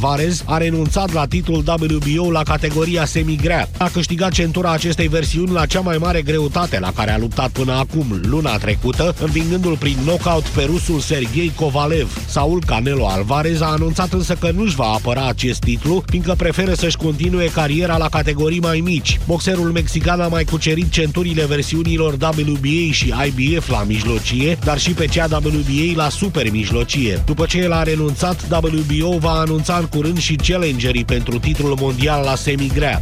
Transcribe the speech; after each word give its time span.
Varez 0.00 0.42
a 0.46 0.56
renunțat 0.56 1.12
la 1.12 1.26
titlul 1.26 1.64
WBO 1.66 2.30
la 2.30 2.42
categoria 2.42 3.04
semigrea. 3.04 3.68
A 3.78 3.88
câștigat 3.88 4.32
centura 4.32 4.70
acestei 4.70 5.08
versiuni 5.08 5.50
la 5.50 5.66
cea 5.66 5.80
mai 5.80 5.96
mare 5.98 6.22
greutate 6.22 6.78
la 6.78 6.92
care 6.92 7.10
a 7.10 7.18
luptat 7.18 7.50
până 7.50 7.72
acum, 7.72 8.20
luna 8.22 8.58
trecută, 8.58 9.14
învingându-l 9.20 9.76
prin 9.76 9.96
knockout 10.04 10.42
pe 10.42 10.62
rusul 10.62 11.00
Sergei 11.00 11.52
Kovalev. 11.54 12.26
Saul 12.26 12.62
Canelo 12.66 13.06
Alvarez 13.06 13.60
a 13.60 13.66
anunțat 13.66 14.12
însă 14.12 14.34
că 14.34 14.50
nu-și 14.50 14.74
va 14.74 14.84
apăra 14.84 15.28
acest 15.28 15.60
titlu, 15.60 16.02
fiindcă 16.06 16.34
preferă 16.38 16.74
să-și 16.74 16.96
continue 16.96 17.46
cariera 17.46 17.96
la 17.96 18.08
categorii 18.08 18.60
mai 18.60 18.80
mici. 18.80 19.20
Boxerul 19.26 19.70
mexican 19.70 20.20
a 20.20 20.28
mai 20.28 20.44
cucerit 20.44 20.90
centurile 20.90 21.46
versiunilor 21.46 22.12
WBA 22.12 22.90
și 22.90 23.14
IBF 23.26 23.70
la 23.70 23.82
mijlocie, 23.82 24.58
dar 24.64 24.78
și 24.78 24.90
pe 24.90 25.06
cea 25.06 25.28
WBA 25.32 25.92
la 25.94 26.08
super 26.08 26.50
mijlocie. 26.50 27.22
După 27.26 27.46
ce 27.46 27.58
el 27.58 27.72
a 27.72 27.82
renunțat, 27.82 28.46
WBO 28.62 29.18
va 29.18 29.30
anunța 29.30 29.84
în 29.92 30.00
curând 30.00 30.18
și 30.18 30.34
challengerii 30.34 31.04
pentru 31.04 31.38
titlul 31.38 31.76
mondial 31.80 32.24
la 32.24 32.34
semigrea. 32.34 33.00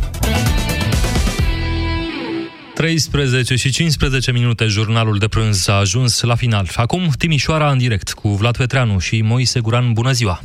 13 2.75 3.55
și 3.55 3.71
15 3.71 4.33
minute, 4.33 4.67
jurnalul 4.67 5.19
de 5.19 5.29
prânz 5.29 5.69
a 5.69 5.73
ajuns 5.73 6.21
la 6.21 6.35
final. 6.35 6.69
Acum 6.75 7.11
Timișoara 7.19 7.71
în 7.71 7.79
direct 7.79 8.13
cu 8.13 8.29
Vlad 8.29 8.57
Petreanu 8.57 8.99
și 8.99 9.23
Moise 9.23 9.61
Guran. 9.61 9.93
Bună 9.93 10.13
ziua! 10.13 10.43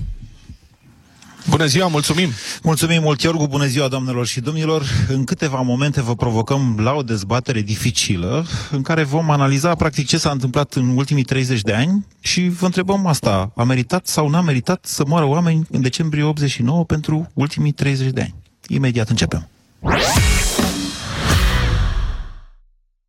Bună 1.49 1.65
ziua, 1.65 1.87
mulțumim! 1.87 2.29
Mulțumim 2.63 3.01
mult, 3.01 3.21
Iorgu, 3.21 3.47
bună 3.47 3.65
ziua, 3.65 3.87
doamnelor 3.87 4.25
și 4.25 4.39
domnilor! 4.39 4.83
În 5.07 5.23
câteva 5.23 5.61
momente 5.61 6.01
vă 6.01 6.15
provocăm 6.15 6.77
la 6.79 6.93
o 6.93 7.01
dezbatere 7.01 7.61
dificilă, 7.61 8.45
în 8.71 8.81
care 8.81 9.03
vom 9.03 9.29
analiza 9.29 9.75
practic 9.75 10.07
ce 10.07 10.17
s-a 10.17 10.29
întâmplat 10.29 10.73
în 10.73 10.97
ultimii 10.97 11.23
30 11.23 11.61
de 11.61 11.73
ani 11.73 12.05
și 12.19 12.47
vă 12.47 12.65
întrebăm 12.65 13.05
asta, 13.05 13.51
a 13.55 13.63
meritat 13.63 14.07
sau 14.07 14.29
n-a 14.29 14.41
meritat 14.41 14.85
să 14.85 15.03
moară 15.07 15.25
oameni 15.25 15.67
în 15.71 15.81
decembrie 15.81 16.23
89 16.23 16.83
pentru 16.85 17.31
ultimii 17.33 17.71
30 17.71 18.09
de 18.09 18.21
ani? 18.21 18.35
Imediat 18.67 19.09
începem! 19.09 19.49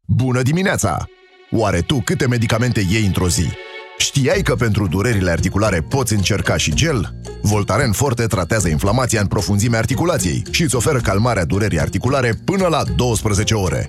Bună 0.07 0.43
dimineața! 0.43 1.09
Oare 1.51 1.81
tu 1.81 2.01
câte 2.01 2.27
medicamente 2.27 2.87
iei 2.91 3.07
într-o 3.07 3.29
zi? 3.29 3.49
Știai 4.01 4.43
că 4.43 4.55
pentru 4.55 4.87
durerile 4.87 5.31
articulare 5.31 5.81
poți 5.81 6.13
încerca 6.13 6.57
și 6.57 6.75
gel? 6.75 7.15
Voltaren 7.43 7.93
Forte 7.93 8.27
tratează 8.27 8.69
inflamația 8.69 9.21
în 9.21 9.27
profunzimea 9.27 9.79
articulației 9.79 10.43
și 10.51 10.63
îți 10.63 10.75
oferă 10.75 10.99
calmarea 10.99 11.45
durerii 11.45 11.81
articulare 11.81 12.35
până 12.45 12.67
la 12.67 12.83
12 12.97 13.55
ore. 13.55 13.89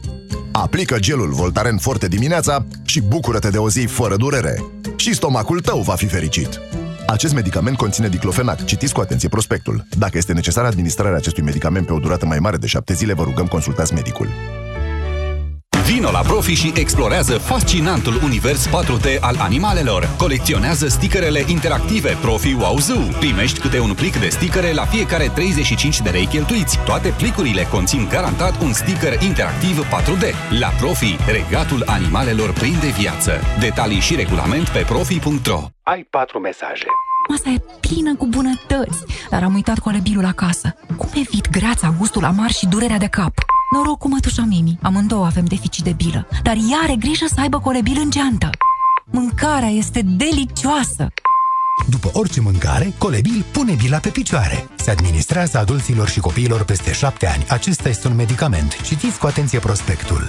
Aplică 0.52 1.00
gelul 1.00 1.30
Voltaren 1.30 1.78
Forte 1.78 2.08
dimineața 2.08 2.66
și 2.86 3.02
bucură-te 3.02 3.50
de 3.50 3.58
o 3.58 3.70
zi 3.70 3.86
fără 3.86 4.16
durere. 4.16 4.64
Și 4.96 5.14
stomacul 5.14 5.60
tău 5.60 5.82
va 5.82 5.96
fi 5.96 6.06
fericit. 6.06 6.60
Acest 7.08 7.34
medicament 7.34 7.78
conține 7.78 8.08
diclofenac. 8.08 8.66
Citiți 8.66 8.94
cu 8.94 9.02
atenție 9.02 9.30
prospectul. 9.30 9.86
Dacă 9.98 10.18
este 10.18 10.34
necesară 10.34 10.68
administrarea 10.68 11.18
acestui 11.18 11.44
medicament 11.44 11.86
pe 11.86 11.94
o 11.94 12.00
durată 12.00 12.26
mai 12.26 12.40
mare 12.40 12.58
de 12.58 12.68
7 12.68 12.94
zile, 12.94 13.14
vă 13.14 13.24
rugăm 13.24 13.46
consultați 13.46 13.94
medicul. 13.94 14.28
Vino 15.94 16.12
la 16.12 16.20
Profi 16.20 16.54
și 16.54 16.72
explorează 16.76 17.38
fascinantul 17.38 18.20
univers 18.24 18.68
4D 18.68 19.20
al 19.20 19.36
animalelor. 19.40 20.10
Colecționează 20.18 20.88
stickerele 20.88 21.44
interactive 21.48 22.18
Profi 22.22 22.54
Wow 22.54 22.78
Zoo. 22.78 23.02
Primești 23.20 23.60
câte 23.60 23.80
un 23.80 23.94
plic 23.94 24.20
de 24.20 24.30
stickere 24.30 24.74
la 24.74 24.86
fiecare 24.86 25.32
35 25.34 26.02
de 26.02 26.10
lei 26.10 26.26
cheltuiți. 26.26 26.80
Toate 26.86 27.14
plicurile 27.18 27.64
conțin 27.64 28.08
garantat 28.10 28.62
un 28.62 28.74
sticker 28.74 29.22
interactiv 29.22 29.86
4D. 29.86 30.24
La 30.60 30.68
Profi, 30.68 31.16
regatul 31.28 31.84
animalelor 31.86 32.54
prinde 32.54 32.88
viață. 32.88 33.32
Detalii 33.60 34.00
și 34.00 34.16
regulament 34.16 34.70
pe 34.70 34.86
profi.ro 34.88 35.62
Ai 35.84 36.08
patru 36.10 36.40
mesaje. 36.40 36.86
Masa 37.30 37.50
e 37.50 37.64
plină 37.80 38.16
cu 38.16 38.28
bunătăți, 38.28 39.04
dar 39.30 39.44
am 39.44 39.54
uitat 39.54 39.80
colebilul 39.80 40.26
acasă. 40.26 40.76
Cum 40.98 41.10
evit 41.14 41.50
greața, 41.50 41.96
gustul 41.98 42.24
amar 42.24 42.50
și 42.50 42.68
durerea 42.68 42.98
de 42.98 43.08
cap? 43.08 43.34
Noroc 43.76 43.98
cu 43.98 44.08
mătușa 44.10 44.44
Mimi, 44.48 44.80
amândouă 44.82 45.26
avem 45.26 45.46
deficit 45.46 45.84
de 45.84 45.92
bilă, 45.92 46.28
dar 46.44 46.56
ea 46.56 46.78
are 46.84 46.96
grijă 46.96 47.26
să 47.28 47.40
aibă 47.40 47.60
colebil 47.60 47.98
în 48.04 48.10
geantă. 48.10 48.50
Mâncarea 49.06 49.68
este 49.68 50.02
delicioasă! 50.02 51.08
După 51.90 52.10
orice 52.14 52.42
mâncare, 52.42 52.94
Colebil 52.98 53.46
pune 53.52 53.74
bila 53.74 53.98
pe 53.98 54.10
picioare. 54.10 54.68
Se 54.76 54.92
administrează 54.92 55.58
adulților 55.58 56.10
și 56.10 56.20
copiilor 56.20 56.64
peste 56.64 56.94
șapte 56.94 57.28
ani. 57.28 57.46
Acesta 57.50 57.90
este 57.90 58.08
un 58.08 58.16
medicament. 58.16 58.82
Citiți 58.82 59.20
cu 59.20 59.28
atenție 59.28 59.60
prospectul. 59.60 60.28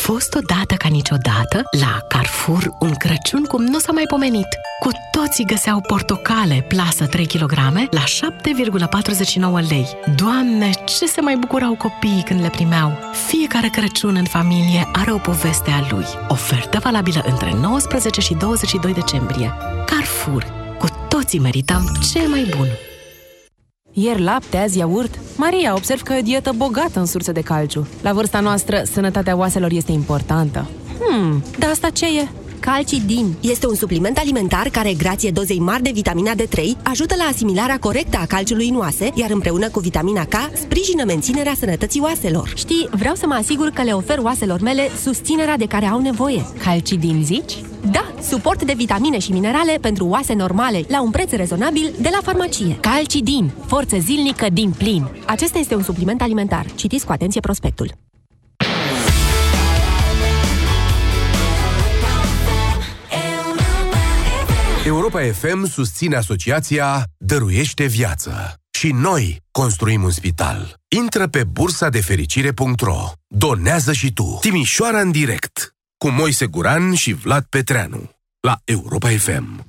A 0.00 0.02
fost 0.02 0.34
odată 0.34 0.74
ca 0.74 0.88
niciodată 0.88 1.62
la 1.80 1.98
Carrefour 2.08 2.76
un 2.80 2.94
Crăciun 2.94 3.44
cum 3.44 3.62
nu 3.62 3.78
s-a 3.78 3.92
mai 3.92 4.04
pomenit. 4.08 4.46
Cu 4.80 4.88
toții 5.10 5.44
găseau 5.44 5.80
portocale 5.80 6.64
plasă 6.68 7.06
3 7.06 7.26
kg 7.26 7.52
la 7.90 8.04
7,49 8.04 9.68
lei. 9.68 9.86
Doamne, 10.16 10.70
ce 10.84 11.06
se 11.06 11.20
mai 11.20 11.36
bucurau 11.36 11.74
copiii 11.74 12.22
când 12.22 12.40
le 12.40 12.48
primeau! 12.48 12.98
Fiecare 13.26 13.68
Crăciun 13.68 14.16
în 14.16 14.24
familie 14.24 14.88
are 14.92 15.12
o 15.12 15.18
poveste 15.18 15.70
a 15.70 15.94
lui. 15.94 16.06
Ofertă 16.28 16.78
valabilă 16.82 17.22
între 17.26 17.54
19 17.60 18.20
și 18.20 18.34
22 18.34 18.92
decembrie. 18.92 19.52
Carrefour. 19.86 20.46
Cu 20.78 20.86
toții 21.08 21.38
merităm 21.38 21.98
cel 22.12 22.28
mai 22.28 22.54
bun. 22.56 22.68
Ieri 24.02 24.22
lapte, 24.22 24.56
azi 24.56 24.78
iaurt. 24.78 25.18
Maria, 25.36 25.74
observ 25.74 26.00
că 26.02 26.12
e 26.12 26.18
o 26.18 26.22
dietă 26.22 26.52
bogată 26.56 26.98
în 26.98 27.06
surse 27.06 27.32
de 27.32 27.40
calciu. 27.40 27.86
La 28.02 28.12
vârsta 28.12 28.40
noastră, 28.40 28.82
sănătatea 28.92 29.36
oaselor 29.36 29.70
este 29.72 29.92
importantă. 29.92 30.68
Hmm, 31.00 31.44
dar 31.58 31.70
asta 31.70 31.90
ce 31.90 32.06
e? 32.06 32.28
Calcidin 32.60 33.34
este 33.40 33.66
un 33.66 33.74
supliment 33.74 34.18
alimentar 34.18 34.68
care, 34.68 34.94
grație 34.94 35.30
dozei 35.30 35.58
mari 35.58 35.82
de 35.82 35.90
vitamina 35.94 36.32
D3, 36.34 36.60
ajută 36.82 37.14
la 37.18 37.24
asimilarea 37.24 37.78
corectă 37.78 38.18
a 38.20 38.26
calciului 38.26 38.68
în 38.68 38.76
oase, 38.76 39.10
iar 39.14 39.30
împreună 39.30 39.68
cu 39.68 39.80
vitamina 39.80 40.24
K, 40.24 40.34
sprijină 40.52 41.04
menținerea 41.04 41.54
sănătății 41.58 42.00
oaselor. 42.00 42.52
Știi, 42.56 42.88
vreau 42.90 43.14
să 43.14 43.26
mă 43.26 43.34
asigur 43.34 43.68
că 43.68 43.82
le 43.82 43.92
ofer 43.92 44.18
oaselor 44.18 44.60
mele 44.60 44.88
susținerea 45.02 45.56
de 45.56 45.66
care 45.66 45.86
au 45.86 46.00
nevoie. 46.00 46.46
Calcidin, 46.64 47.22
zici? 47.24 47.52
Da, 47.84 48.12
suport 48.22 48.62
de 48.62 48.72
vitamine 48.76 49.18
și 49.18 49.32
minerale 49.32 49.78
pentru 49.80 50.06
oase 50.06 50.34
normale, 50.34 50.84
la 50.88 51.02
un 51.02 51.10
preț 51.10 51.30
rezonabil 51.30 51.92
de 52.00 52.08
la 52.12 52.18
farmacie. 52.22 52.78
Calcidin, 52.80 53.50
forță 53.66 53.96
zilnică 53.98 54.46
din 54.52 54.70
plin. 54.70 55.08
Acesta 55.26 55.58
este 55.58 55.74
un 55.74 55.82
supliment 55.82 56.22
alimentar. 56.22 56.66
Citiți 56.74 57.06
cu 57.06 57.12
atenție 57.12 57.40
prospectul. 57.40 57.92
Europa 64.84 65.20
FM 65.22 65.66
susține 65.66 66.16
asociația 66.16 67.04
Dăruiește 67.18 67.86
Viață. 67.86 68.54
Și 68.70 68.92
noi 68.92 69.42
construim 69.50 70.02
un 70.02 70.10
spital. 70.10 70.74
Intră 70.88 71.28
pe 71.28 71.44
bursa 71.44 71.88
de 71.88 72.00
fericire.ro. 72.00 73.12
Donează 73.26 73.92
și 73.92 74.12
tu. 74.12 74.38
Timișoara 74.40 75.00
în 75.00 75.10
direct. 75.10 75.74
Cu 76.04 76.10
Moise 76.10 76.46
Guran 76.46 76.94
și 76.94 77.12
Vlad 77.12 77.44
Petreanu. 77.48 78.10
La 78.40 78.60
Europa 78.64 79.08
FM. 79.08 79.66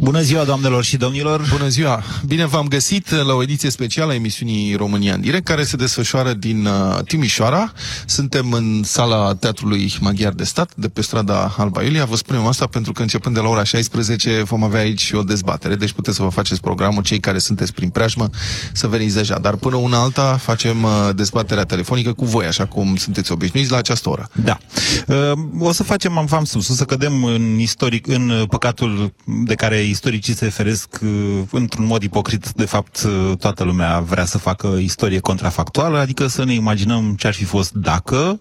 Bună 0.00 0.20
ziua, 0.20 0.44
doamnelor 0.44 0.84
și 0.84 0.96
domnilor! 0.96 1.46
Bună 1.50 1.68
ziua! 1.68 2.02
Bine 2.26 2.46
v-am 2.46 2.68
găsit 2.68 3.10
la 3.10 3.34
o 3.34 3.42
ediție 3.42 3.70
specială 3.70 4.12
a 4.12 4.14
emisiunii 4.14 4.74
România 4.74 5.14
în 5.14 5.20
direct, 5.20 5.44
care 5.44 5.64
se 5.64 5.76
desfășoară 5.76 6.32
din 6.32 6.66
uh, 6.66 6.98
Timișoara. 7.04 7.72
Suntem 8.06 8.52
în 8.52 8.82
sala 8.84 9.34
Teatrului 9.34 9.92
Maghiar 10.00 10.32
de 10.32 10.44
Stat, 10.44 10.74
de 10.74 10.88
pe 10.88 11.02
strada 11.02 11.54
Alba 11.56 11.82
Iulia. 11.82 12.04
Vă 12.04 12.16
spunem 12.16 12.46
asta 12.46 12.66
pentru 12.66 12.92
că 12.92 13.02
începând 13.02 13.34
de 13.34 13.40
la 13.40 13.48
ora 13.48 13.64
16 13.64 14.42
vom 14.42 14.62
avea 14.62 14.80
aici 14.80 15.10
o 15.12 15.22
dezbatere, 15.22 15.74
deci 15.74 15.92
puteți 15.92 16.16
să 16.16 16.22
vă 16.22 16.28
faceți 16.28 16.60
programul, 16.60 17.02
cei 17.02 17.20
care 17.20 17.38
sunteți 17.38 17.72
prin 17.72 17.88
preajmă, 17.88 18.30
să 18.72 18.86
veniți 18.86 19.14
deja. 19.14 19.38
Dar 19.38 19.54
până 19.54 19.76
una 19.76 19.98
alta 19.98 20.36
facem 20.36 20.82
uh, 20.82 20.90
dezbaterea 21.14 21.64
telefonică 21.64 22.12
cu 22.12 22.24
voi, 22.24 22.46
așa 22.46 22.66
cum 22.66 22.96
sunteți 22.96 23.32
obișnuiți 23.32 23.70
la 23.70 23.76
această 23.76 24.08
oră. 24.08 24.28
Da. 24.32 24.58
Uh, 25.06 25.32
o 25.58 25.72
să 25.72 25.82
facem, 25.82 26.18
am 26.18 26.26
v-am 26.26 26.44
spus, 26.44 26.68
o 26.68 26.72
să 26.72 26.84
cădem 26.84 27.24
în 27.24 27.58
istoric, 27.58 28.06
în 28.06 28.28
uh, 28.28 28.42
păcatul 28.48 29.12
de 29.24 29.54
care 29.54 29.85
istoricii 29.88 30.34
se 30.34 30.48
feresc 30.48 30.98
uh, 31.02 31.42
într-un 31.50 31.84
mod 31.86 32.02
ipocrit. 32.02 32.52
De 32.52 32.64
fapt, 32.64 33.02
uh, 33.02 33.36
toată 33.38 33.64
lumea 33.64 34.00
vrea 34.00 34.24
să 34.24 34.38
facă 34.38 34.76
istorie 34.80 35.18
contrafactuală, 35.18 35.98
adică 35.98 36.26
să 36.26 36.44
ne 36.44 36.54
imaginăm 36.54 37.14
ce 37.18 37.26
ar 37.26 37.32
fi 37.32 37.44
fost 37.44 37.72
dacă, 37.72 38.40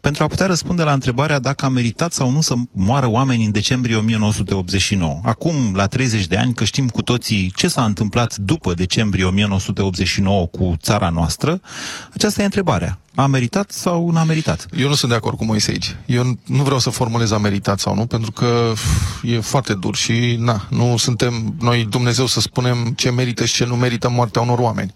pentru 0.00 0.22
a 0.22 0.26
putea 0.26 0.46
răspunde 0.46 0.82
la 0.82 0.92
întrebarea 0.92 1.38
dacă 1.38 1.64
a 1.64 1.68
meritat 1.68 2.12
sau 2.12 2.30
nu 2.30 2.40
să 2.40 2.54
moară 2.72 3.06
oameni 3.06 3.44
în 3.44 3.50
decembrie 3.50 3.96
1989. 3.96 5.20
Acum, 5.24 5.54
la 5.74 5.86
30 5.86 6.26
de 6.26 6.36
ani, 6.36 6.54
că 6.54 6.64
știm 6.64 6.88
cu 6.88 7.02
toții 7.02 7.52
ce 7.56 7.68
s-a 7.68 7.84
întâmplat 7.84 8.36
după 8.36 8.74
decembrie 8.74 9.24
1989 9.24 10.46
cu 10.46 10.74
țara 10.80 11.08
noastră, 11.08 11.60
aceasta 12.12 12.42
e 12.42 12.44
întrebarea. 12.44 13.01
A 13.14 13.26
meritat 13.26 13.70
sau 13.70 14.10
n-a 14.10 14.24
meritat? 14.24 14.66
Eu 14.78 14.88
nu 14.88 14.94
sunt 14.94 15.10
de 15.10 15.16
acord 15.16 15.36
cu 15.36 15.44
Moise 15.44 15.70
aici. 15.70 15.96
Eu 16.06 16.38
nu 16.46 16.62
vreau 16.62 16.78
să 16.78 16.90
formulez 16.90 17.30
a 17.30 17.38
meritat 17.38 17.78
sau 17.80 17.94
nu, 17.94 18.06
pentru 18.06 18.32
că 18.32 18.72
e 19.22 19.40
foarte 19.40 19.74
dur 19.74 19.96
și 19.96 20.36
na, 20.38 20.66
nu 20.70 20.96
suntem 20.96 21.54
noi 21.60 21.84
Dumnezeu 21.84 22.26
să 22.26 22.40
spunem 22.40 22.92
ce 22.96 23.10
merită 23.10 23.44
și 23.44 23.54
ce 23.54 23.64
nu 23.64 23.76
merită 23.76 24.08
moartea 24.10 24.42
unor 24.42 24.58
oameni. 24.58 24.94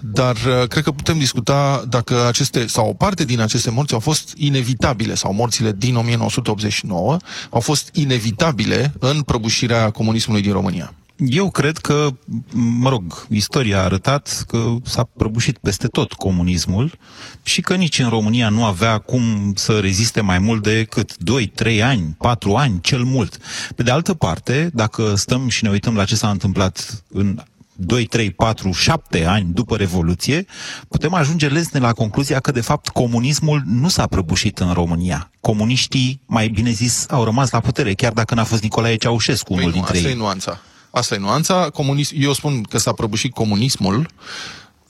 Dar 0.00 0.36
uh, 0.36 0.68
cred 0.68 0.84
că 0.84 0.90
putem 0.90 1.18
discuta 1.18 1.84
dacă 1.88 2.26
aceste, 2.26 2.66
sau 2.66 2.88
o 2.88 2.92
parte 2.92 3.24
din 3.24 3.40
aceste 3.40 3.70
morți 3.70 3.94
au 3.94 4.00
fost 4.00 4.32
inevitabile, 4.36 5.14
sau 5.14 5.32
morțile 5.32 5.72
din 5.72 5.96
1989 5.96 7.16
au 7.50 7.60
fost 7.60 7.90
inevitabile 7.92 8.94
în 8.98 9.22
prăbușirea 9.22 9.90
comunismului 9.90 10.42
din 10.42 10.52
România. 10.52 10.94
Eu 11.16 11.50
cred 11.50 11.78
că, 11.78 12.08
mă 12.52 12.88
rog, 12.88 13.26
istoria 13.30 13.78
a 13.78 13.84
arătat 13.84 14.44
că 14.46 14.74
s-a 14.84 15.08
prăbușit 15.16 15.58
peste 15.58 15.86
tot 15.86 16.12
comunismul 16.12 16.98
și 17.42 17.60
că 17.60 17.74
nici 17.74 17.98
în 17.98 18.08
România 18.08 18.48
nu 18.48 18.64
avea 18.64 18.98
cum 18.98 19.52
să 19.54 19.78
reziste 19.78 20.20
mai 20.20 20.38
mult 20.38 20.62
decât 20.62 21.16
2, 21.18 21.46
3 21.46 21.82
ani, 21.82 22.14
4 22.18 22.54
ani, 22.54 22.80
cel 22.80 23.02
mult. 23.02 23.38
Pe 23.76 23.82
de 23.82 23.90
altă 23.90 24.14
parte, 24.14 24.70
dacă 24.72 25.14
stăm 25.14 25.48
și 25.48 25.64
ne 25.64 25.70
uităm 25.70 25.96
la 25.96 26.04
ce 26.04 26.16
s-a 26.16 26.30
întâmplat 26.30 27.04
în 27.08 27.42
2, 27.76 28.04
3, 28.06 28.30
4, 28.30 28.72
7 28.72 29.24
ani 29.24 29.52
după 29.52 29.76
Revoluție, 29.76 30.46
putem 30.88 31.14
ajunge 31.14 31.48
lesne 31.48 31.80
la 31.80 31.92
concluzia 31.92 32.40
că, 32.40 32.52
de 32.52 32.60
fapt, 32.60 32.88
comunismul 32.88 33.62
nu 33.66 33.88
s-a 33.88 34.06
prăbușit 34.06 34.58
în 34.58 34.72
România. 34.72 35.30
Comuniștii, 35.40 36.20
mai 36.26 36.48
bine 36.48 36.70
zis, 36.70 37.06
au 37.10 37.24
rămas 37.24 37.50
la 37.50 37.60
putere, 37.60 37.94
chiar 37.94 38.12
dacă 38.12 38.34
n-a 38.34 38.44
fost 38.44 38.62
Nicolae 38.62 38.96
Ceaușescu 38.96 39.52
unul 39.52 39.64
Păi 39.64 39.72
nu, 39.72 39.76
dintre 39.76 39.96
asta 39.96 40.08
ei. 40.08 40.14
e 40.14 40.18
nuanța. 40.18 40.60
Asta 40.94 41.14
e 41.14 41.18
nuanța. 41.18 41.70
Comunism, 41.70 42.14
eu 42.18 42.32
spun 42.32 42.62
că 42.62 42.78
s-a 42.78 42.92
prăbușit 42.92 43.32
comunismul, 43.32 44.08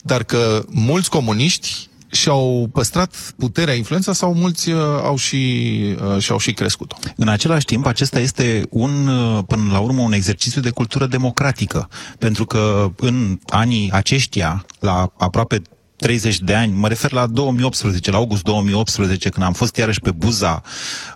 dar 0.01 0.23
că 0.23 0.65
mulți 0.69 1.09
comuniști 1.09 1.89
și-au 2.11 2.69
păstrat 2.73 3.33
puterea, 3.37 3.73
influența 3.73 4.13
sau 4.13 4.33
mulți 4.33 4.69
uh, 4.71 4.81
au 5.03 5.15
și, 5.15 5.71
uh, 6.13 6.21
și-au 6.21 6.37
și 6.37 6.53
crescut-o. 6.53 6.95
În 7.15 7.27
același 7.27 7.65
timp, 7.65 7.85
acesta 7.85 8.19
este 8.19 8.67
un, 8.69 9.07
uh, 9.07 9.43
până 9.47 9.71
la 9.71 9.79
urmă, 9.79 10.01
un 10.01 10.13
exercițiu 10.13 10.61
de 10.61 10.69
cultură 10.69 11.05
democratică. 11.05 11.89
Pentru 12.19 12.45
că 12.45 12.91
în 12.95 13.39
anii 13.47 13.91
aceștia, 13.91 14.65
la 14.79 15.11
aproape 15.17 15.61
30 15.97 16.39
de 16.39 16.53
ani, 16.53 16.73
mă 16.73 16.87
refer 16.87 17.11
la 17.11 17.27
2018, 17.27 18.11
la 18.11 18.17
august 18.17 18.43
2018, 18.43 19.29
când 19.29 19.45
am 19.45 19.53
fost 19.53 19.75
iarăși 19.75 19.99
pe 19.99 20.11
buza 20.11 20.61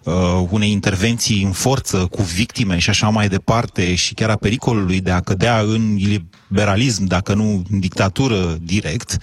uh, 0.03 0.13
unei 0.49 0.71
intervenții 0.71 1.43
în 1.43 1.51
forță 1.51 1.97
cu 1.97 2.21
victime 2.21 2.77
și 2.77 2.89
așa 2.89 3.09
mai 3.09 3.29
departe 3.29 3.95
și 3.95 4.13
chiar 4.13 4.29
a 4.29 4.35
pericolului 4.35 5.01
de 5.01 5.11
a 5.11 5.19
cădea 5.19 5.59
în 5.59 5.95
liberalism, 5.95 7.05
dacă 7.05 7.33
nu 7.33 7.63
în 7.71 7.79
dictatură 7.79 8.57
direct, 8.61 9.17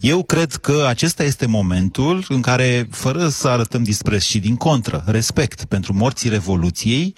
eu 0.00 0.22
cred 0.22 0.54
că 0.54 0.84
acesta 0.88 1.22
este 1.22 1.46
momentul 1.46 2.24
în 2.28 2.40
care, 2.40 2.88
fără 2.90 3.28
să 3.28 3.48
arătăm 3.48 3.82
dispreț 3.82 4.22
și 4.22 4.38
din 4.38 4.56
contră, 4.56 5.04
respect 5.06 5.64
pentru 5.64 5.94
morții 5.94 6.30
Revoluției, 6.30 7.14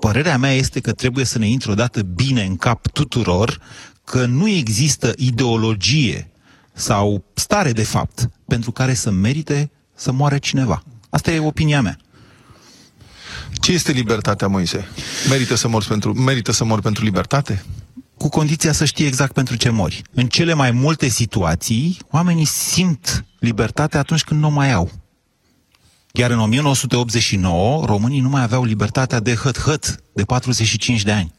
părerea 0.00 0.38
mea 0.38 0.52
este 0.52 0.80
că 0.80 0.92
trebuie 0.92 1.24
să 1.24 1.38
ne 1.38 1.48
intre 1.48 1.70
odată 1.70 2.02
bine 2.02 2.42
în 2.42 2.56
cap 2.56 2.88
tuturor 2.88 3.60
că 4.04 4.26
nu 4.26 4.48
există 4.48 5.12
ideologie 5.16 6.30
sau 6.78 7.24
stare 7.34 7.72
de 7.72 7.82
fapt 7.82 8.30
pentru 8.46 8.72
care 8.72 8.94
să 8.94 9.10
merite 9.10 9.70
să 9.94 10.12
moare 10.12 10.38
cineva. 10.38 10.82
Asta 11.10 11.30
e 11.30 11.38
opinia 11.38 11.82
mea. 11.82 11.98
Ce 13.52 13.72
este 13.72 13.92
libertatea, 13.92 14.48
Moise? 14.48 14.88
Merită 15.28 15.54
să 15.54 15.68
morți 15.68 15.88
pentru, 15.88 16.12
merită 16.12 16.52
să 16.52 16.64
mori 16.64 16.82
pentru 16.82 17.04
libertate? 17.04 17.64
Cu 18.16 18.28
condiția 18.28 18.72
să 18.72 18.84
știi 18.84 19.06
exact 19.06 19.32
pentru 19.32 19.56
ce 19.56 19.70
mori. 19.70 20.02
În 20.14 20.26
cele 20.26 20.52
mai 20.52 20.70
multe 20.70 21.08
situații, 21.08 21.98
oamenii 22.10 22.44
simt 22.44 23.24
libertatea 23.38 24.00
atunci 24.00 24.24
când 24.24 24.40
nu 24.40 24.46
o 24.46 24.50
mai 24.50 24.72
au. 24.72 24.90
Iar 26.12 26.30
în 26.30 26.38
1989, 26.38 27.86
românii 27.86 28.20
nu 28.20 28.28
mai 28.28 28.42
aveau 28.42 28.64
libertatea 28.64 29.20
de 29.20 29.34
hăt-hăt, 29.34 30.02
de 30.12 30.22
45 30.22 31.02
de 31.02 31.12
ani. 31.12 31.32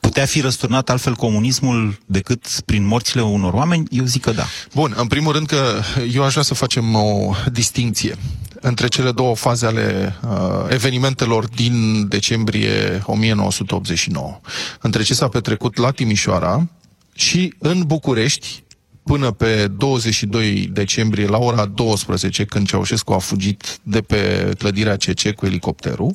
Putea 0.00 0.24
fi 0.24 0.40
răsturnat 0.40 0.90
altfel 0.90 1.14
comunismul 1.14 1.98
decât 2.06 2.60
prin 2.64 2.86
morțile 2.86 3.22
unor 3.22 3.52
oameni? 3.52 3.86
Eu 3.90 4.04
zic 4.04 4.22
că 4.22 4.30
da. 4.30 4.44
Bun, 4.74 4.94
în 4.96 5.06
primul 5.06 5.32
rând 5.32 5.46
că 5.46 5.80
eu 6.12 6.24
aș 6.24 6.30
vrea 6.30 6.42
să 6.42 6.54
facem 6.54 6.94
o 6.94 7.34
distinție 7.52 8.16
între 8.60 8.88
cele 8.88 9.12
două 9.12 9.36
faze 9.36 9.66
ale 9.66 10.16
uh, 10.22 10.66
evenimentelor 10.68 11.48
din 11.48 12.08
decembrie 12.08 13.02
1989. 13.04 14.40
Între 14.80 15.02
ce 15.02 15.14
s-a 15.14 15.28
petrecut 15.28 15.76
la 15.76 15.90
Timișoara 15.90 16.66
și 17.14 17.54
în 17.58 17.82
București, 17.86 18.62
până 19.08 19.30
pe 19.30 19.66
22 19.76 20.68
decembrie 20.72 21.26
la 21.26 21.38
ora 21.38 21.64
12, 21.66 22.44
când 22.44 22.66
Ceaușescu 22.68 23.12
a 23.12 23.18
fugit 23.18 23.78
de 23.82 24.00
pe 24.00 24.50
clădirea 24.58 24.96
CC 24.96 25.30
cu 25.34 25.46
elicopterul 25.46 26.14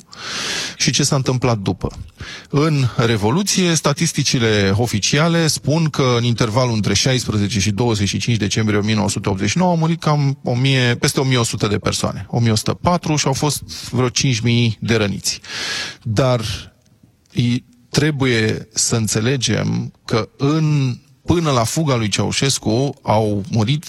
și 0.76 0.90
ce 0.92 1.02
s-a 1.02 1.16
întâmplat 1.16 1.58
după. 1.58 1.88
În 2.48 2.84
Revoluție, 2.96 3.74
statisticile 3.74 4.72
oficiale 4.76 5.46
spun 5.46 5.84
că 5.88 6.14
în 6.18 6.24
intervalul 6.24 6.74
între 6.74 6.94
16 6.94 7.60
și 7.60 7.70
25 7.70 8.36
decembrie 8.36 8.78
1989 8.78 9.70
au 9.70 9.76
murit 9.76 10.00
cam 10.00 10.38
1000, 10.44 10.94
peste 11.00 11.20
1100 11.20 11.66
de 11.66 11.78
persoane, 11.78 12.26
1104 12.28 13.16
și 13.16 13.26
au 13.26 13.32
fost 13.32 13.62
vreo 13.90 14.08
5000 14.08 14.76
de 14.80 14.94
răniți. 14.96 15.40
Dar 16.02 16.40
i- 17.32 17.64
trebuie 17.90 18.68
să 18.72 18.96
înțelegem 18.96 19.92
că 20.04 20.28
în 20.36 20.96
până 21.24 21.50
la 21.50 21.64
fuga 21.64 21.94
lui 21.94 22.08
Ceaușescu 22.08 22.94
au 23.02 23.42
murit 23.50 23.84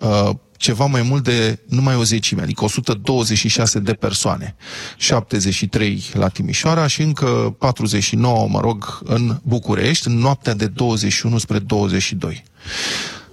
uh, 0.00 0.30
ceva 0.56 0.86
mai 0.86 1.02
mult 1.02 1.24
de 1.24 1.58
numai 1.68 1.94
o 1.94 2.02
zecime, 2.02 2.42
adică 2.42 2.64
126 2.64 3.78
de 3.78 3.92
persoane, 3.92 4.56
73 4.96 6.04
la 6.12 6.28
Timișoara 6.28 6.86
și 6.86 7.02
încă 7.02 7.56
49, 7.58 8.48
mă 8.48 8.60
rog, 8.60 9.00
în 9.04 9.38
București, 9.42 10.08
în 10.08 10.18
noaptea 10.18 10.54
de 10.54 10.66
21 10.66 11.38
spre 11.38 11.58
22. 11.58 12.44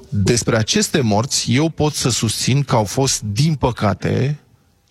Despre 0.09 0.57
aceste 0.57 1.01
morți, 1.01 1.53
eu 1.53 1.69
pot 1.69 1.93
să 1.93 2.09
susțin 2.09 2.63
că 2.63 2.75
au 2.75 2.83
fost, 2.83 3.21
din 3.21 3.55
păcate, 3.55 4.42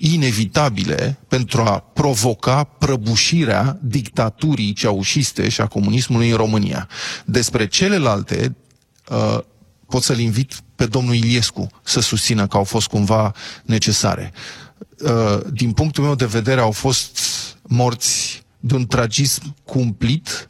inevitabile 0.04 1.18
pentru 1.28 1.62
a 1.62 1.78
provoca 1.78 2.64
prăbușirea 2.64 3.78
dictaturii 3.82 4.72
ceaușiste 4.72 5.48
și 5.48 5.60
a 5.60 5.66
comunismului 5.66 6.30
în 6.30 6.36
România. 6.36 6.88
Despre 7.24 7.66
celelalte, 7.66 8.56
uh, 9.08 9.38
pot 9.86 10.02
să-l 10.02 10.18
invit 10.18 10.54
pe 10.76 10.86
domnul 10.86 11.14
Iliescu 11.14 11.66
să 11.82 12.00
susțină 12.00 12.46
că 12.46 12.56
au 12.56 12.64
fost 12.64 12.86
cumva 12.86 13.32
necesare. 13.64 14.32
Uh, 15.04 15.38
din 15.52 15.72
punctul 15.72 16.04
meu 16.04 16.14
de 16.14 16.26
vedere, 16.26 16.60
au 16.60 16.70
fost 16.70 17.18
morți 17.62 18.42
de 18.60 18.74
un 18.74 18.86
tragism 18.86 19.54
cumplit, 19.64 20.46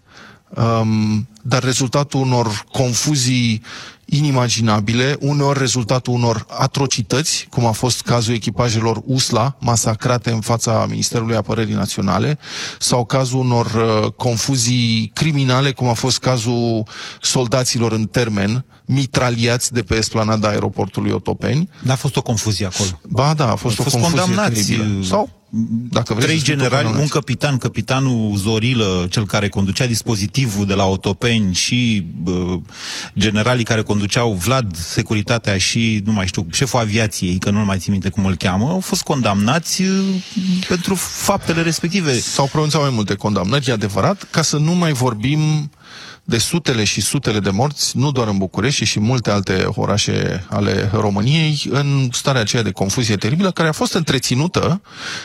um, 0.48 1.28
dar 1.42 1.62
rezultatul 1.62 2.20
unor 2.20 2.64
confuzii 2.70 3.62
inimaginabile, 4.04 5.16
uneori 5.20 5.58
rezultatul 5.58 6.14
unor 6.14 6.46
atrocități, 6.48 7.46
cum 7.50 7.66
a 7.66 7.70
fost 7.70 8.02
cazul 8.02 8.34
echipajelor 8.34 9.02
USLA, 9.04 9.56
masacrate 9.60 10.30
în 10.30 10.40
fața 10.40 10.86
Ministerului 10.88 11.36
Apărării 11.36 11.74
Naționale, 11.74 12.38
sau 12.78 13.04
cazul 13.04 13.38
unor 13.38 13.66
uh, 13.66 14.12
confuzii 14.12 15.10
criminale, 15.14 15.72
cum 15.72 15.88
a 15.88 15.92
fost 15.92 16.18
cazul 16.18 16.86
soldaților 17.20 17.92
în 17.92 18.04
termen, 18.06 18.64
mitraliați 18.84 19.72
de 19.72 19.82
pe 19.82 19.94
esplanada 19.94 20.48
aeroportului 20.48 21.10
Otopeni. 21.10 21.68
N-a 21.82 21.94
fost 21.94 22.16
o 22.16 22.22
confuzie 22.22 22.66
acolo. 22.66 23.00
Ba 23.08 23.34
da, 23.34 23.50
a 23.50 23.54
fost 23.54 23.78
Au 23.78 23.84
o 23.86 23.90
fost 23.90 24.02
confuzie 24.02 24.18
condamnați. 24.20 24.66
teribilă. 24.66 25.04
Sau, 25.04 25.41
dacă 25.90 26.14
vreți 26.14 26.26
Trei 26.26 26.38
să 26.38 26.44
spui 26.44 26.54
generali, 26.54 26.84
un 26.84 26.84
condamnați. 26.84 27.12
capitan, 27.12 27.56
capitanul 27.56 28.36
Zorilă, 28.36 29.06
cel 29.10 29.26
care 29.26 29.48
conducea 29.48 29.86
dispozitivul 29.86 30.66
de 30.66 30.74
la 30.74 30.86
Otopeni 30.86 31.54
și 31.54 32.06
uh, 32.24 32.60
generalii 33.18 33.64
care 33.64 33.82
conduceau 33.82 34.32
Vlad, 34.32 34.76
securitatea 34.76 35.58
și, 35.58 36.02
nu 36.04 36.12
mai 36.12 36.26
știu, 36.26 36.46
șeful 36.50 36.80
aviației, 36.80 37.38
că 37.38 37.50
nu 37.50 37.64
mai 37.64 37.78
țin 37.78 37.92
minte 37.92 38.08
cum 38.08 38.26
îl 38.26 38.36
cheamă, 38.36 38.68
au 38.68 38.80
fost 38.80 39.02
condamnați 39.02 39.82
uh, 39.82 39.88
pentru 40.68 40.94
faptele 40.94 41.62
respective. 41.62 42.20
S-au 42.20 42.46
pronunțat 42.46 42.80
mai 42.80 42.90
multe 42.90 43.14
condamnări, 43.14 43.68
e 43.68 43.72
adevărat, 43.72 44.28
ca 44.30 44.42
să 44.42 44.56
nu 44.56 44.72
mai 44.72 44.92
vorbim 44.92 45.70
de 46.24 46.38
sutele 46.38 46.84
și 46.84 47.00
sutele 47.00 47.40
de 47.40 47.50
morți, 47.50 47.96
nu 47.96 48.12
doar 48.12 48.28
în 48.28 48.38
București, 48.38 48.84
ci 48.84 48.88
și 48.88 48.98
în 48.98 49.04
multe 49.04 49.30
alte 49.30 49.64
orașe 49.66 50.46
ale 50.48 50.90
României, 50.92 51.62
în 51.70 52.08
starea 52.12 52.40
aceea 52.40 52.62
de 52.62 52.70
confuzie 52.70 53.16
teribilă, 53.16 53.50
care 53.50 53.68
a 53.68 53.72
fost 53.72 53.94
întreținută 53.94 54.82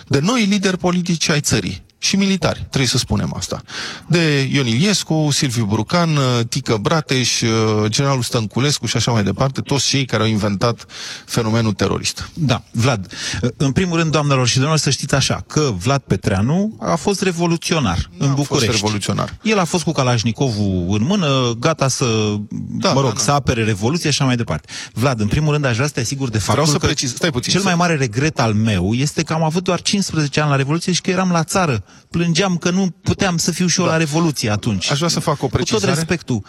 de 0.08 0.20
noi 0.20 0.46
lideri 0.46 0.78
politici 0.78 1.30
ai 1.30 1.42
țării. 1.42 1.86
Și 2.00 2.16
militari, 2.16 2.60
trebuie 2.60 2.88
să 2.88 2.98
spunem 2.98 3.34
asta. 3.38 3.62
De 4.08 4.50
Ion 4.52 4.68
Iliescu, 4.68 5.28
Silviu 5.32 5.66
Brucan, 5.66 6.10
Tică 6.50 6.78
Brateș, 6.82 7.42
generalul 7.88 8.22
Stănculescu 8.24 8.86
și 8.86 8.98
așa 8.98 9.12
mai 9.12 9.24
departe, 9.24 9.62
toți 9.62 9.88
cei 9.88 10.06
care 10.06 10.24
au 10.24 10.30
inventat 10.30 10.86
fenomenul 11.26 11.74
terorist. 11.74 12.30
Da, 12.34 12.64
Vlad. 12.72 13.12
În 13.58 13.72
primul 13.72 13.98
rând, 13.98 14.12
doamnelor 14.12 14.48
și 14.48 14.54
domnilor, 14.56 14.78
să 14.80 14.90
știți 14.90 15.16
așa, 15.16 15.44
că 15.48 15.74
Vlad 15.78 16.02
Petreanu 16.08 16.78
a 16.82 16.96
fost 16.96 17.22
revoluționar 17.22 18.10
Nu 18.18 18.26
în 18.26 18.32
a 18.32 18.34
București. 18.34 18.66
fost 18.68 18.82
revoluționar. 18.82 19.38
El 19.42 19.60
a 19.60 19.64
fost 19.64 19.84
cu 19.84 19.92
Kalashnikovul 19.92 20.98
în 21.00 21.04
mână, 21.04 21.54
gata 21.60 21.88
să, 21.88 22.36
da, 22.70 22.92
mă 22.94 23.00
rog, 23.02 23.10
da, 23.10 23.16
da. 23.16 23.22
să 23.24 23.32
apere 23.32 23.64
revoluția 23.64 24.10
și 24.12 24.16
așa 24.20 24.26
mai 24.26 24.36
departe. 24.36 24.68
Vlad, 24.94 25.20
în 25.20 25.28
primul 25.28 25.52
rând, 25.54 25.66
aș 25.66 25.76
vrea 25.76 25.88
să 25.88 25.94
te 25.94 26.00
asigur 26.00 26.30
de 26.30 26.38
faptul 26.40 26.66
să 26.66 26.78
că 26.78 26.88
preciz- 26.88 27.14
stai 27.16 27.32
puțin, 27.32 27.52
cel 27.52 27.62
să- 27.62 27.68
mai 27.68 27.76
mare 27.76 27.96
regret 27.96 28.40
al 28.40 28.54
meu 28.54 28.94
este 28.94 29.24
că 29.24 29.34
am 29.34 29.44
avut 29.44 29.64
doar 29.64 29.82
15 29.82 30.40
ani 30.42 30.50
la 30.50 30.56
Revoluție 30.56 30.92
și 30.92 31.02
că 31.02 31.10
eram 31.10 31.32
la 31.32 31.44
țară. 31.44 31.84
Plângeam 32.10 32.58
că 32.58 32.70
nu 32.70 32.90
puteam 33.04 33.38
să 33.38 33.52
fiu 33.52 33.68
și 33.68 33.80
eu 33.80 33.86
la 33.86 33.98
Revoluție 33.98 34.50
atunci. 34.52 34.92
Aș 34.92 34.98
vrea 34.98 35.10
să 35.10 35.20
fac 35.20 35.34
o 35.34 35.38
Cu 35.38 35.42
tot 35.42 35.52
precizare. 35.52 35.94
respectul. 35.94 36.44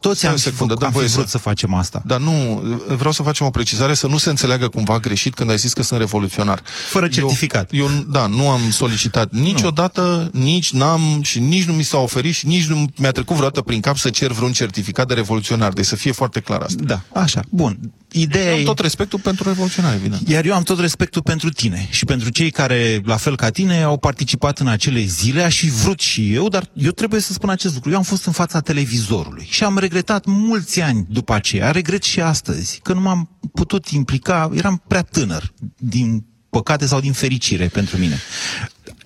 Toți 0.00 0.18
Stai 0.18 0.28
am, 0.30 0.34
o 0.36 0.38
fi, 0.38 0.44
secundă, 0.44 0.72
făcut, 0.74 0.78
dă-mi 0.78 0.84
am 0.86 0.90
fi 0.90 0.96
voie 0.96 1.08
să- 1.08 1.16
vrut 1.16 1.28
să 1.28 1.38
facem 1.38 1.74
asta. 1.74 2.02
Dar 2.06 2.20
nu, 2.20 2.62
vreau 2.96 3.12
să 3.12 3.22
facem 3.22 3.46
o 3.46 3.50
precizare, 3.50 3.94
să 3.94 4.06
nu 4.06 4.18
se 4.18 4.28
înțeleagă 4.30 4.68
cumva 4.68 4.98
greșit 4.98 5.34
când 5.34 5.50
ai 5.50 5.56
zis 5.58 5.72
că 5.72 5.82
sunt 5.82 6.00
revoluționar. 6.00 6.62
Fără 6.88 7.08
certificat. 7.08 7.68
Eu, 7.72 7.84
eu 7.84 8.04
da, 8.08 8.26
nu 8.26 8.48
am 8.50 8.70
solicitat 8.70 9.32
niciodată, 9.32 10.30
nici 10.32 10.70
n-am 10.72 11.18
și 11.22 11.38
nici 11.40 11.64
nu 11.64 11.72
mi 11.72 11.82
s-a 11.82 11.98
oferit 11.98 12.34
și 12.34 12.46
nici 12.46 12.66
nu 12.66 12.86
mi-a 12.96 13.10
trecut 13.10 13.34
vreodată 13.36 13.60
prin 13.62 13.80
cap 13.80 13.96
să 13.96 14.10
cer 14.10 14.32
vreun 14.32 14.52
certificat 14.52 15.08
de 15.08 15.14
revoluționar. 15.14 15.72
Deci 15.72 15.84
să 15.84 15.96
fie 15.96 16.12
foarte 16.12 16.40
clar 16.40 16.60
asta. 16.60 16.82
Da, 16.84 17.00
așa. 17.20 17.40
Bun. 17.50 17.78
Ideea 18.12 18.52
Am 18.52 18.58
e... 18.60 18.62
tot 18.62 18.78
respectul 18.78 19.18
pentru 19.18 19.48
revoluționar, 19.48 19.94
evident. 19.94 20.28
Iar 20.28 20.44
eu 20.44 20.54
am 20.54 20.62
tot 20.62 20.80
respectul 20.80 21.22
pentru 21.22 21.48
tine 21.50 21.86
și 21.90 22.04
pentru 22.04 22.28
cei 22.28 22.50
care, 22.50 23.00
la 23.04 23.16
fel 23.16 23.36
ca 23.36 23.50
tine, 23.50 23.82
au 23.82 23.96
participat 23.98 24.58
în 24.58 24.66
acele 24.76 25.00
zile, 25.04 25.42
aș 25.42 25.58
fi 25.58 25.70
vrut 25.70 26.00
și 26.00 26.34
eu, 26.34 26.48
dar 26.48 26.70
eu 26.74 26.90
trebuie 26.90 27.20
să 27.20 27.32
spun 27.32 27.50
acest 27.50 27.74
lucru. 27.74 27.90
Eu 27.90 27.96
am 27.96 28.02
fost 28.02 28.24
în 28.26 28.32
fața 28.32 28.60
televizorului 28.60 29.46
și 29.50 29.64
am 29.64 29.78
regretat 29.78 30.24
mulți 30.24 30.80
ani 30.80 31.06
după 31.08 31.34
aceea, 31.34 31.70
regret 31.70 32.02
și 32.02 32.20
astăzi, 32.20 32.80
că 32.82 32.92
nu 32.92 33.00
m-am 33.00 33.38
putut 33.52 33.88
implica, 33.88 34.50
eram 34.54 34.82
prea 34.86 35.02
tânăr, 35.02 35.52
din 35.76 36.24
păcate 36.50 36.86
sau 36.86 37.00
din 37.00 37.12
fericire 37.12 37.66
pentru 37.66 37.96
mine. 37.96 38.18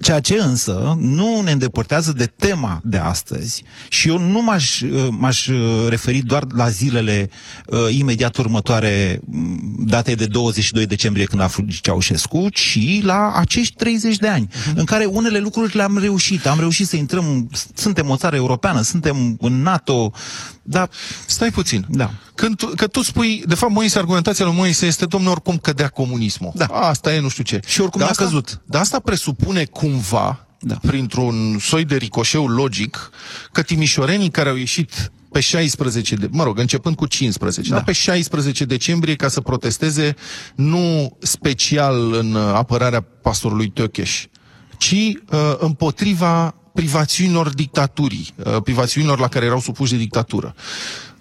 Ceea 0.00 0.21
ce 0.21 0.35
însă 0.35 0.97
nu 1.00 1.40
ne 1.40 1.50
îndepărtează 1.50 2.12
de 2.12 2.33
tema 2.37 2.80
de 2.85 2.97
astăzi 2.97 3.62
și 3.88 4.09
eu 4.09 4.19
nu 4.19 4.42
m-aș, 4.42 4.80
uh, 4.80 5.09
m-aș 5.11 5.47
uh, 5.47 5.87
referi 5.88 6.19
doar 6.19 6.45
la 6.54 6.69
zilele 6.69 7.30
uh, 7.66 7.78
imediat 7.90 8.37
următoare 8.37 9.21
m, 9.25 9.85
datei 9.87 10.14
de 10.14 10.26
22 10.26 10.87
decembrie 10.87 11.25
când 11.25 11.42
a 11.42 11.47
fugit 11.47 11.83
Ceaușescu, 11.83 12.49
ci 12.49 13.02
la 13.02 13.33
acești 13.35 13.75
30 13.76 14.16
de 14.16 14.28
ani, 14.28 14.49
uh-huh. 14.49 14.75
în 14.75 14.85
care 14.85 15.04
unele 15.04 15.38
lucruri 15.38 15.76
le-am 15.76 15.99
reușit. 15.99 16.47
Am 16.47 16.59
reușit 16.59 16.88
să 16.88 16.97
intrăm, 16.97 17.50
suntem 17.75 18.11
o 18.11 18.16
țară 18.16 18.37
europeană, 18.37 18.80
suntem 18.80 19.37
în 19.40 19.62
NATO, 19.62 20.12
dar... 20.62 20.90
Stai 21.26 21.50
puțin. 21.50 21.87
Da. 21.88 22.11
Când 22.40 22.56
tu, 22.56 22.66
că 22.66 22.87
tu 22.87 23.02
spui, 23.02 23.42
de 23.47 23.54
fapt, 23.54 23.73
Moise, 23.73 23.99
argumentația 23.99 24.44
lui 24.44 24.54
Moise 24.54 24.87
este, 24.87 25.06
domnule, 25.06 25.32
oricum 25.32 25.56
cădea 25.56 25.88
comunismul. 25.88 26.52
Da. 26.54 26.64
Asta 26.64 27.14
e, 27.14 27.20
nu 27.20 27.28
știu 27.28 27.44
ce. 27.44 27.61
Și 27.66 27.80
oricum 27.80 28.00
Dar 28.00 28.09
a 28.09 28.11
asta, 28.11 28.25
căzut. 28.25 28.61
Dar 28.64 28.80
asta 28.80 28.99
presupune 28.99 29.64
cumva, 29.64 30.47
Da. 30.61 30.75
printr-un 30.87 31.59
soi 31.61 31.85
de 31.85 31.97
ricoșeu 31.97 32.47
logic, 32.47 33.11
că 33.52 33.62
timișorenii 33.62 34.30
care 34.30 34.49
au 34.49 34.56
ieșit 34.56 35.12
pe 35.32 35.40
16, 35.40 36.14
de, 36.14 36.28
mă 36.30 36.42
rog, 36.42 36.59
începând 36.59 36.97
cu 36.97 37.06
15, 37.06 37.70
da. 37.70 37.76
dar 37.76 37.85
pe 37.85 37.92
16 37.92 38.64
decembrie 38.64 39.14
ca 39.14 39.28
să 39.28 39.40
protesteze 39.40 40.14
nu 40.54 41.16
special 41.18 42.12
în 42.12 42.35
uh, 42.35 42.42
apărarea 42.54 43.00
pastorului 43.00 43.68
Teocheș, 43.68 44.25
ci 44.78 44.92
uh, 44.92 45.54
împotriva 45.59 46.54
privațiunilor 46.75 47.49
dictaturii, 47.54 48.35
uh, 48.37 48.62
privațiunilor 48.62 49.18
la 49.18 49.28
care 49.28 49.44
erau 49.44 49.61
supuși 49.61 49.92
de 49.92 49.99
dictatură. 49.99 50.54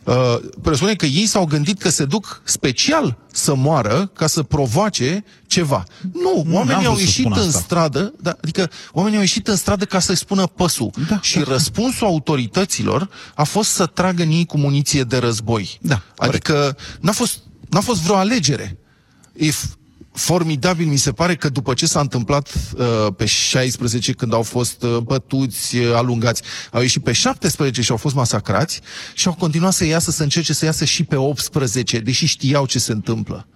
Uh, 0.03 0.35
presupune 0.61 0.93
că 0.93 1.05
ei 1.05 1.25
s-au 1.25 1.45
gândit 1.45 1.79
că 1.79 1.89
se 1.89 2.05
duc 2.05 2.41
special 2.43 3.17
să 3.33 3.55
moară 3.55 4.11
ca 4.15 4.27
să 4.27 4.43
provoace 4.43 5.23
ceva. 5.47 5.83
Nu, 6.13 6.43
Nu, 6.45 6.55
oamenii 6.55 6.65
n-am 6.83 6.85
au 6.85 6.93
vrut 6.93 6.97
să 6.97 7.01
ieșit 7.03 7.23
spun 7.25 7.33
în 7.37 7.47
asta. 7.47 7.59
stradă, 7.59 8.13
da, 8.21 8.37
adică 8.41 8.69
oamenii 8.91 9.17
au 9.17 9.23
ieșit 9.23 9.47
în 9.47 9.55
stradă 9.55 9.85
ca 9.85 9.99
să-i 9.99 10.15
spună 10.17 10.45
păsul. 10.47 10.91
Da, 11.09 11.19
și 11.21 11.37
da. 11.37 11.43
răspunsul 11.51 12.07
autorităților 12.07 13.09
a 13.35 13.43
fost 13.43 13.69
să 13.71 13.85
tragă 13.85 14.23
în 14.23 14.29
ei 14.31 14.45
cu 14.45 14.57
muniție 14.57 15.03
de 15.03 15.17
război. 15.17 15.77
Da, 15.81 16.01
adică 16.17 16.75
n-a 16.99 17.11
fost, 17.11 17.37
n-a 17.69 17.79
fost 17.79 18.01
vreo 18.01 18.15
alegere. 18.15 18.77
E 19.33 19.49
f- 19.49 19.77
formidabil, 20.19 20.87
mi 20.87 20.97
se 20.97 21.11
pare 21.11 21.35
că 21.35 21.49
după 21.49 21.73
ce 21.73 21.85
s-a 21.85 21.99
întâmplat 21.99 22.53
uh, 22.77 23.07
pe 23.17 23.25
16, 23.25 24.11
când 24.11 24.33
au 24.33 24.41
fost 24.41 24.83
uh, 24.83 24.97
bătuți, 24.97 25.77
uh, 25.77 25.93
alungați, 25.93 26.41
au 26.71 26.81
ieșit 26.81 27.03
pe 27.03 27.11
17 27.11 27.81
și 27.81 27.91
au 27.91 27.97
fost 27.97 28.15
masacrați 28.15 28.81
și 29.13 29.27
au 29.27 29.33
continuat 29.33 29.73
să 29.73 29.85
iasă, 29.85 30.11
să 30.11 30.23
încerce 30.23 30.53
să 30.53 30.65
iasă 30.65 30.85
și 30.85 31.03
pe 31.03 31.15
18, 31.15 31.99
deși 31.99 32.25
știau 32.25 32.65
ce 32.65 32.79
se 32.79 32.91
întâmplă. 32.91 33.47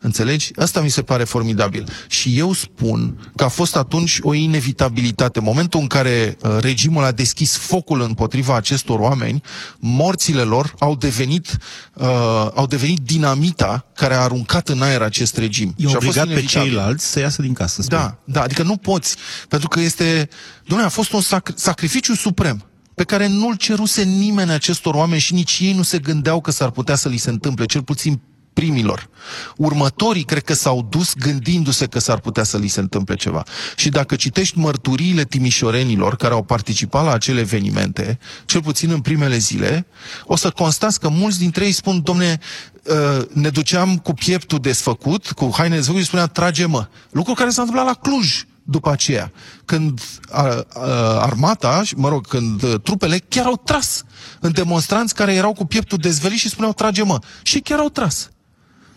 Înțelegi? 0.00 0.50
Asta 0.56 0.80
mi 0.80 0.88
se 0.88 1.02
pare 1.02 1.24
formidabil. 1.24 1.88
Și 2.08 2.38
eu 2.38 2.52
spun 2.52 3.30
că 3.36 3.44
a 3.44 3.48
fost 3.48 3.76
atunci 3.76 4.18
o 4.22 4.34
inevitabilitate. 4.34 5.40
Momentul 5.40 5.80
în 5.80 5.86
care 5.86 6.36
uh, 6.42 6.56
regimul 6.60 7.04
a 7.04 7.12
deschis 7.12 7.56
focul 7.56 8.00
împotriva 8.02 8.56
acestor 8.56 8.98
oameni, 8.98 9.42
morțile 9.78 10.42
lor 10.42 10.74
au 10.78 10.96
devenit, 10.96 11.58
uh, 11.94 12.06
au 12.54 12.66
devenit 12.66 12.98
dinamita 12.98 13.86
care 13.94 14.14
a 14.14 14.20
aruncat 14.20 14.68
în 14.68 14.82
aer 14.82 15.02
acest 15.02 15.36
regim. 15.36 15.74
I-a 15.76 15.88
Și 15.88 15.94
a 15.96 15.98
fost 15.98 16.06
obligat 16.06 16.24
pe 16.26 16.30
inevitabil. 16.32 16.70
ceilalți 16.70 17.06
să 17.10 17.20
iasă 17.20 17.42
din 17.42 17.52
casă. 17.52 17.82
spui. 17.82 17.96
Da, 17.98 18.18
da, 18.24 18.42
adică 18.42 18.62
nu 18.62 18.76
poți, 18.76 19.16
pentru 19.48 19.68
că 19.68 19.80
este, 19.80 20.28
domnule, 20.66 20.88
a 20.88 20.92
fost 20.92 21.12
un 21.12 21.20
sac- 21.20 21.54
sacrificiu 21.54 22.14
suprem 22.14 22.64
pe 22.94 23.04
care 23.04 23.26
nu-l 23.26 23.56
ceruse 23.56 24.02
nimeni 24.02 24.50
acestor 24.50 24.94
oameni 24.94 25.20
și 25.20 25.34
nici 25.34 25.58
ei 25.60 25.72
nu 25.72 25.82
se 25.82 25.98
gândeau 25.98 26.40
că 26.40 26.50
s-ar 26.50 26.70
putea 26.70 26.94
să 26.94 27.08
li 27.08 27.16
se 27.16 27.30
întâmple, 27.30 27.64
cel 27.64 27.82
puțin 27.82 28.20
primilor. 28.54 29.08
Următorii 29.56 30.22
cred 30.22 30.42
că 30.42 30.54
s-au 30.54 30.86
dus 30.90 31.14
gândindu-se 31.14 31.86
că 31.86 31.98
s-ar 31.98 32.20
putea 32.20 32.42
să 32.42 32.58
li 32.58 32.68
se 32.68 32.80
întâmple 32.80 33.14
ceva. 33.14 33.42
Și 33.76 33.88
dacă 33.88 34.16
citești 34.16 34.58
mărturiile 34.58 35.24
timișorenilor 35.24 36.16
care 36.16 36.34
au 36.34 36.42
participat 36.42 37.04
la 37.04 37.12
acele 37.12 37.40
evenimente, 37.40 38.18
cel 38.44 38.62
puțin 38.62 38.90
în 38.90 39.00
primele 39.00 39.36
zile, 39.36 39.86
o 40.24 40.36
să 40.36 40.50
constați 40.50 41.00
că 41.00 41.08
mulți 41.08 41.38
dintre 41.38 41.64
ei 41.64 41.72
spun, 41.72 42.02
domne, 42.02 42.38
uh, 42.84 43.26
ne 43.32 43.48
duceam 43.48 43.96
cu 43.96 44.12
pieptul 44.12 44.58
desfăcut, 44.58 45.30
cu 45.30 45.50
haine 45.56 45.74
desfăcute 45.74 46.02
și 46.02 46.08
spuneam, 46.08 46.28
trage-mă. 46.32 46.88
Lucru 47.10 47.32
care 47.32 47.50
s-a 47.50 47.62
întâmplat 47.62 47.86
la 47.86 48.00
Cluj 48.10 48.44
după 48.66 48.90
aceea, 48.90 49.32
când 49.64 50.00
a, 50.30 50.64
a, 50.74 50.88
armata, 51.20 51.82
și, 51.82 51.94
mă 51.94 52.08
rog, 52.08 52.26
când 52.26 52.62
uh, 52.62 52.74
trupele 52.82 53.18
chiar 53.28 53.46
au 53.46 53.60
tras 53.64 54.04
în 54.40 54.52
demonstranți 54.52 55.14
care 55.14 55.34
erau 55.34 55.52
cu 55.52 55.64
pieptul 55.64 55.98
dezvălit 55.98 56.38
și 56.38 56.48
spuneau 56.48 56.72
trage-mă. 56.72 57.18
Și 57.42 57.60
chiar 57.60 57.78
au 57.78 57.88
tras. 57.88 58.28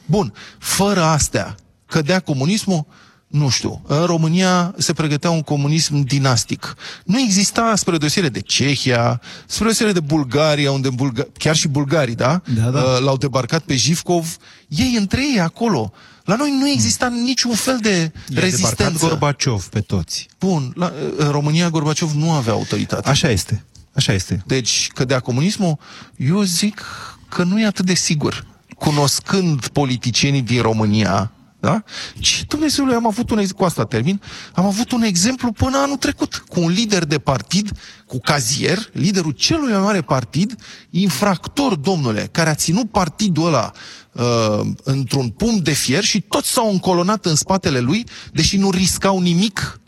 Bun, 0.08 0.34
fără 0.60 1.02
astea, 1.04 1.56
cădea 1.86 2.20
comunismul? 2.20 2.86
Nu 3.28 3.50
știu. 3.50 3.82
În 3.88 4.06
România 4.06 4.74
se 4.78 4.94
pregătea 4.94 5.30
un 5.30 5.42
comunism 5.42 6.00
dinastic. 6.00 6.76
Nu 7.06 7.20
exista, 7.20 7.74
spre 7.76 7.98
deosebire 7.98 8.32
de 8.32 8.40
Cehia, 8.40 9.22
spre 9.46 9.64
deosebire 9.64 10.00
de 10.00 10.06
Bulgaria, 10.06 10.72
unde 10.72 10.90
Bulga- 10.90 11.28
chiar 11.38 11.56
și 11.56 11.68
bulgarii, 11.68 12.16
da? 12.16 12.42
Da, 12.56 12.70
da. 12.70 12.82
Uh, 12.82 13.00
L-au 13.00 13.18
debarcat 13.18 13.62
pe 13.62 13.76
Jivkov. 13.76 14.38
Ei 14.68 14.96
între 14.98 15.22
ei 15.34 15.40
acolo. 15.40 15.92
La 16.24 16.36
noi 16.36 16.58
nu 16.60 16.70
exista 16.70 17.08
niciun 17.08 17.56
fel 17.56 17.78
de 17.82 17.90
I-a 17.90 18.12
debarcat 18.26 18.44
rezistență. 18.50 19.08
Gorbaciov 19.08 19.66
pe 19.68 19.80
toți. 19.82 20.28
Bun, 20.40 20.72
la, 20.76 20.94
în 21.18 21.30
România 21.30 21.70
Gorbaciov 21.70 22.12
nu 22.12 22.32
avea 22.32 22.54
autoritate. 22.54 23.10
Așa 23.10 23.30
este. 23.30 23.64
Așa 23.94 24.14
este. 24.14 24.44
Deci, 24.46 24.88
cădea 24.94 25.20
comunismul, 25.20 25.78
eu 26.16 26.42
zic 26.42 26.86
că 27.30 27.44
nu 27.44 27.60
e 27.62 27.66
atât 27.66 27.86
de 27.86 27.94
sigur. 27.94 28.46
Cunoscând 28.80 29.68
politicienii 29.68 30.42
din 30.42 30.62
România, 30.62 31.32
da? 31.60 31.84
Și 32.20 32.46
Dumnezeule, 32.46 32.96
am 32.96 33.08
avut 33.08 33.30
un 33.30 33.38
ex- 33.38 33.52
cu 33.52 33.64
asta 33.64 33.86
termin, 33.86 34.22
am 34.54 34.66
avut 34.66 34.92
un 34.92 35.02
exemplu 35.02 35.52
până 35.52 35.78
anul 35.78 35.98
trecut, 35.98 36.44
cu 36.48 36.60
un 36.60 36.70
lider 36.70 37.06
de 37.06 37.20
partid, 37.20 37.72
cu 38.08 38.20
cazier, 38.20 38.90
liderul 38.92 39.32
celui 39.32 39.72
mai 39.72 39.82
mare 39.82 40.02
partid, 40.02 40.56
infractor, 40.90 41.76
domnule, 41.76 42.30
care 42.32 42.50
a 42.50 42.56
ținut 42.56 42.92
partidul 42.92 43.46
ăla 43.46 43.72
uh, 44.12 44.68
într-un 44.84 45.30
pumn 45.30 45.64
de 45.64 45.72
fier 45.72 46.04
și 46.04 46.22
toți 46.22 46.52
s-au 46.52 46.72
încolonat 46.72 47.26
în 47.26 47.36
spatele 47.36 47.80
lui, 47.80 48.06
deși 48.32 48.58
nu 48.58 48.70
riscau 48.70 49.20
nimic 49.20 49.80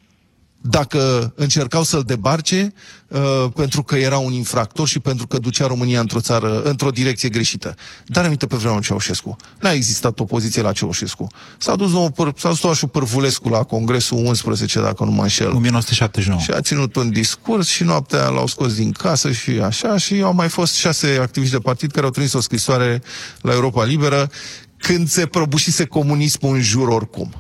dacă 0.62 1.34
încercau 1.36 1.84
să-l 1.84 2.04
debarce 2.06 2.74
uh, 3.08 3.46
pentru 3.56 3.84
că 3.84 3.96
era 3.96 4.18
un 4.18 4.32
infractor 4.32 4.88
și 4.88 5.00
pentru 5.00 5.28
că 5.28 5.38
ducea 5.38 5.68
România 5.68 6.00
într-o 6.00 6.20
țară, 6.20 6.62
într-o 6.62 6.90
direcție 6.90 7.30
greșită. 7.30 7.76
Dar 8.06 8.26
aminte 8.26 8.46
pe 8.46 8.56
vremea 8.56 8.74
lui 8.74 8.84
Ceaușescu. 8.84 9.36
N-a 9.60 9.72
existat 9.72 10.20
opoziție 10.20 10.62
la 10.62 10.72
Ceaușescu. 10.72 11.28
S-a 11.58 11.76
dus 11.76 11.92
domnul 11.92 12.12
Păr- 12.12 12.38
s-a 12.38 12.54
dus 12.62 12.78
și 12.78 12.86
Pârvulescu 12.86 13.50
la 13.50 13.64
Congresul 13.64 14.18
11, 14.18 14.82
dacă 14.82 15.04
nu 15.04 15.12
mă 15.12 15.22
înșel. 15.22 15.52
1979. 15.52 16.40
Și 16.40 16.52
a 16.52 16.62
ținut 16.62 16.96
un 16.96 17.12
discurs 17.12 17.68
și 17.68 17.84
noaptea 17.84 18.28
l-au 18.28 18.48
scos 18.48 18.76
din 18.76 18.92
casă 18.92 19.32
și 19.32 19.50
așa 19.50 19.98
și 19.98 20.22
au 20.22 20.34
mai 20.34 20.50
fost 20.50 20.74
șase 20.74 21.18
activiști 21.22 21.56
de 21.56 21.62
partid 21.62 21.92
care 21.92 22.06
au 22.06 22.12
trimis 22.12 22.34
o 22.34 22.42
scrisoare 22.42 23.02
la 23.42 23.54
Europa 23.54 23.84
Liberă 23.84 24.30
când 24.78 25.10
se 25.10 25.26
prăbușise 25.26 25.86
comunismul 25.86 26.56
în 26.56 26.62
jur 26.62 26.88
oricum. 26.88 27.34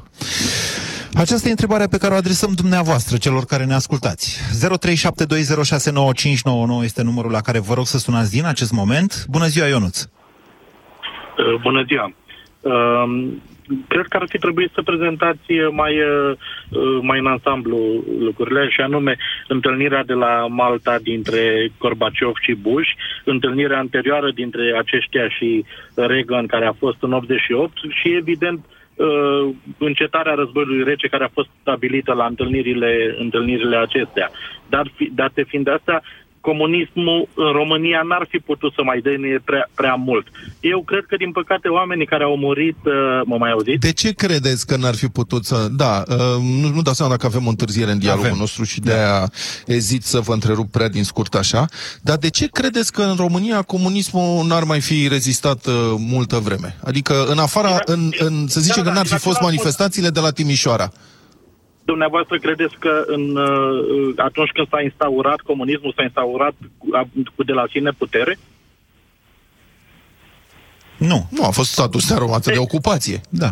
Aceasta 1.13 1.48
e 1.48 1.51
întrebarea 1.51 1.88
pe 1.88 1.98
care 1.98 2.13
o 2.13 2.18
adresăm 2.18 2.51
dumneavoastră, 2.56 3.18
celor 3.18 3.44
care 3.46 3.66
ne 3.66 3.74
ascultați. 3.74 4.39
0372069599 6.82 6.84
este 6.84 7.04
numărul 7.04 7.32
la 7.32 7.42
care 7.42 7.60
vă 7.60 7.74
rog 7.74 7.86
să 7.86 7.98
sunați 7.98 8.32
din 8.32 8.46
acest 8.46 8.72
moment. 8.72 9.25
Bună 9.30 9.46
ziua, 9.46 9.68
Ionuț! 9.68 10.01
Uh, 10.04 10.10
Bună 11.62 11.84
ziua! 11.88 12.13
Uh, 12.62 13.28
Cred 13.88 14.06
că 14.06 14.18
ar 14.18 14.25
fi 14.30 14.38
trebuit 14.38 14.72
să 14.74 14.82
prezentați 14.82 15.51
mai, 15.72 15.94
uh, 16.00 16.38
mai 17.01 17.20
în 17.20 17.25
ansamblu 17.25 18.04
lucrurile, 18.20 18.70
și 18.70 18.82
anume 18.82 19.18
întâlnirea 19.48 20.04
de 20.04 20.13
la 20.13 20.48
Malta 20.48 20.98
dintre 21.01 21.72
Gorbaciov 21.80 22.34
și 22.42 22.54
Bush, 22.54 22.89
întâlnirea 23.24 23.78
anterioară 23.78 24.32
dintre 24.32 24.75
aceștia 24.78 25.30
și 25.30 25.66
Reagan, 25.96 26.46
care 26.46 26.66
a 26.66 26.74
fost 26.74 26.98
în 27.00 27.13
88, 27.13 27.78
și 27.89 28.16
evident 28.16 28.60
uh, 28.66 28.79
încetarea 29.77 30.34
războiului 30.34 30.84
rece 30.84 31.08
care 31.08 31.24
a 31.24 31.34
fost 31.34 31.50
stabilită 31.62 32.13
la 32.13 32.25
întâlnirile, 32.25 33.15
întâlnirile 33.20 33.77
acestea. 33.77 34.32
Dar, 34.70 34.91
fi, 34.96 35.12
date 35.15 35.44
fiind 35.44 35.68
astea, 35.68 36.01
comunismul 36.41 37.27
în 37.36 37.51
România 37.51 38.01
n-ar 38.08 38.25
fi 38.29 38.38
putut 38.38 38.74
să 38.74 38.81
mai 38.84 39.00
dăinuie 39.00 39.41
prea, 39.46 39.69
prea 39.75 39.96
mult. 39.96 40.27
Eu 40.60 40.84
cred 40.84 41.05
că, 41.08 41.15
din 41.15 41.31
păcate, 41.31 41.67
oamenii 41.67 42.05
care 42.05 42.24
au 42.24 42.38
murit, 42.38 42.77
uh, 42.84 42.93
mă 43.25 43.38
mai 43.38 43.51
auzit? 43.51 43.79
De 43.79 43.91
ce 43.91 44.13
credeți 44.13 44.67
că 44.67 44.75
n-ar 44.75 44.96
fi 44.96 45.08
putut 45.08 45.46
să... 45.46 45.67
Da, 45.72 46.03
uh, 46.08 46.17
nu, 46.62 46.67
nu 46.67 46.81
dau 46.81 46.93
seama 46.93 47.12
dacă 47.12 47.25
avem 47.25 47.46
o 47.46 47.50
întârziere 47.50 47.91
în 47.91 48.00
dialogul 48.00 48.25
avem. 48.25 48.39
nostru 48.39 48.63
și 48.63 48.79
de-aia 48.79 49.31
ezit 49.65 50.03
să 50.03 50.19
vă 50.19 50.34
întrerup 50.34 50.72
prea 50.72 50.89
din 50.89 51.03
scurt 51.03 51.34
așa, 51.36 51.65
dar 52.01 52.17
de 52.17 52.29
ce 52.29 52.48
credeți 52.48 52.91
că 52.91 53.01
în 53.01 53.15
România 53.15 53.62
comunismul 53.62 54.46
n-ar 54.48 54.63
mai 54.63 54.79
fi 54.79 55.08
rezistat 55.08 55.65
uh, 55.65 55.74
multă 55.98 56.38
vreme? 56.38 56.77
Adică, 56.84 57.25
în 57.25 57.38
afara, 57.38 57.77
în, 57.86 58.12
în, 58.17 58.48
să 58.48 58.60
zicem 58.60 58.84
da, 58.84 58.89
că 58.89 58.96
n-ar 58.96 59.05
fi 59.05 59.17
fost 59.17 59.41
manifestațiile 59.41 60.10
de 60.10 60.19
la 60.19 60.31
Timișoara 60.31 60.91
dumneavoastră 61.91 62.36
credeți 62.38 62.75
că 62.79 63.03
în, 63.15 63.24
uh, 63.36 64.13
atunci 64.29 64.51
când 64.55 64.67
s-a 64.72 64.81
instaurat 64.81 65.39
comunismul, 65.39 65.93
s-a 65.96 66.03
instaurat 66.03 66.55
cu 67.36 67.43
de 67.43 67.53
la 67.60 67.65
sine 67.74 67.91
putere? 68.01 68.34
Nu. 70.98 71.19
Nu, 71.29 71.43
a 71.43 71.50
fost 71.50 71.72
status 71.72 72.08
de 72.08 72.13
aromață 72.13 72.51
de 72.51 72.58
ocupație. 72.58 73.22
Da. 73.29 73.50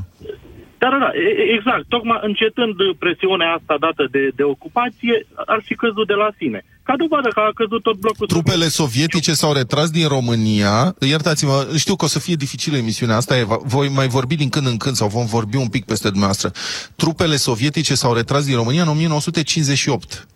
Da, 0.77 0.87
da, 0.89 0.97
da, 1.05 1.11
exact. 1.55 1.83
Tocmai 1.87 2.19
încetând 2.21 2.75
presiunea 2.99 3.53
asta 3.57 3.75
dată 3.79 4.07
de, 4.11 4.29
de 4.35 4.43
ocupație, 4.43 5.25
ar 5.45 5.61
fi 5.65 5.75
căzut 5.75 6.07
de 6.07 6.13
la 6.13 6.29
sine. 6.37 6.65
Ca 6.83 6.93
dovadă 6.97 7.29
că 7.29 7.39
a 7.39 7.51
căzut 7.55 7.81
tot 7.83 7.97
blocul... 7.97 8.27
Trupele 8.27 8.67
sovietice 8.67 9.33
s-au 9.33 9.53
retras 9.53 9.89
din 9.89 10.07
România. 10.07 10.95
Iertați-mă, 10.99 11.67
știu 11.77 11.95
că 11.95 12.05
o 12.05 12.07
să 12.07 12.19
fie 12.19 12.35
dificilă 12.35 12.77
emisiunea 12.77 13.15
asta. 13.15 13.35
Voi 13.63 13.89
mai 13.89 14.07
vorbi 14.07 14.35
din 14.35 14.49
când 14.49 14.65
în 14.67 14.77
când 14.77 14.95
sau 14.95 15.07
vom 15.07 15.25
vorbi 15.25 15.55
un 15.55 15.67
pic 15.67 15.85
peste 15.85 16.07
dumneavoastră. 16.07 16.51
Trupele 16.95 17.35
sovietice 17.35 17.95
s-au 17.95 18.13
retras 18.13 18.45
din 18.45 18.55
România 18.55 18.81
în 18.81 18.87
1958 18.87 20.27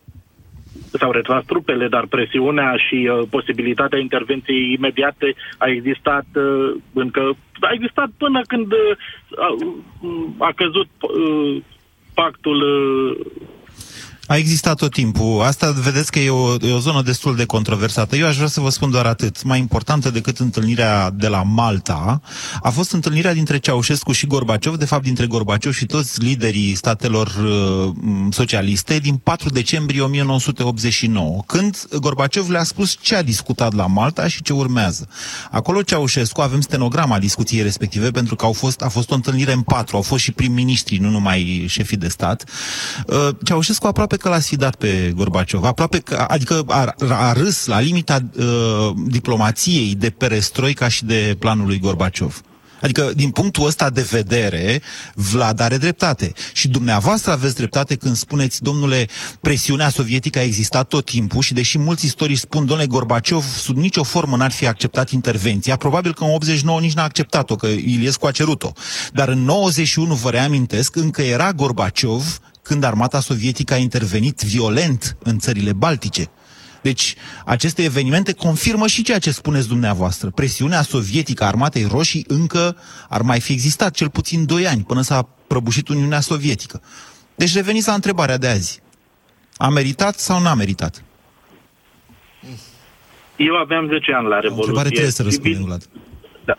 s-au 0.98 1.12
retras 1.12 1.46
trupele, 1.46 1.88
dar 1.88 2.06
presiunea 2.06 2.76
și 2.88 3.10
uh, 3.12 3.28
posibilitatea 3.30 4.00
intervenției 4.00 4.74
imediate 4.74 5.36
a 5.58 5.68
existat 5.68 6.26
uh, 6.36 6.76
încă 6.94 7.36
a 7.60 7.70
existat 7.72 8.10
până 8.18 8.42
când 8.48 8.72
uh, 8.72 8.98
a, 9.38 9.56
a 10.46 10.52
căzut 10.56 10.90
uh, 11.02 11.62
pactul 12.14 12.62
uh, 12.62 13.26
a 14.28 14.38
existat 14.38 14.78
tot 14.78 14.92
timpul. 14.92 15.42
Asta 15.42 15.72
vedeți 15.72 16.12
că 16.12 16.20
e 16.20 16.30
o, 16.30 16.56
e 16.62 16.74
o 16.74 16.80
zonă 16.80 17.02
destul 17.02 17.36
de 17.36 17.46
controversată. 17.46 18.16
Eu 18.16 18.28
aș 18.28 18.36
vrea 18.36 18.48
să 18.48 18.60
vă 18.60 18.70
spun 18.70 18.92
doar 18.92 19.06
atât. 19.06 19.44
Mai 19.44 19.60
importantă 19.60 20.10
decât 20.10 20.40
întâlnirea 20.40 21.10
de 21.10 21.28
la 21.28 21.44
Malta 21.44 22.22
a 22.62 22.70
fost 22.70 22.92
întâlnirea 22.92 23.34
dintre 23.34 23.58
Ceaușescu 23.58 24.12
și 24.12 24.28
Gorbaciov, 24.28 24.76
de 24.76 24.86
fapt 24.86 25.04
dintre 25.04 25.26
Gorbaciov 25.26 25.74
și 25.74 25.86
toți 25.86 26.22
liderii 26.22 26.76
statelor 26.76 27.28
uh, 27.28 27.94
socialiste 28.30 29.00
din 29.00 29.16
4 29.16 29.50
decembrie 29.50 30.02
1989, 30.02 31.44
când 31.46 31.88
Gorbaciov 32.00 32.50
le-a 32.50 32.64
spus 32.64 32.98
ce 33.02 33.16
a 33.16 33.24
discutat 33.24 33.74
la 33.74 33.86
Malta 33.86 34.28
și 34.28 34.42
ce 34.42 34.54
urmează. 34.54 35.08
Acolo 35.52 35.82
Ceaușescu, 35.82 36.42
avem 36.42 36.62
stenograma 36.62 37.20
discuției 37.20 37.62
respective, 37.62 38.12
pentru 38.12 38.36
că 38.36 38.46
au 38.46 38.54
fost, 38.54 38.82
a 38.82 38.90
fost 38.90 39.12
o 39.12 39.16
întâlnire 39.16 39.54
în 39.54 39.62
patru, 39.62 39.96
au 39.96 40.02
fost 40.02 40.24
și 40.24 40.32
prim-ministri, 40.32 40.98
nu 40.98 41.10
numai 41.10 41.66
șefii 41.68 41.98
de 41.98 42.08
stat. 42.08 42.44
Uh, 43.08 43.30
Ceaușescu 43.44 43.88
aproape 43.88 44.11
că 44.18 44.30
l-a 44.30 44.40
sfidat 44.40 44.76
pe 44.76 45.14
Gorbaciov, 45.16 45.64
aproape 45.64 46.00
că, 46.00 46.26
adică 46.28 46.64
a, 46.68 46.96
a 47.10 47.34
râs 47.34 47.66
la 47.66 47.80
limita 47.80 48.20
uh, 48.38 48.46
diplomației 49.08 49.96
de 49.96 50.10
perestroica 50.10 50.88
și 50.88 51.06
de 51.06 51.36
planul 51.40 51.66
lui 51.66 51.80
Gorbaciov. 51.80 52.42
Adică, 52.82 53.12
din 53.16 53.30
punctul 53.30 53.66
ăsta 53.66 53.90
de 53.90 54.02
vedere, 54.02 54.82
Vlad 55.14 55.60
are 55.60 55.78
dreptate. 55.78 56.34
Și 56.54 56.68
dumneavoastră 56.68 57.32
aveți 57.32 57.56
dreptate 57.56 57.96
când 57.96 58.16
spuneți, 58.16 58.62
domnule, 58.64 59.08
presiunea 59.42 59.90
sovietică 59.90 60.40
a 60.40 60.44
existat 60.44 60.88
tot 60.88 61.06
timpul 61.06 61.42
și 61.42 61.54
deși 61.54 61.78
mulți 61.78 62.06
istorici 62.06 62.38
spun, 62.38 62.66
domnule, 62.66 62.88
Gorbaciov 62.88 63.46
sub 63.58 63.78
nicio 63.78 64.04
formă 64.04 64.36
n-ar 64.36 64.52
fi 64.52 64.68
acceptat 64.68 65.10
intervenția, 65.10 65.76
probabil 65.76 66.14
că 66.14 66.24
în 66.24 66.30
89 66.30 66.80
nici 66.80 66.94
n-a 66.94 67.04
acceptat-o, 67.04 67.56
că 67.56 67.68
Iliescu 67.68 68.26
a 68.26 68.32
cerut-o. 68.32 68.72
Dar 69.14 69.30
în 69.30 69.44
91, 69.44 70.14
vă 70.14 70.30
reamintesc, 70.30 70.96
încă 70.96 71.22
era 71.22 71.52
Gorbaciov 71.52 72.40
când 72.62 72.84
armata 72.84 73.20
sovietică 73.20 73.74
a 73.74 73.78
intervenit 73.78 74.42
violent 74.42 75.18
în 75.24 75.40
țările 75.40 75.74
baltice. 75.74 76.30
Deci, 76.82 77.16
aceste 77.46 77.84
evenimente 77.84 78.34
confirmă 78.34 78.88
și 78.88 79.04
ceea 79.04 79.20
ce 79.20 79.32
spuneți 79.32 79.68
dumneavoastră. 79.68 80.30
Presiunea 80.30 80.82
sovietică 80.82 81.44
a 81.44 81.48
armatei 81.48 81.86
roșii 81.86 82.26
încă 82.28 82.78
ar 83.10 83.22
mai 83.22 83.40
fi 83.40 83.52
existat 83.52 83.94
cel 83.94 84.10
puțin 84.10 84.46
2 84.46 84.68
ani, 84.68 84.84
până 84.84 85.02
s-a 85.02 85.28
prăbușit 85.48 85.88
Uniunea 85.88 86.20
Sovietică. 86.20 86.82
Deci 87.36 87.54
reveniți 87.54 87.88
la 87.88 87.94
întrebarea 87.94 88.38
de 88.38 88.48
azi. 88.48 88.82
A 89.56 89.70
meritat 89.70 90.20
sau 90.20 90.42
n-a 90.42 90.54
meritat? 90.54 91.04
Eu 93.36 93.56
aveam 93.56 93.88
10 93.88 94.12
ani 94.14 94.28
la 94.28 94.40
Revoluție. 94.40 94.56
O 94.56 94.66
întrebare 94.66 94.90
trebuie 94.90 95.12
să 95.12 95.24
răspundem, 95.24 95.64
Vlad. 95.64 95.90
Da. 96.46 96.58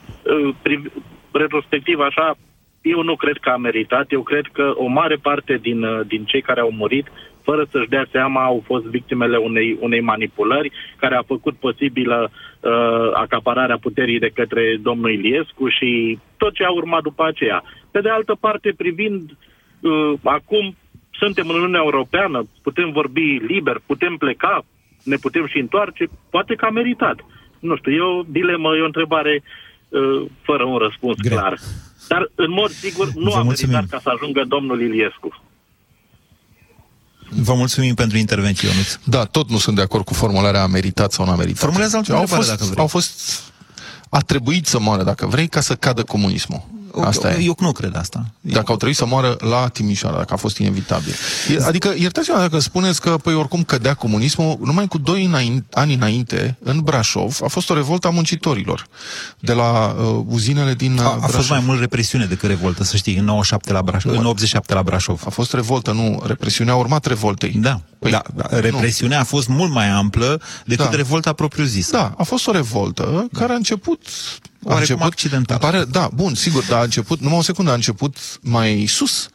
Retrospectiv, 1.33 1.98
așa, 1.98 2.37
eu 2.83 3.03
nu 3.03 3.16
cred 3.16 3.37
că 3.37 3.51
a 3.51 3.57
meritat. 3.57 4.12
Eu 4.12 4.23
cred 4.23 4.47
că 4.53 4.73
o 4.77 4.87
mare 4.87 5.16
parte 5.16 5.59
din, 5.62 5.83
uh, 5.83 6.01
din 6.07 6.25
cei 6.25 6.42
care 6.42 6.61
au 6.61 6.71
murit, 6.71 7.07
fără 7.42 7.66
să-și 7.71 7.88
dea 7.88 8.07
seama, 8.11 8.45
au 8.45 8.62
fost 8.66 8.85
victimele 8.85 9.37
unei, 9.37 9.77
unei 9.81 10.01
manipulări 10.01 10.73
care 10.97 11.14
a 11.14 11.23
făcut 11.23 11.55
posibilă 11.55 12.31
uh, 12.31 13.11
acapararea 13.14 13.79
puterii 13.79 14.18
de 14.18 14.31
către 14.35 14.79
domnul 14.83 15.12
Iliescu 15.12 15.68
și 15.68 16.18
tot 16.37 16.55
ce 16.55 16.64
a 16.64 16.71
urmat 16.71 17.03
după 17.03 17.27
aceea. 17.27 17.62
Pe 17.90 18.01
de 18.01 18.09
altă 18.09 18.37
parte, 18.40 18.73
privind 18.77 19.31
uh, 19.81 20.12
acum, 20.23 20.77
suntem 21.11 21.49
în 21.49 21.55
Uniunea 21.55 21.81
Europeană, 21.85 22.47
putem 22.62 22.90
vorbi 22.92 23.40
liber, 23.47 23.81
putem 23.87 24.16
pleca, 24.16 24.64
ne 25.05 25.16
putem 25.16 25.47
și 25.47 25.59
întoarce, 25.59 26.09
poate 26.31 26.55
că 26.55 26.64
a 26.64 26.71
meritat. 26.71 27.25
Nu 27.61 27.77
știu, 27.77 27.92
e 27.92 28.01
o 28.01 28.23
dilemă, 28.27 28.77
e 28.77 28.81
o 28.81 28.85
întrebare 28.92 29.42
uh, 29.88 30.23
fără 30.42 30.64
un 30.64 30.77
răspuns 30.77 31.16
Greu. 31.21 31.38
clar. 31.38 31.59
Dar, 32.09 32.31
în 32.35 32.51
mod 32.51 32.71
sigur, 32.71 33.12
nu 33.15 33.31
Vă 33.31 33.37
a 33.37 33.43
mulțumim. 33.43 33.75
meritat 33.75 34.01
ca 34.01 34.11
să 34.11 34.17
ajungă 34.19 34.45
domnul 34.49 34.81
Iliescu. 34.81 35.43
Vă 37.29 37.55
mulțumim 37.55 37.95
pentru 37.95 38.17
intervenție, 38.19 38.69
Ionuț. 38.69 38.99
Da, 39.05 39.25
tot 39.25 39.49
nu 39.51 39.59
sunt 39.59 39.77
de 39.77 39.83
acord 39.83 40.05
cu 40.05 40.15
formularea 40.15 40.62
a 40.62 40.67
meritat 40.67 41.12
sau 41.12 41.25
nu 41.25 41.31
a 41.31 41.37
meritat. 41.37 41.59
Formulează 41.59 41.97
altă 41.97 42.15
au 42.15 42.27
fost, 42.27 42.49
dacă 42.49 42.65
vrei. 42.65 42.77
Au 42.79 42.87
fost... 42.87 43.43
A 44.11 44.19
trebuit 44.19 44.67
să 44.67 44.79
moară, 44.79 45.03
dacă 45.03 45.27
vrei, 45.27 45.49
ca 45.49 45.61
să 45.61 45.75
cadă 45.75 46.03
comunismul. 46.03 46.65
Asta 47.00 47.33
eu, 47.33 47.40
eu 47.42 47.57
nu 47.59 47.72
cred 47.72 47.96
asta. 47.96 48.24
Dacă 48.40 48.70
au 48.70 48.76
trebuit 48.76 48.96
să 48.96 49.07
moară 49.07 49.37
la 49.40 49.68
Timișoara, 49.68 50.16
dacă 50.16 50.33
a 50.33 50.37
fost 50.37 50.59
inevitabil. 50.59 51.14
Adică, 51.66 51.94
iertați-mă 51.96 52.38
dacă 52.38 52.59
spuneți 52.59 53.00
că, 53.00 53.11
păi, 53.11 53.35
oricum 53.35 53.62
cădea 53.62 53.94
comunismul, 53.94 54.59
numai 54.64 54.88
cu 54.88 54.98
doi 54.98 55.24
înainte, 55.24 55.66
ani 55.72 55.94
înainte, 55.94 56.57
în 56.62 56.81
Brașov, 56.81 57.38
a 57.42 57.46
fost 57.46 57.70
o 57.70 57.74
revoltă 57.74 58.07
a 58.07 58.11
muncitorilor 58.11 58.87
de 59.38 59.52
la 59.52 59.96
uh, 59.98 60.24
uzinele 60.28 60.74
din 60.74 61.00
a, 61.00 61.09
uh, 61.09 61.16
Brașov. 61.16 61.24
A 61.24 61.37
fost 61.37 61.48
mai 61.48 61.62
mult 61.66 61.81
represiune 61.81 62.24
decât 62.24 62.48
revoltă, 62.48 62.85
să 62.85 62.96
știi, 62.96 63.16
în 63.16 63.24
97 63.24 63.72
la 63.72 63.83
Brașov, 63.83 64.18
în 64.18 64.24
87 64.24 64.74
la 64.74 64.83
Brașov. 64.83 65.22
A 65.26 65.31
fost 65.31 65.52
revoltă, 65.52 65.92
nu, 65.92 66.22
represiunea 66.26 66.72
a 66.72 66.76
urmat 66.76 67.07
revoltei. 67.07 67.52
Da. 67.52 67.81
Păi, 67.98 68.11
da, 68.11 68.22
da, 68.35 68.61
represiunea 68.61 69.16
nu. 69.16 69.22
a 69.22 69.26
fost 69.26 69.48
mult 69.48 69.72
mai 69.72 69.88
amplă 69.88 70.40
decât 70.64 70.90
da. 70.90 70.96
revolta 70.96 71.33
propriu-zisă. 71.33 71.96
Da, 71.96 72.14
a 72.16 72.22
fost 72.22 72.46
o 72.46 72.52
revoltă 72.52 73.28
da. 73.33 73.38
care 73.38 73.52
a 73.52 73.57
început 73.57 74.00
a 74.68 74.79
început 74.79 75.03
accidental. 75.03 75.59
Pare, 75.59 75.85
da, 75.85 76.11
bun, 76.14 76.35
sigur, 76.35 76.64
dar 76.64 76.79
a 76.79 76.83
început, 76.83 77.20
numai 77.20 77.38
o 77.38 77.42
secundă, 77.42 77.70
a 77.70 77.75
început 77.75 78.16
mai 78.40 78.85
sus 78.88 79.29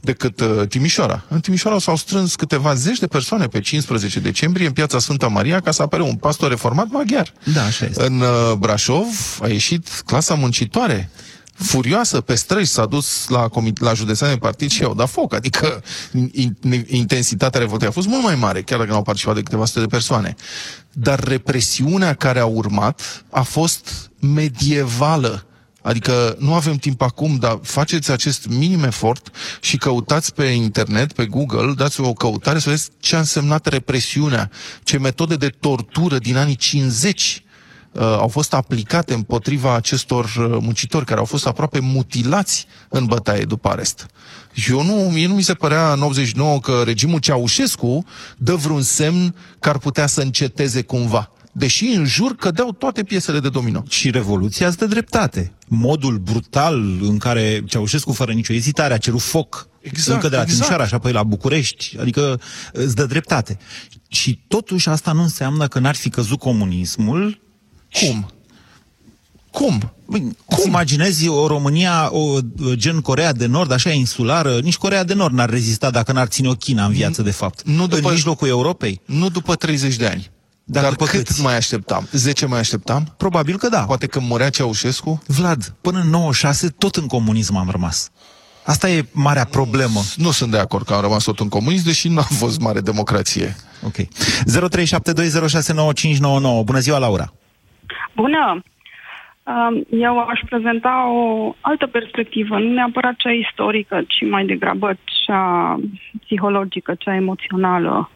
decât 0.00 0.40
uh, 0.40 0.68
Timișoara. 0.68 1.24
În 1.28 1.40
Timișoara 1.40 1.78
s-au 1.78 1.96
strâns 1.96 2.34
câteva 2.34 2.74
zeci 2.74 2.98
de 2.98 3.06
persoane 3.06 3.46
pe 3.46 3.60
15 3.60 4.20
decembrie 4.20 4.66
în 4.66 4.72
piața 4.72 4.98
Sfânta 4.98 5.26
Maria 5.26 5.60
ca 5.60 5.70
să 5.70 5.82
apare 5.82 6.02
un 6.02 6.14
pastor 6.14 6.48
reformat 6.48 6.86
maghiar. 6.90 7.32
Da, 7.54 7.64
așa 7.64 7.84
este. 7.84 8.06
În 8.06 8.20
uh, 8.20 8.52
Brașov 8.58 9.38
a 9.40 9.48
ieșit 9.48 10.02
clasa 10.06 10.34
muncitoare 10.34 11.10
furioasă 11.52 12.20
pe 12.20 12.34
străzi, 12.34 12.72
s-a 12.72 12.86
dus 12.86 13.28
la, 13.28 13.48
la 13.80 13.94
județean 13.94 14.30
de 14.30 14.38
partid 14.38 14.70
și 14.70 14.82
au 14.82 14.94
dat 14.94 15.08
foc. 15.08 15.34
Adică 15.34 15.82
in, 16.32 16.56
intensitatea 16.86 17.60
revoltei 17.60 17.88
a 17.88 17.90
fost 17.90 18.06
mult 18.06 18.22
mai 18.22 18.34
mare, 18.34 18.62
chiar 18.62 18.78
dacă 18.78 18.90
nu 18.90 18.96
au 18.96 19.02
participat 19.02 19.34
de 19.34 19.42
câteva 19.42 19.64
sute 19.64 19.80
de 19.80 19.86
persoane. 19.86 20.34
Dar 20.92 21.20
represiunea 21.20 22.14
care 22.14 22.38
a 22.38 22.46
urmat 22.46 23.24
a 23.30 23.42
fost 23.42 24.10
medievală 24.20 25.46
Adică 25.82 26.36
nu 26.38 26.54
avem 26.54 26.76
timp 26.76 27.00
acum, 27.00 27.36
dar 27.36 27.58
faceți 27.62 28.10
acest 28.10 28.46
minim 28.46 28.84
efort 28.84 29.30
și 29.60 29.76
căutați 29.76 30.34
pe 30.34 30.44
internet, 30.44 31.12
pe 31.12 31.26
Google, 31.26 31.72
dați 31.76 32.00
o 32.00 32.12
căutare 32.12 32.58
să 32.58 32.68
vedeți 32.68 32.88
ce 33.00 33.16
a 33.16 33.18
însemnat 33.18 33.66
represiunea, 33.66 34.50
ce 34.82 34.98
metode 34.98 35.36
de 35.36 35.48
tortură 35.48 36.18
din 36.18 36.36
anii 36.36 36.56
50 36.56 37.42
uh, 37.44 37.51
au 38.00 38.28
fost 38.28 38.54
aplicate 38.54 39.14
împotriva 39.14 39.74
acestor 39.74 40.24
uh, 40.24 40.56
muncitori 40.60 41.04
care 41.04 41.18
au 41.18 41.24
fost 41.24 41.46
aproape 41.46 41.78
mutilați 41.78 42.66
în 42.88 43.04
bătaie 43.04 43.44
după 43.44 43.68
arest. 43.68 44.06
Și 44.52 44.70
eu 44.70 44.84
nu, 44.84 44.94
mie 44.94 45.26
nu 45.26 45.34
mi 45.34 45.42
se 45.42 45.54
părea 45.54 45.92
în 45.92 46.02
89 46.02 46.60
că 46.60 46.82
regimul 46.84 47.18
Ceaușescu 47.18 48.04
dă 48.36 48.54
vreun 48.54 48.82
semn 48.82 49.34
că 49.58 49.68
ar 49.68 49.78
putea 49.78 50.06
să 50.06 50.20
înceteze 50.20 50.82
cumva. 50.82 51.30
Deși 51.52 51.84
în 51.84 52.04
jur 52.04 52.36
cădeau 52.36 52.72
toate 52.72 53.02
piesele 53.02 53.40
de 53.40 53.48
domino. 53.48 53.82
Și 53.88 54.10
Revoluția 54.10 54.66
îți 54.66 54.78
dă 54.78 54.86
dreptate. 54.86 55.52
Modul 55.68 56.18
brutal 56.18 56.82
în 57.00 57.18
care 57.18 57.62
Ceaușescu, 57.66 58.12
fără 58.12 58.32
nicio 58.32 58.52
ezitare, 58.52 58.94
a 58.94 58.98
cerut 58.98 59.20
foc 59.20 59.68
Exact, 59.80 60.14
încă 60.14 60.28
de 60.28 60.36
la 60.36 60.42
exact. 60.42 60.58
Timișoara 60.58 60.86
și 60.86 60.94
apoi 60.94 61.12
la 61.12 61.22
București. 61.22 61.96
Adică 62.00 62.40
îți 62.72 62.94
dă 62.94 63.06
dreptate. 63.06 63.58
Și 64.08 64.44
totuși 64.48 64.88
asta 64.88 65.12
nu 65.12 65.22
înseamnă 65.22 65.68
că 65.68 65.78
n-ar 65.78 65.94
fi 65.94 66.10
căzut 66.10 66.38
comunismul. 66.38 67.40
Cum? 67.92 68.30
Cum? 69.50 69.92
Băi, 70.06 70.36
Cum? 70.44 70.66
Imaginezi 70.66 71.28
o 71.28 71.46
România, 71.46 72.08
o, 72.12 72.38
gen 72.72 73.00
Corea 73.00 73.32
de 73.32 73.46
Nord, 73.46 73.70
așa 73.72 73.90
insulară, 73.90 74.58
nici 74.62 74.76
Corea 74.76 75.04
de 75.04 75.14
Nord 75.14 75.34
n-ar 75.34 75.50
rezista 75.50 75.90
dacă 75.90 76.12
n-ar 76.12 76.26
ține 76.26 76.48
o 76.48 76.52
China 76.54 76.84
în 76.84 76.92
viață, 76.92 77.22
de 77.22 77.30
fapt. 77.30 77.62
Nu 77.62 77.86
după- 77.86 78.06
În 78.08 78.12
mijlocul 78.14 78.48
Europei. 78.48 79.00
Nu 79.04 79.28
după 79.28 79.54
30 79.54 79.96
de 79.96 80.06
ani. 80.06 80.30
Dar 80.64 80.82
Dar, 80.82 80.90
după 80.92 81.04
cât 81.06 81.26
câți? 81.26 81.40
mai 81.40 81.56
așteptam? 81.56 82.08
10 82.12 82.46
mai 82.46 82.58
așteptam? 82.58 83.14
Probabil 83.16 83.58
că 83.58 83.68
da. 83.68 83.80
Poate 83.82 84.06
când 84.06 84.26
murea 84.28 84.50
Ceaușescu? 84.50 85.22
Vlad, 85.26 85.74
până 85.80 86.00
în 86.00 86.08
96 86.10 86.68
tot 86.68 86.96
în 86.96 87.06
comunism 87.06 87.56
am 87.56 87.70
rămas. 87.70 88.08
Asta 88.64 88.90
e 88.90 89.06
marea 89.12 89.44
problemă. 89.44 90.00
Nu 90.16 90.30
sunt 90.30 90.50
de 90.50 90.58
acord 90.58 90.86
că 90.86 90.92
am 90.94 91.00
rămas 91.00 91.24
tot 91.24 91.40
în 91.40 91.48
comunism, 91.48 91.84
deși 91.84 92.08
nu 92.08 92.18
a 92.18 92.22
fost 92.22 92.58
mare 92.60 92.80
democrație. 92.80 93.56
Ok. 93.86 93.96
0372069599. 93.96 94.06
Bună 96.64 96.78
ziua, 96.78 96.98
Laura. 96.98 97.32
Bună! 98.16 98.62
Um, 99.44 99.84
Eu 99.90 100.18
aș 100.18 100.40
prezenta 100.48 101.08
o 101.10 101.54
altă 101.60 101.86
perspectivă, 101.86 102.58
nu 102.58 102.72
neapărat 102.72 103.16
cea 103.16 103.30
istorică, 103.32 104.02
ci 104.08 104.28
mai 104.30 104.44
degrabă 104.44 104.96
cea 105.04 105.76
psihologică, 106.24 106.94
cea 106.94 107.14
emoțională. 107.14 108.10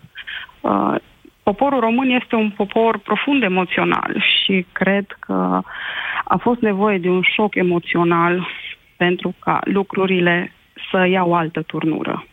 Uh, 0.61 0.95
Poporul 1.51 1.81
român 1.81 2.11
este 2.11 2.35
un 2.35 2.51
popor 2.51 2.99
profund 2.99 3.43
emoțional 3.43 4.25
și 4.43 4.67
cred 4.73 5.07
că 5.19 5.61
a 6.25 6.37
fost 6.37 6.61
nevoie 6.61 6.99
de 6.99 7.09
un 7.09 7.23
șoc 7.23 7.55
emoțional 7.55 8.47
pentru 8.97 9.35
ca 9.39 9.61
lucrurile 9.65 10.53
să 10.91 11.07
iau 11.07 11.31
o 11.31 11.35
altă 11.35 11.63
turnură. 11.63 12.27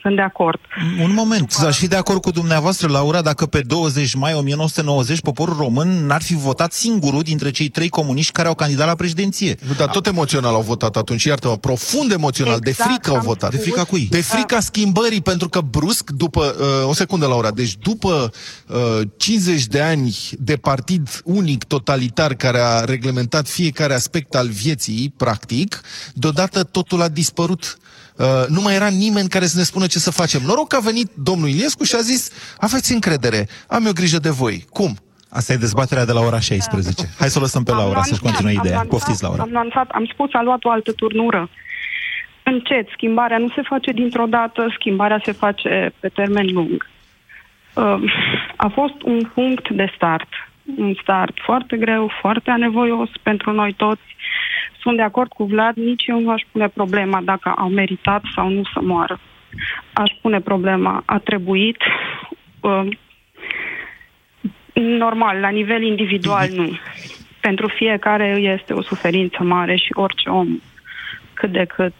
Sunt 0.00 0.16
de 0.16 0.22
acord. 0.22 0.60
Un 1.02 1.12
moment, 1.14 1.54
aș 1.64 1.78
fi 1.78 1.88
de 1.88 1.96
acord 1.96 2.20
cu 2.20 2.30
dumneavoastră, 2.30 2.88
Laura, 2.88 3.22
dacă 3.22 3.46
pe 3.46 3.60
20 3.60 4.14
mai 4.14 4.34
1990 4.34 5.20
poporul 5.20 5.56
român 5.56 6.06
n-ar 6.06 6.22
fi 6.22 6.34
votat 6.34 6.72
singurul 6.72 7.22
dintre 7.22 7.50
cei 7.50 7.68
trei 7.68 7.88
comuniști 7.88 8.32
care 8.32 8.48
au 8.48 8.54
candidat 8.54 8.86
la 8.86 8.94
președinție. 8.94 9.56
Nu, 9.66 9.74
dar 9.74 9.88
tot 9.88 10.06
emoțional 10.06 10.54
au 10.54 10.62
votat 10.62 10.96
atunci, 10.96 11.24
iartă-mă, 11.24 11.56
profund 11.56 12.12
emoțional, 12.12 12.58
de 12.58 12.70
Exact, 12.70 12.90
frică 12.90 13.10
au 13.10 13.16
am 13.16 13.22
votat. 13.22 13.50
De 13.50 13.56
frica 13.56 13.84
cui? 13.84 14.06
De 14.10 14.20
frica 14.20 14.60
schimbării, 14.60 15.20
pentru 15.20 15.48
că 15.48 15.60
brusc, 15.60 16.10
după, 16.10 16.56
uh, 16.58 16.88
o 16.88 16.92
secundă, 16.92 17.26
Laura, 17.26 17.50
deci 17.50 17.76
după 17.76 18.30
uh, 18.66 19.00
50 19.16 19.64
de 19.64 19.80
ani 19.80 20.16
de 20.38 20.56
partid 20.56 21.20
unic, 21.24 21.64
totalitar, 21.64 22.34
care 22.34 22.60
a 22.60 22.84
reglementat 22.84 23.48
fiecare 23.48 23.94
aspect 23.94 24.34
al 24.34 24.48
vieții, 24.48 25.14
practic, 25.16 25.80
deodată 26.14 26.62
totul 26.62 27.02
a 27.02 27.08
dispărut. 27.08 27.78
Uh, 28.16 28.46
nu 28.48 28.60
mai 28.60 28.74
era 28.74 28.86
nimeni 28.86 29.28
care 29.28 29.46
să 29.46 29.56
ne 29.56 29.62
spună 29.62 29.86
ce 29.88 29.98
să 29.98 30.10
facem. 30.10 30.40
Noroc 30.44 30.68
că 30.68 30.76
a 30.76 30.80
venit 30.80 31.10
domnul 31.14 31.48
Iliescu 31.48 31.84
și 31.84 31.94
a 31.94 31.98
zis, 32.00 32.30
aveți 32.60 32.92
încredere, 32.92 33.48
am 33.68 33.86
eu 33.86 33.92
grijă 33.92 34.18
de 34.18 34.30
voi. 34.30 34.64
Cum? 34.70 34.96
Asta 35.30 35.52
e 35.52 35.56
dezbaterea 35.56 36.04
de 36.04 36.12
la 36.12 36.20
ora 36.20 36.40
16. 36.40 37.08
Hai 37.18 37.28
să 37.28 37.38
o 37.38 37.42
lăsăm 37.42 37.62
pe 37.62 37.70
Am 37.70 37.76
Laura 37.76 38.02
să-și 38.02 38.10
lansat, 38.10 38.28
continue 38.30 38.52
am 38.52 38.64
ideea. 38.64 38.76
lansat, 38.76 38.90
Poftiți, 38.92 39.22
Laura. 39.22 39.42
Am 39.42 39.50
lansat, 39.52 39.88
am 39.90 40.06
spus, 40.12 40.30
a 40.32 40.42
luat 40.42 40.64
o 40.64 40.70
altă 40.70 40.92
turnură. 40.92 41.50
Încet, 42.42 42.88
schimbarea 42.92 43.38
nu 43.38 43.48
se 43.48 43.62
face 43.62 43.92
dintr-o 43.92 44.26
dată, 44.26 44.74
schimbarea 44.78 45.20
se 45.24 45.32
face 45.32 45.92
pe 46.00 46.08
termen 46.08 46.46
lung. 46.52 46.86
Uh, 47.74 48.02
A 48.56 48.68
fost 48.68 49.02
un 49.04 49.20
punct 49.34 49.68
de 49.70 49.92
start. 49.94 50.28
Un 50.76 50.94
start 51.02 51.34
foarte 51.44 51.76
greu, 51.76 52.10
foarte 52.20 52.50
anevoios 52.50 53.08
pentru 53.22 53.52
noi 53.52 53.72
toți. 53.76 54.16
Sunt 54.82 54.96
de 54.96 55.02
acord 55.02 55.30
cu 55.32 55.44
Vlad, 55.44 55.76
nici 55.76 56.04
eu 56.06 56.20
nu 56.20 56.30
aș 56.30 56.42
pune 56.52 56.68
problema 56.68 57.20
dacă 57.24 57.54
au 57.56 57.68
meritat 57.68 58.22
sau 58.34 58.48
nu 58.48 58.62
să 58.72 58.80
moară. 58.82 59.20
Aș 59.92 60.10
pune 60.22 60.40
problema, 60.40 61.02
a 61.06 61.18
trebuit. 61.18 61.76
Uh, 62.60 62.88
Normal, 64.74 65.40
la 65.40 65.48
nivel 65.48 65.82
individual 65.82 66.48
nu. 66.54 66.78
Pentru 67.40 67.68
fiecare 67.68 68.26
este 68.26 68.72
o 68.72 68.82
suferință 68.82 69.42
mare 69.42 69.76
și 69.76 69.92
orice 69.94 70.28
om 70.28 70.60
cât 71.34 71.50
de 71.52 71.64
cât 71.64 71.94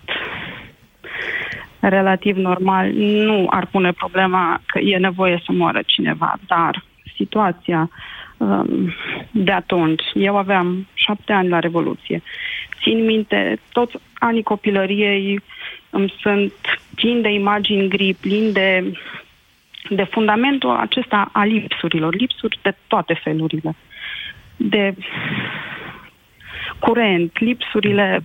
relativ 1.81 2.37
normal 2.37 2.93
nu 2.93 3.47
ar 3.51 3.67
pune 3.67 3.93
problema 3.93 4.61
că 4.67 4.79
e 4.79 4.97
nevoie 4.97 5.43
să 5.45 5.53
moară 5.53 5.81
cineva, 5.87 6.35
dar 6.47 6.85
situația 7.17 7.91
um, 8.37 8.93
de 9.31 9.53
atunci, 9.53 10.03
eu 10.15 10.37
aveam 10.37 10.87
șapte 10.95 11.33
ani 11.33 11.49
la 11.49 11.59
Revoluție, 11.59 12.23
țin 12.83 13.05
minte 13.05 13.59
toți 13.73 13.97
anii 14.15 14.43
copilăriei 14.43 15.41
îmi 15.91 16.15
sunt 16.21 16.53
plini 16.95 17.23
de 17.23 17.29
imagini 17.29 17.89
gri, 17.89 18.15
plini 18.21 18.53
de 18.53 18.93
de 19.91 20.05
fundamentul 20.05 20.71
acesta 20.71 21.31
a 21.33 21.45
lipsurilor, 21.45 22.15
lipsuri 22.15 22.59
de 22.63 22.75
toate 22.87 23.15
felurile, 23.15 23.75
de 24.57 24.95
curent, 26.79 27.39
lipsurile, 27.39 28.25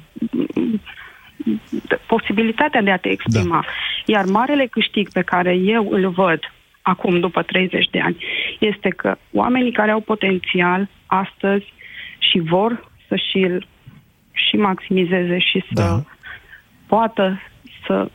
de 1.69 1.99
posibilitatea 2.08 2.82
de 2.82 2.91
a 2.91 2.97
te 2.97 3.10
exprima. 3.10 3.60
Da. 3.62 3.71
Iar 4.06 4.26
marele 4.26 4.65
câștig 4.65 5.12
pe 5.12 5.21
care 5.21 5.56
eu 5.56 5.88
îl 5.89 6.10
văd 6.10 6.39
acum, 6.82 7.19
după 7.19 7.41
30 7.41 7.89
de 7.91 7.99
ani, 7.99 8.17
este 8.60 8.89
că 8.89 9.15
oamenii 9.32 9.71
care 9.71 9.91
au 9.91 9.99
potențial 9.99 10.89
astăzi 11.06 11.73
și 12.17 12.39
vor 12.39 12.91
să 13.08 13.15
și-l 13.15 13.67
și 14.32 14.56
maximizeze 14.56 15.39
și 15.39 15.63
să 15.73 15.82
da. 15.82 16.04
poată 16.88 17.41
să 17.88 18.10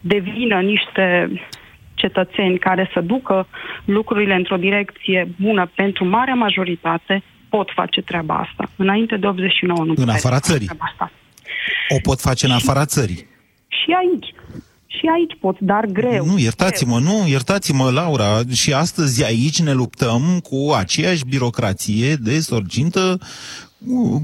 devină 0.00 0.60
niște 0.60 1.30
cetățeni 1.94 2.58
care 2.58 2.90
să 2.92 3.00
ducă 3.00 3.46
lucrurile 3.84 4.34
într-o 4.34 4.56
direcție 4.56 5.28
bună 5.40 5.70
pentru 5.74 6.04
marea 6.04 6.34
majoritate, 6.34 7.22
pot 7.48 7.70
face 7.74 8.00
treaba 8.02 8.34
asta. 8.34 8.70
Înainte 8.76 9.16
de 9.16 9.26
89 9.26 9.78
nu 9.78 9.88
În 9.88 9.94
puteai 9.94 10.16
afara 10.16 10.34
să 10.34 10.40
faci 10.40 10.50
țării. 10.50 10.66
treaba 10.66 10.84
Asta. 10.90 11.10
O 11.88 11.96
pot 12.02 12.20
face 12.20 12.46
în 12.46 12.52
afara 12.52 12.84
țării. 12.84 13.26
Și 13.68 13.94
aici. 13.98 14.34
Și 14.86 15.06
aici 15.14 15.36
poți, 15.40 15.64
dar 15.64 15.84
greu. 15.84 16.24
Nu, 16.24 16.38
iertați-mă, 16.38 16.98
nu, 16.98 17.26
iertați-mă, 17.28 17.90
Laura. 17.90 18.40
Și 18.54 18.72
astăzi 18.72 19.24
aici 19.24 19.60
ne 19.62 19.72
luptăm 19.72 20.40
cu 20.42 20.72
aceeași 20.76 21.24
birocrație 21.28 22.14
de 22.14 22.40
sorgintă 22.40 23.18
uh, 23.20 23.26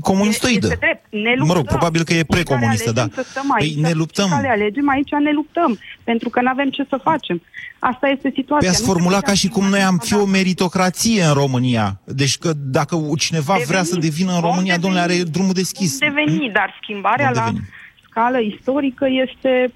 comunistoidă. 0.01 0.67
Este 0.67 0.79
drept. 0.81 1.05
Ne 1.11 1.31
luptăm. 1.31 1.47
Mă 1.47 1.53
rog, 1.53 1.67
probabil 1.67 2.03
că 2.05 2.13
e 2.13 2.15
Fiecare 2.15 2.43
precomunistă, 2.43 2.93
da. 2.93 3.01
alegem 3.01 3.23
Să 3.23 3.31
stăm 3.31 3.53
aici, 3.53 3.73
Păi 3.75 3.83
ne 3.83 3.93
luptăm. 3.93 4.27
Fiecare 4.27 4.49
alegem 4.49 4.89
aici, 4.89 5.11
ne 5.11 5.33
luptăm. 5.33 5.79
Pentru 6.05 6.29
că 6.29 6.41
nu 6.41 6.49
avem 6.49 6.71
ce 6.71 6.87
să 6.89 7.01
facem. 7.03 7.43
Asta 7.79 8.09
este 8.09 8.31
situația. 8.35 8.69
Păi 8.69 8.69
ați 8.69 8.81
Nu 8.81 8.93
formulat 8.93 9.19
putem 9.21 9.35
ca 9.35 9.41
și 9.41 9.49
cum 9.49 9.65
noi 9.69 9.83
am 9.83 9.99
fi 9.99 10.15
o 10.15 10.25
meritocrație 10.25 11.23
în 11.23 11.33
România. 11.33 12.01
Deci 12.05 12.39
că 12.39 12.53
dacă 12.57 12.97
cineva 13.19 13.53
Deveni. 13.53 13.69
vrea 13.71 13.83
să 13.83 13.97
devină 13.99 14.33
în 14.35 14.41
România, 14.41 14.77
domnule, 14.79 15.03
are 15.03 15.23
drumul 15.23 15.53
deschis. 15.53 15.99
deveni, 15.99 16.51
dar 16.53 16.79
schimbarea 16.83 17.31
Vom 17.33 17.35
la 17.43 17.45
deveni. 17.45 17.69
scală 18.09 18.39
istorică 18.41 19.07
este 19.29 19.73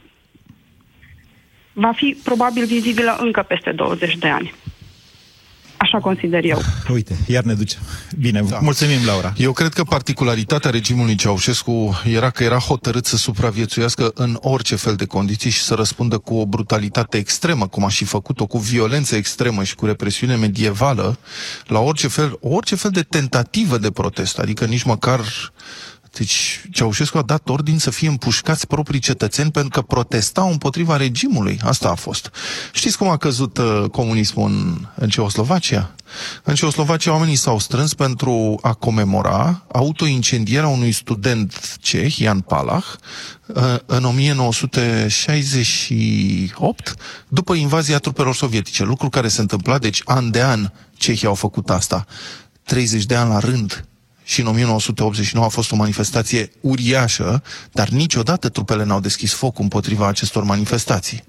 va 1.73 1.93
fi 1.93 2.17
probabil 2.25 2.65
vizibilă 2.65 3.17
încă 3.21 3.43
peste 3.43 3.73
20 3.73 4.17
de 4.17 4.29
ani. 4.29 4.55
Așa 5.89 5.99
consider 5.99 6.45
eu. 6.45 6.63
Uite, 6.95 7.17
iar 7.27 7.45
ne 7.45 7.55
duce. 7.55 7.77
Bine, 8.19 8.43
da. 8.49 8.59
mulțumim, 8.59 8.99
Laura. 9.07 9.33
Eu 9.37 9.53
cred 9.53 9.73
că 9.73 9.83
particularitatea 9.85 10.71
regimului 10.71 11.15
Ceaușescu 11.15 12.01
era 12.05 12.31
că 12.31 12.43
era 12.45 12.59
hotărât 12.59 13.07
să 13.07 13.17
supraviețuiască 13.17 14.11
în 14.15 14.39
orice 14.41 14.77
fel 14.77 14.95
de 14.95 15.05
condiții 15.05 15.51
și 15.51 15.61
să 15.61 15.75
răspundă 15.75 16.19
cu 16.19 16.35
o 16.35 16.47
brutalitate 16.47 17.17
extremă, 17.17 17.67
cum 17.67 17.85
a 17.85 17.89
și 17.89 18.05
făcut-o, 18.05 18.47
cu 18.47 18.59
violență 18.59 19.17
extremă 19.17 19.65
și 19.65 19.75
cu 19.75 19.87
represiune 19.87 20.37
medievală, 20.37 21.19
la 21.67 21.79
orice 21.79 22.09
fel, 22.09 22.39
orice 22.41 22.77
fel 22.77 22.91
de 22.91 23.03
tentativă 23.03 23.79
de 23.79 23.91
protest. 23.91 24.39
Adică 24.39 24.65
nici 24.65 24.83
măcar 24.83 25.21
Deci 26.19 26.65
Ceaușescu 26.71 27.19
a 27.19 27.23
dat 27.23 27.49
ordin 27.49 27.79
să 27.79 27.91
fie 27.91 28.09
împușcați 28.09 28.67
proprii 28.67 29.01
cetățeni 29.01 29.51
pentru 29.51 29.71
că 29.71 29.83
protestau 29.87 30.51
împotriva 30.51 30.97
regimului. 30.97 31.59
Asta 31.63 31.89
a 31.89 31.95
fost. 31.95 32.31
Știți 32.73 32.99
cum 32.99 33.09
a 33.09 33.17
căzut 33.17 33.59
uh, 33.59 33.85
comunismul 33.91 34.51
în, 34.51 34.87
în 34.95 35.09
Ceoslovacia? 35.09 35.95
În 36.43 36.55
Ceoslovacia 36.55 37.13
oamenii 37.13 37.37
s-au 37.37 37.59
strâns 37.59 37.95
pentru 37.95 38.59
a 38.63 38.73
comemora 38.73 39.65
autoincendierea 39.73 40.69
unui 40.69 40.93
student 40.93 41.77
ceh, 41.81 42.17
Ian 42.17 42.41
Palach, 42.41 42.87
uh, 43.47 43.77
în 43.87 44.05
1968, 44.05 46.95
după 47.29 47.55
invazia 47.55 47.99
trupelor 47.99 48.35
sovietice. 48.35 48.85
Lucru 48.85 49.09
care 49.09 49.29
se 49.29 49.41
întâmpla, 49.41 49.79
deci 49.79 50.03
an 50.05 50.31
de 50.31 50.43
an 50.43 50.71
cehii 50.97 51.27
au 51.27 51.35
făcut 51.35 51.71
asta. 51.71 52.05
30 52.63 53.05
de 53.05 53.15
ani 53.15 53.31
la 53.31 53.39
rând 53.39 53.89
și 54.29 54.41
în 54.41 54.47
1989 54.47 55.47
a 55.47 55.49
fost 55.49 55.73
o 55.73 55.77
manifestație 55.77 56.51
uriașă, 56.61 57.43
dar 57.73 57.89
niciodată 57.89 58.49
trupele 58.49 58.85
n-au 58.85 59.01
deschis 59.01 59.33
foc 59.33 59.59
împotriva 59.59 60.09
acestor 60.09 60.43
manifestații. 60.43 61.25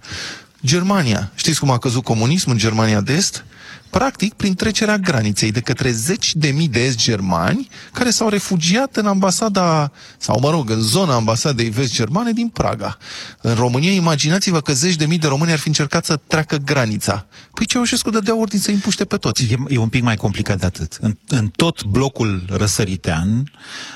Germania. 0.65 1.31
Știți 1.35 1.59
cum 1.59 1.69
a 1.69 1.77
căzut 1.77 2.03
comunismul 2.03 2.53
în 2.53 2.59
Germania 2.59 3.01
de 3.01 3.13
Est? 3.13 3.45
Practic 3.89 4.33
prin 4.33 4.53
trecerea 4.53 4.97
graniței 4.97 5.51
de 5.51 5.59
către 5.59 5.91
zeci 5.91 6.35
de 6.35 6.47
mii 6.47 6.67
de 6.67 6.79
est-germani 6.83 7.67
care 7.93 8.09
s-au 8.09 8.29
refugiat 8.29 8.95
în 8.95 9.05
ambasada, 9.05 9.91
sau 10.17 10.39
mă 10.39 10.49
rog, 10.49 10.69
în 10.69 10.81
zona 10.81 11.13
ambasadei 11.13 11.69
vest-germane 11.69 12.31
din 12.31 12.47
Praga. 12.47 12.97
În 13.41 13.53
România, 13.53 13.91
imaginați-vă 13.91 14.61
că 14.61 14.73
zeci 14.73 14.95
de 14.95 15.05
mii 15.05 15.17
de 15.17 15.27
români 15.27 15.51
ar 15.51 15.59
fi 15.59 15.67
încercat 15.67 16.05
să 16.05 16.19
treacă 16.27 16.55
granița. 16.55 17.25
Păi 17.53 17.65
Ceaușescu 17.65 18.09
dădea 18.09 18.35
ordin 18.35 18.59
să 18.59 18.71
împuște 18.71 19.05
pe 19.05 19.17
toți. 19.17 19.43
E, 19.43 19.57
e 19.67 19.77
un 19.77 19.89
pic 19.89 20.03
mai 20.03 20.15
complicat 20.15 20.59
de 20.59 20.65
atât. 20.65 20.97
În, 21.01 21.17
în 21.27 21.47
tot 21.47 21.83
blocul 21.83 22.43
răsăritean, 22.47 23.51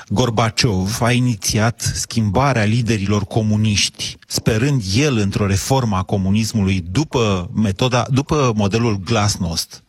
Gorbaciov 0.08 0.98
a 1.02 1.12
inițiat 1.12 1.92
schimbarea 1.94 2.64
liderilor 2.64 3.24
comuniști, 3.24 4.16
sperând 4.26 4.82
el 4.96 5.16
într-o 5.16 5.46
reformă 5.46 5.96
a 5.96 6.02
comunismului 6.02 6.84
după 6.90 7.50
metoda, 7.54 8.06
după 8.10 8.52
modelul 8.56 9.00
Glasnost 9.04 9.82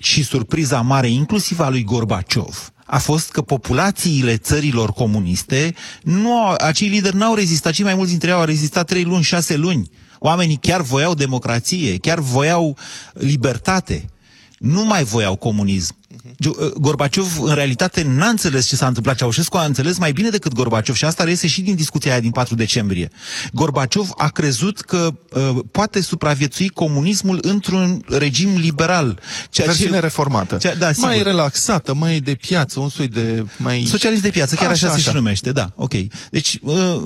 și 0.00 0.22
surpriza 0.24 0.80
mare, 0.80 1.08
inclusiv 1.08 1.60
a 1.60 1.68
lui 1.68 1.84
Gorbaciov, 1.84 2.72
a 2.84 2.98
fost 2.98 3.30
că 3.30 3.42
populațiile 3.42 4.36
țărilor 4.36 4.92
comuniste, 4.92 5.74
nu 6.02 6.32
au, 6.32 6.54
acei 6.58 6.88
lideri 6.88 7.16
n-au 7.16 7.34
rezistat, 7.34 7.72
cei 7.72 7.84
mai 7.84 7.94
mulți 7.94 8.10
dintre 8.10 8.28
ei 8.28 8.34
au 8.34 8.44
rezistat 8.44 8.86
3 8.86 9.04
luni, 9.04 9.22
6 9.22 9.56
luni. 9.56 9.90
Oamenii 10.18 10.58
chiar 10.60 10.80
voiau 10.80 11.14
democrație, 11.14 11.96
chiar 11.96 12.18
voiau 12.18 12.76
libertate. 13.12 14.10
Nu 14.58 14.84
mai 14.84 15.04
voiau 15.04 15.36
comunism. 15.36 15.96
Uh, 16.24 16.72
Gorbaciov, 16.80 17.40
în 17.42 17.54
realitate, 17.54 18.02
n-a 18.02 18.28
înțeles 18.28 18.66
ce 18.66 18.76
s-a 18.76 18.86
întâmplat. 18.86 19.16
Ceaușescu 19.16 19.56
a 19.56 19.64
înțeles 19.64 19.98
mai 19.98 20.12
bine 20.12 20.28
decât 20.28 20.52
Gorbaciov 20.52 20.96
și 20.96 21.04
asta 21.04 21.24
reiese 21.24 21.46
și 21.46 21.60
din 21.60 21.74
discuția 21.74 22.10
aia 22.10 22.20
din 22.20 22.30
4 22.30 22.54
decembrie. 22.54 23.10
Gorbaciov 23.52 24.10
a 24.16 24.28
crezut 24.28 24.80
că 24.80 25.14
uh, 25.32 25.58
poate 25.70 26.00
supraviețui 26.00 26.68
comunismul 26.68 27.38
într-un 27.42 28.04
regim 28.08 28.56
liberal. 28.56 29.20
Ceea 29.50 29.66
Versiune 29.66 29.94
ce... 29.94 30.00
reformată. 30.00 30.56
Cea, 30.56 30.74
da, 30.74 30.90
mai 30.96 31.22
relaxată, 31.22 31.94
mai 31.94 32.20
de 32.20 32.34
piață, 32.34 32.80
un 32.80 32.88
soi 32.88 33.08
de... 33.08 33.44
mai 33.56 33.84
Socialist 33.88 34.22
de 34.22 34.30
piață, 34.30 34.54
chiar 34.54 34.70
așa, 34.70 34.86
așa 34.86 34.96
se 34.96 35.02
și 35.02 35.14
numește, 35.14 35.52
da, 35.52 35.72
ok. 35.74 35.92
Deci, 36.30 36.58
uh, 36.62 37.02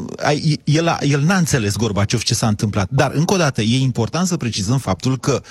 el, 0.65 0.89
a, 0.89 0.99
el 1.01 1.21
n-a 1.21 1.37
înțeles 1.37 1.77
Gorbaciov 1.77 2.23
ce 2.23 2.35
s-a 2.35 2.47
întâmplat. 2.47 2.89
Dar, 2.91 3.11
încă 3.15 3.35
o 3.35 3.37
dată, 3.37 3.63
e 3.63 3.79
important 3.79 4.27
să 4.27 4.37
precizăm 4.37 4.79
faptul 4.79 5.19
că 5.19 5.43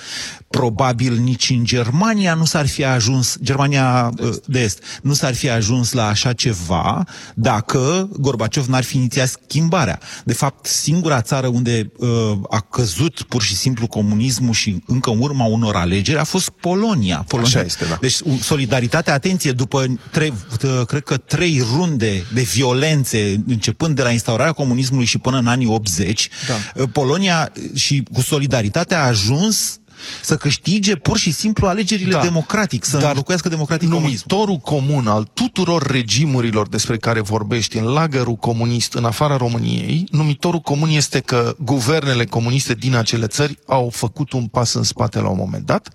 probabil 0.48 1.16
nici 1.16 1.50
în 1.50 1.64
Germania 1.64 2.34
nu 2.34 2.44
s-ar 2.44 2.66
fi 2.66 2.84
ajuns 2.84 3.36
Germania 3.50 4.10
uh, 4.18 4.34
de 4.46 4.60
Est, 4.60 4.82
nu 5.02 5.12
s-ar 5.12 5.34
fi 5.34 5.50
ajuns 5.50 5.92
la 5.92 6.06
așa 6.06 6.32
ceva 6.32 7.04
dacă 7.34 8.08
Gorbaciov 8.18 8.66
n-ar 8.66 8.84
fi 8.84 8.96
inițiat 8.96 9.28
schimbarea. 9.28 9.98
De 10.24 10.32
fapt, 10.32 10.66
singura 10.66 11.20
țară 11.22 11.46
unde 11.46 11.92
uh, 11.96 12.08
a 12.50 12.60
căzut 12.60 13.22
pur 13.22 13.42
și 13.42 13.56
simplu 13.56 13.86
comunismul 13.86 14.52
și 14.52 14.82
încă 14.86 15.10
în 15.10 15.20
urma 15.20 15.44
unor 15.44 15.76
alegeri 15.76 16.18
a 16.18 16.24
fost 16.24 16.48
Polonia. 16.48 17.24
Polonia. 17.28 17.50
Așa 17.50 17.66
este, 17.66 17.84
da. 17.84 17.98
Deci 18.00 18.16
solidaritatea, 18.40 19.14
atenție, 19.14 19.52
după 19.52 19.84
trei, 20.10 20.32
uh, 20.62 20.86
cred 20.86 21.02
că 21.02 21.16
trei 21.16 21.64
runde 21.74 22.24
de 22.34 22.40
violențe, 22.40 23.42
începând 23.46 23.96
de 23.96 24.02
la 24.02 24.10
instaurarea 24.10 24.52
comunismului 24.52 25.06
și 25.06 25.18
până 25.18 25.38
în 25.38 25.46
anii 25.46 25.66
80, 25.66 26.28
da. 26.48 26.82
Uh, 26.82 26.88
Polonia 26.92 27.52
și 27.74 28.02
cu 28.12 28.20
solidaritatea 28.20 29.02
a 29.02 29.06
ajuns 29.06 29.79
să 30.22 30.36
câștige 30.36 30.96
pur 30.96 31.18
și 31.18 31.30
simplu 31.30 31.66
alegerile 31.66 32.12
da. 32.12 32.20
democratic, 32.20 32.84
să 32.84 32.98
Dar 32.98 33.10
înlocuiască 33.10 33.48
democratic 33.48 33.88
numitorul 33.88 34.56
comun 34.56 35.06
al 35.06 35.30
tuturor 35.34 35.86
regimurilor 35.90 36.68
despre 36.68 36.96
care 36.96 37.20
vorbești 37.20 37.76
în 37.76 37.84
lagărul 37.84 38.34
comunist 38.34 38.94
în 38.94 39.04
afara 39.04 39.36
României, 39.36 40.06
numitorul 40.10 40.60
comun 40.60 40.88
este 40.88 41.20
că 41.20 41.54
guvernele 41.58 42.24
comuniste 42.24 42.74
din 42.74 42.94
acele 42.94 43.26
țări 43.26 43.58
au 43.66 43.90
făcut 43.92 44.32
un 44.32 44.46
pas 44.46 44.74
în 44.74 44.82
spate 44.82 45.20
la 45.20 45.28
un 45.28 45.36
moment 45.38 45.66
dat 45.66 45.88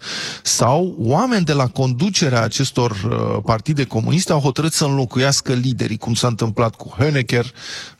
sau 0.43 0.95
oameni 0.99 1.45
de 1.45 1.53
la 1.53 1.67
conducerea 1.67 2.41
acestor 2.41 2.91
uh, 2.91 3.41
partide 3.45 3.83
comuniste 3.83 4.31
au 4.31 4.39
hotărât 4.39 4.73
să 4.73 4.85
înlocuiască 4.85 5.53
liderii, 5.53 5.97
cum 5.97 6.13
s-a 6.13 6.27
întâmplat 6.27 6.75
cu 6.75 6.95
Hönecker, 6.99 7.45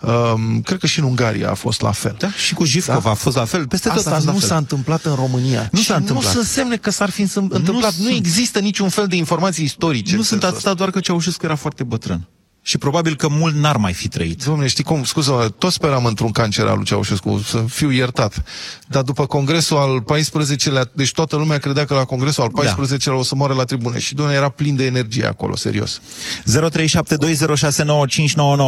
um, 0.02 0.62
cred 0.62 0.80
că 0.80 0.88
și 0.88 1.00
în 1.00 1.06
Ungaria 1.06 1.50
a 1.50 1.54
fost 1.54 1.82
la 1.82 1.92
fel. 1.92 2.16
Da? 2.18 2.30
Și 2.32 2.54
cu 2.54 2.64
Jivkov 2.64 3.04
da? 3.04 3.10
a 3.10 3.14
fost 3.14 3.36
la 3.36 3.46
fel. 3.46 3.68
Peste 3.68 3.90
Asta 3.90 4.18
tot 4.18 4.34
nu 4.34 4.40
s-a 4.40 4.58
întâmplat 4.58 5.04
în 5.04 5.16
România. 5.16 5.70
Nu 5.72 5.80
s-a 5.80 5.95
s-a 5.96 6.02
întâmplat. 6.02 6.34
Nu 6.34 6.42
să 6.42 6.48
semne 6.48 6.76
că 6.76 6.90
s-ar 6.90 7.10
fi 7.10 7.22
întâmplat. 7.22 7.94
Nu, 7.94 8.04
nu 8.04 8.10
există 8.10 8.60
niciun 8.60 8.90
fel 8.90 9.08
de 9.08 9.16
informații 9.16 9.64
istorice. 9.64 10.16
Nu 10.16 10.22
sunt 10.22 10.44
atâta 10.44 10.74
doar 10.74 10.90
că 10.90 11.00
Ceaușescu 11.00 11.46
era 11.46 11.56
foarte 11.56 11.84
bătrân. 11.84 12.28
Și 12.62 12.78
probabil 12.78 13.16
că 13.16 13.28
mult 13.30 13.56
n-ar 13.56 13.78
mai 13.78 13.94
fi 13.94 14.08
trăit. 14.08 14.44
Domnule, 14.44 14.68
știi 14.68 14.84
cum, 14.84 15.04
scuză 15.04 15.56
toți 15.58 15.74
speram 15.74 16.06
într-un 16.06 16.32
cancer 16.32 16.66
al 16.66 16.76
lui 16.76 16.86
Ceaușescu, 16.86 17.38
să 17.38 17.58
fiu 17.58 17.92
iertat. 17.92 18.44
Dar 18.88 19.04
după 19.04 19.26
congresul 19.26 19.78
al 19.78 20.02
14-lea, 20.02 20.92
deci 20.94 21.12
toată 21.12 21.36
lumea 21.36 21.58
credea 21.58 21.86
că 21.86 21.94
la 21.94 22.04
congresul 22.04 22.44
al 22.44 22.52
14-lea 22.64 23.06
da. 23.06 23.14
o 23.14 23.24
să 23.24 23.36
moare 23.36 23.54
la 23.54 23.64
tribune. 23.64 24.00
Și 24.00 24.16
domnule, 24.16 24.38
era 24.38 24.50
plin 24.50 24.76
de 24.76 24.86
energie 24.86 25.26
acolo, 25.26 25.56
serios. 25.56 26.02
0372069599. 26.42 26.46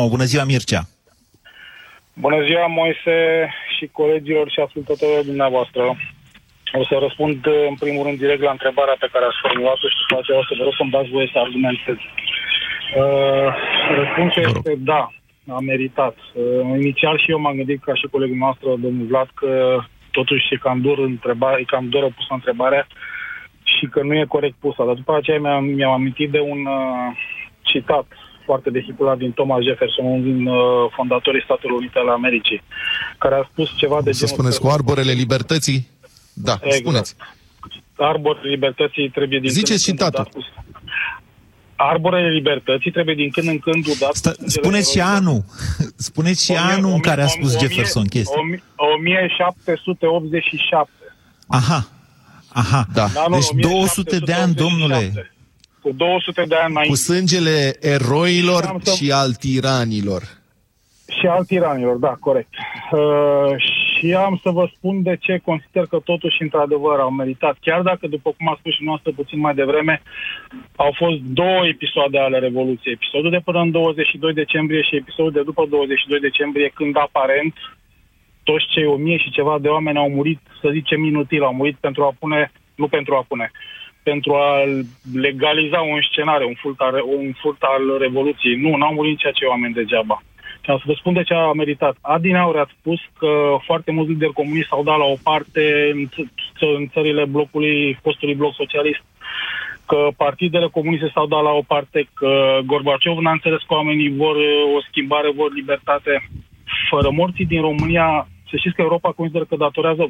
Bună 0.10 0.24
ziua, 0.24 0.44
Mircea! 0.44 0.88
Bună 2.14 2.44
ziua, 2.46 2.68
Moise 2.68 3.50
și 3.78 3.90
colegilor 3.92 4.50
și 4.50 4.60
ascultătorilor 4.60 5.24
dumneavoastră. 5.24 5.98
O 6.74 6.84
să 6.90 6.96
răspund 7.06 7.46
uh, 7.46 7.54
în 7.72 7.76
primul 7.84 8.04
rând 8.06 8.18
direct 8.18 8.42
la 8.42 8.56
întrebarea 8.58 8.96
pe 9.00 9.10
care 9.12 9.26
ați 9.26 9.44
formulat-o 9.46 9.88
și 9.92 10.02
după 10.04 10.16
aceea 10.20 10.38
o 10.42 10.48
să 10.50 10.54
vă 10.58 10.64
rog 10.64 10.76
să-mi 10.78 10.96
dați 10.96 11.14
voie 11.16 11.30
să 11.34 11.38
argumentez. 11.40 12.00
Uh, 13.02 13.50
răspunsul 14.00 14.42
este 14.48 14.72
da, 14.94 15.04
a 15.58 15.60
meritat. 15.72 16.16
Uh, 16.34 16.80
inițial 16.84 17.16
și 17.20 17.32
eu 17.32 17.40
m-am 17.40 17.56
gândit 17.56 17.82
ca 17.84 17.94
și 17.96 18.14
colegul 18.16 18.40
nostru, 18.48 18.68
domnul 18.86 19.08
Vlad, 19.12 19.30
că 19.42 19.52
totuși 20.12 20.54
e 20.54 20.66
cam 20.66 20.82
dur, 20.82 20.98
întreba, 21.00 21.50
e 21.60 21.74
cam 21.74 21.90
dură 21.90 22.10
pusă 22.16 22.32
întrebarea 22.34 22.88
și 23.64 23.86
că 23.94 24.00
nu 24.04 24.14
e 24.14 24.36
corect 24.36 24.56
pusă. 24.60 24.84
Dar 24.86 24.96
după 25.02 25.14
aceea 25.16 25.40
mi-am, 25.40 25.64
mi-am 25.64 25.92
amintit 25.92 26.30
de 26.32 26.40
un 26.40 26.60
uh, 26.66 27.08
citat 27.62 28.08
foarte 28.46 28.70
vehiculat 28.70 29.18
din 29.18 29.32
Thomas 29.32 29.62
Jefferson, 29.68 30.06
unul 30.06 30.24
din 30.24 30.46
uh, 30.46 30.58
fondatorii 30.96 31.48
Statelor 31.48 31.78
Unite 31.78 32.00
ale 32.00 32.12
Americii, 32.12 32.62
care 33.18 33.36
a 33.36 33.50
spus 33.52 33.68
ceva 33.82 34.00
de 34.02 34.12
să 34.12 34.18
genul... 34.20 34.28
Să 34.28 34.36
spuneți 34.36 34.60
cu 34.62 34.68
arborele 34.68 35.12
libertății? 35.24 35.80
Da, 36.44 36.60
exact. 36.62 36.76
spuneți. 36.76 37.16
Arborele 37.98 38.50
libertății 38.50 39.10
trebuie 39.10 39.40
din 39.40 39.50
Ziceți 39.50 39.84
citatul. 39.84 40.30
Arborele 41.76 42.30
libertății 42.30 42.92
trebuie 42.92 43.16
din 43.16 43.30
când 43.30 43.48
în 43.48 43.60
când 43.60 43.88
udat. 43.88 44.16
Sta, 44.16 44.34
spuneți 44.46 44.92
și 44.92 45.00
anul. 45.00 45.44
Spuneți 46.10 46.46
și 46.46 46.52
anul 46.52 46.92
în 46.92 47.00
care 47.00 47.22
a 47.22 47.28
spus 47.28 47.56
1000, 47.56 47.68
Jefferson 47.68 48.06
chestia. 48.06 48.40
1787. 48.76 50.92
Aha. 51.48 51.88
Aha. 52.48 52.86
Da. 52.94 53.08
Deci 53.32 53.62
200 53.62 54.20
de 54.20 54.34
ani, 54.34 54.54
domnule. 54.54 55.32
Cu 55.82 55.92
200 55.92 56.44
de 56.48 56.56
ani 56.56 56.74
mai 56.74 56.88
Cu 56.88 56.96
sângele 56.96 57.76
eroilor 57.80 58.78
și 58.96 59.12
al 59.12 59.34
tiranilor. 59.34 60.24
Și 61.20 61.28
al 61.28 61.46
tiranilor, 61.46 61.96
da, 61.96 62.16
corect. 62.20 62.50
Uh, 62.92 63.00
și 63.58 63.87
am 64.16 64.40
să 64.44 64.50
vă 64.50 64.70
spun 64.76 65.04
de 65.04 65.18
ce 65.20 65.42
consider 65.44 65.86
că 65.86 66.00
totuși, 66.04 66.42
într-adevăr, 66.42 67.00
au 67.00 67.12
meritat. 67.12 67.58
Chiar 67.62 67.82
dacă, 67.82 68.08
după 68.08 68.34
cum 68.38 68.48
a 68.48 68.56
spus 68.60 68.74
și 68.74 68.84
noastră 68.84 69.12
puțin 69.12 69.40
mai 69.40 69.54
devreme, 69.54 70.02
au 70.76 70.92
fost 70.96 71.20
două 71.20 71.68
episoade 71.68 72.20
ale 72.20 72.40
Revoluției. 72.40 72.94
Episodul 72.94 73.30
de 73.30 73.42
până 73.44 73.60
în 73.60 73.72
22 73.72 74.34
decembrie 74.34 74.82
și 74.82 74.96
episodul 74.96 75.32
de 75.32 75.42
după 75.42 75.66
22 75.70 76.20
decembrie, 76.20 76.72
când 76.74 76.98
aparent 76.98 77.54
toți 78.44 78.66
cei 78.74 78.86
o 78.86 78.96
mie 78.96 79.18
și 79.18 79.32
ceva 79.32 79.60
de 79.60 79.68
oameni 79.68 79.98
au 79.98 80.10
murit, 80.10 80.40
să 80.62 80.68
zicem, 80.72 81.04
inutil, 81.04 81.44
au 81.44 81.54
murit 81.54 81.78
pentru 81.80 82.04
a 82.04 82.12
pune, 82.20 82.52
nu 82.76 82.88
pentru 82.88 83.16
a 83.16 83.26
pune, 83.28 83.52
pentru 84.04 84.34
a 84.34 84.50
legaliza 85.14 85.80
un 85.82 86.00
scenariu, 86.10 86.48
un 86.48 86.58
furt 86.62 86.80
al, 86.80 86.94
un 87.18 87.32
furt 87.42 87.62
al 87.62 87.98
Revoluției. 88.00 88.56
Nu, 88.56 88.76
n-au 88.76 88.94
murit 88.94 89.12
nici 89.12 89.26
acei 89.26 89.48
oameni 89.48 89.74
degeaba. 89.74 90.22
Și 90.68 90.74
am 90.74 90.80
să 90.80 90.92
vă 90.92 91.00
spun 91.00 91.14
de 91.14 91.24
ce 91.24 91.34
a 91.34 91.52
meritat. 91.52 91.96
Adinaur 92.02 92.58
a 92.58 92.68
spus 92.80 93.00
că 93.20 93.32
foarte 93.66 93.92
mulți 93.92 94.12
lideri 94.12 94.40
comuniști 94.40 94.70
s-au 94.70 94.84
dat 94.84 94.98
la 94.98 95.04
o 95.04 95.18
parte 95.24 95.64
în, 95.94 96.08
în 96.78 96.88
țările 96.88 97.26
blocului, 97.26 98.00
fostului 98.02 98.36
bloc 98.36 98.54
socialist 98.54 99.02
că 99.86 100.08
partidele 100.18 100.68
comuniste 100.68 101.12
s-au 101.14 101.28
dat 101.28 101.44
la 101.44 101.50
o 101.50 101.62
parte, 101.74 102.08
că 102.14 102.60
Gorbaciov 102.66 103.18
n-a 103.18 103.32
înțeles 103.32 103.62
că 103.68 103.74
oamenii 103.74 104.16
vor 104.16 104.36
uh, 104.36 104.76
o 104.76 104.80
schimbare, 104.90 105.30
vor 105.36 105.54
libertate. 105.54 106.30
Fără 106.90 107.10
morții 107.12 107.46
din 107.46 107.62
România, 107.62 108.28
să 108.50 108.56
știți 108.58 108.76
că 108.76 108.82
Europa 108.82 109.12
consideră 109.12 109.46
că 109.46 109.56
datorează, 109.56 110.04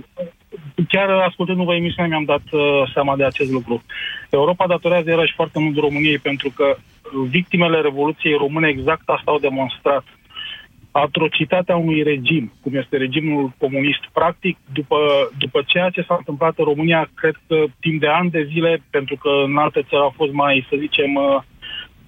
chiar 0.87 1.09
ascultându-vă 1.09 1.73
emisiunea 1.73 2.09
mi-am 2.09 2.31
dat 2.33 2.45
uh, 2.51 2.61
seama 2.93 3.15
de 3.15 3.25
acest 3.25 3.51
lucru. 3.51 3.83
Europa 4.29 4.67
datorează 4.67 5.09
iarăși 5.09 5.33
foarte 5.39 5.59
mult 5.59 5.77
României 5.77 6.19
pentru 6.19 6.49
că 6.55 6.75
victimele 7.29 7.81
Revoluției 7.81 8.33
Române 8.33 8.67
exact 8.67 9.03
asta 9.05 9.31
au 9.31 9.39
demonstrat 9.39 10.03
atrocitatea 11.05 11.75
unui 11.75 12.03
regim, 12.03 12.51
cum 12.61 12.75
este 12.75 12.97
regimul 12.97 13.53
comunist, 13.57 14.03
practic, 14.13 14.57
după, 14.73 14.97
după 15.37 15.61
ceea 15.65 15.89
ce 15.89 16.01
s-a 16.07 16.15
întâmplat 16.17 16.53
în 16.57 16.65
România, 16.65 17.09
cred 17.13 17.35
că 17.47 17.63
timp 17.79 17.99
de 17.99 18.07
ani 18.07 18.29
de 18.29 18.47
zile, 18.51 18.83
pentru 18.89 19.15
că 19.15 19.29
în 19.45 19.57
alte 19.57 19.81
țări 19.89 20.01
au 20.01 20.13
fost 20.15 20.31
mai, 20.31 20.65
să 20.69 20.75
zicem, 20.79 21.15
uh, 21.15 21.41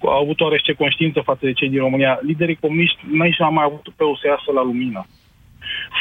au 0.02 0.22
avut 0.22 0.40
oarește 0.40 0.72
conștiință 0.72 1.20
față 1.20 1.46
de 1.46 1.52
cei 1.52 1.68
din 1.68 1.80
România. 1.80 2.18
Liderii 2.22 2.62
comuniști 2.64 2.98
nici 3.10 3.38
nu 3.38 3.46
au 3.46 3.52
mai 3.52 3.64
avut 3.66 3.92
pe 3.96 4.04
o 4.04 4.16
să 4.16 4.26
iasă 4.26 4.52
la 4.52 4.62
lumină 4.62 5.06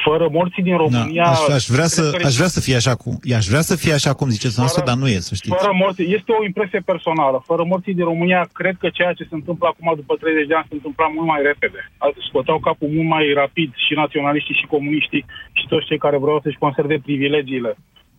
fără 0.03 0.27
morții 0.31 0.63
din 0.63 0.77
România... 0.77 1.23
Da, 1.23 1.29
aș, 1.29 1.47
aș, 1.57 1.65
vrea 1.75 1.89
să, 1.97 2.03
aș 2.25 2.35
vrea 2.35 2.47
să 2.55 2.59
fie 2.61 2.75
așa 2.75 2.95
cum, 2.95 3.13
aș 3.39 3.45
vrea 3.51 3.61
să 3.61 3.75
fie 3.75 3.93
așa 3.93 4.13
cum 4.13 4.27
ziceți 4.29 4.59
noastră, 4.59 4.83
dar 4.85 4.95
nu 4.95 5.07
e, 5.07 5.19
să 5.29 5.35
știți. 5.35 5.55
Fără 5.55 5.71
morți, 5.81 6.01
este 6.01 6.31
o 6.39 6.45
impresie 6.45 6.81
personală. 6.91 7.37
Fără 7.45 7.63
morții 7.71 7.93
din 7.99 8.03
România, 8.11 8.41
cred 8.59 8.75
că 8.79 8.87
ceea 8.97 9.13
ce 9.13 9.23
se 9.29 9.35
întâmplă 9.39 9.65
acum 9.67 9.87
după 9.95 10.13
30 10.15 10.47
de 10.47 10.55
ani 10.55 10.69
se 10.69 10.77
întâmpla 10.79 11.07
mult 11.15 11.27
mai 11.27 11.41
repede. 11.49 11.79
Scoteau 12.27 12.59
capul 12.59 12.89
mult 12.95 13.09
mai 13.15 13.25
rapid 13.41 13.69
și 13.85 13.93
naționaliștii 13.93 14.59
și 14.59 14.71
comuniștii 14.75 15.25
și 15.59 15.65
toți 15.71 15.85
cei 15.85 16.03
care 16.05 16.17
vreau 16.17 16.39
să-și 16.43 16.63
conserve 16.63 16.97
privilegiile. 17.07 17.71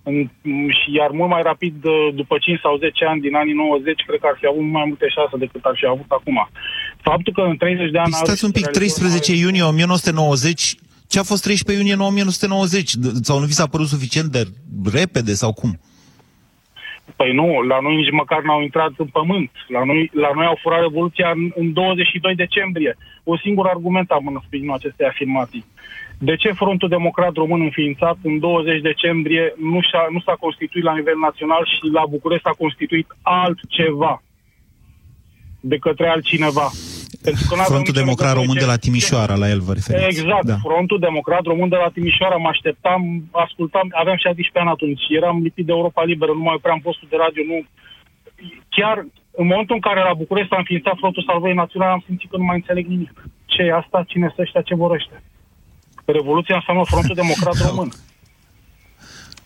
În, 0.03 0.17
și 0.79 0.89
iar 0.99 1.11
mult 1.11 1.31
mai 1.31 1.43
rapid, 1.43 1.75
după 2.15 2.35
5 2.41 2.61
sau 2.61 2.77
10 2.77 3.05
ani 3.05 3.21
din 3.21 3.35
anii 3.35 3.55
90, 3.55 4.03
cred 4.07 4.21
că 4.21 4.29
ar 4.31 4.37
fi 4.41 4.47
avut 4.47 4.67
mai 4.79 4.85
multe 4.87 5.07
șanse 5.15 5.37
decât 5.45 5.63
ar 5.65 5.77
fi 5.81 5.87
avut 5.87 6.11
acum. 6.19 6.39
Faptul 7.09 7.33
că 7.33 7.41
în 7.41 7.57
30 7.57 7.91
de 7.91 7.99
ani... 7.99 8.11
Păi 8.11 8.23
stați 8.25 8.45
un 8.45 8.51
pic, 8.59 8.67
13 8.67 9.33
mai... 9.33 9.41
iunie 9.41 9.63
1990 9.63 10.75
ce 11.13 11.19
a 11.19 11.31
fost 11.33 11.43
13 11.43 11.85
iunie 11.85 12.07
1990? 12.07 12.91
Sau 13.29 13.39
nu 13.39 13.47
vi 13.47 13.59
s-a 13.61 13.67
părut 13.67 13.87
suficient 13.87 14.29
de 14.37 14.43
repede 14.93 15.33
sau 15.43 15.53
cum? 15.53 15.71
Păi 17.17 17.33
nu, 17.33 17.61
la 17.61 17.79
noi 17.81 17.97
nici 17.97 18.11
măcar 18.11 18.43
n-au 18.43 18.63
intrat 18.63 18.93
în 18.97 19.07
pământ. 19.07 19.51
La 19.69 19.85
noi, 19.85 20.11
la 20.13 20.31
noi 20.35 20.47
au 20.47 20.59
furat 20.63 20.81
Revoluția 20.81 21.31
în, 21.31 21.51
în 21.55 21.73
22 21.73 22.35
decembrie. 22.35 22.97
O 23.25 23.37
singur 23.37 23.67
argument 23.67 24.11
am 24.11 24.27
în 24.27 24.41
sprijinul 24.47 24.75
acestei 24.75 25.07
afirmații. 25.07 25.65
De 26.19 26.37
ce 26.37 26.53
Frontul 26.53 26.89
Democrat 26.89 27.33
Român 27.35 27.61
înființat 27.61 28.17
în 28.23 28.39
20 28.39 28.81
decembrie 28.81 29.55
nu, 29.57 29.81
și-a, 29.81 30.07
nu 30.11 30.21
s-a 30.21 30.37
constituit 30.41 30.85
la 30.85 30.95
nivel 30.95 31.19
național 31.27 31.65
și 31.67 31.93
la 31.93 32.05
București 32.09 32.45
s-a 32.47 32.55
constituit 32.59 33.07
altceva 33.23 34.23
de 35.61 35.77
către 35.77 36.09
altcineva? 36.09 36.71
Pentru 37.27 37.43
că 37.49 37.55
Frontul 37.73 37.95
Democrat 38.03 38.35
Român 38.35 38.59
de 38.65 38.71
la 38.73 38.77
Timișoara, 38.85 39.35
la 39.43 39.49
el 39.55 39.61
vă 39.61 39.73
referiți. 39.73 40.07
Exact, 40.07 40.45
da. 40.45 40.57
Frontul 40.69 40.99
Democrat 41.09 41.43
Român 41.53 41.69
de 41.69 41.81
la 41.85 41.91
Timișoara, 41.95 42.37
mă 42.37 42.49
așteptam, 42.49 43.01
ascultam, 43.47 43.87
aveam 44.03 44.17
17 44.17 44.59
ani 44.59 44.75
atunci, 44.77 45.03
eram 45.19 45.37
lipit 45.47 45.67
de 45.67 45.73
Europa 45.79 46.03
Liberă, 46.11 46.33
nu 46.33 46.45
mai 46.47 46.59
opream 46.59 46.81
postul 46.87 47.09
de 47.11 47.17
radio, 47.25 47.43
nu... 47.51 47.59
Chiar 48.77 48.97
în 49.41 49.47
momentul 49.51 49.75
în 49.79 49.85
care 49.89 50.01
la 50.09 50.21
București 50.23 50.51
s-a 50.53 50.63
înființat 50.63 50.97
Frontul 51.03 51.29
Salvării 51.31 51.63
Naționale, 51.63 51.93
am 51.93 52.05
simțit 52.07 52.31
că 52.31 52.37
nu 52.37 52.47
mai 52.49 52.61
înțeleg 52.61 52.87
nimic. 52.87 53.13
Ce 53.53 53.63
e 53.63 53.81
asta? 53.83 54.05
Cine 54.11 54.33
să 54.35 54.39
ăștia? 54.45 54.63
Ce 54.69 54.75
vor 54.75 54.91
ăștia? 54.99 55.23
Revoluția 56.05 56.57
înseamnă 56.57 56.85
Frontul 56.93 57.15
Democrat 57.23 57.57
Român. 57.69 57.91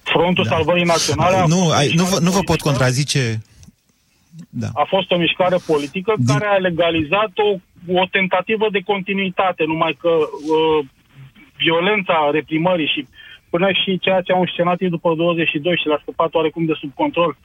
Frontul 0.03 0.45
da. 0.45 0.51
Salvării 0.55 0.91
Naționale... 0.95 1.45
Nu, 1.47 1.71
ai, 1.71 1.87
nu, 2.01 2.05
vă, 2.05 2.19
nu 2.27 2.31
vă 2.31 2.43
pot 2.51 2.61
contrazice 2.61 3.43
da. 4.49 4.67
A 4.75 4.85
fost 4.89 5.11
o 5.11 5.17
mișcare 5.17 5.57
politică 5.67 6.15
Din... 6.17 6.27
care 6.27 6.47
a 6.47 6.57
legalizat 6.57 7.31
o, 7.35 7.49
o 8.01 8.05
tentativă 8.11 8.67
de 8.71 8.81
continuitate, 8.81 9.65
numai 9.67 9.97
că 10.01 10.09
uh, 10.09 10.85
violența 11.57 12.31
reprimării 12.33 12.93
și 12.95 13.07
până 13.51 13.69
și 13.73 13.99
ceea 13.99 14.21
ce 14.21 14.33
au 14.33 14.41
înscenat 14.41 14.81
ei 14.81 14.89
după 14.89 15.15
22 15.15 15.77
și 15.77 15.87
l-a 15.87 15.99
scăpat 16.03 16.35
oarecum 16.35 16.65
de 16.65 16.73
sub 16.81 16.93
control, 16.95 17.37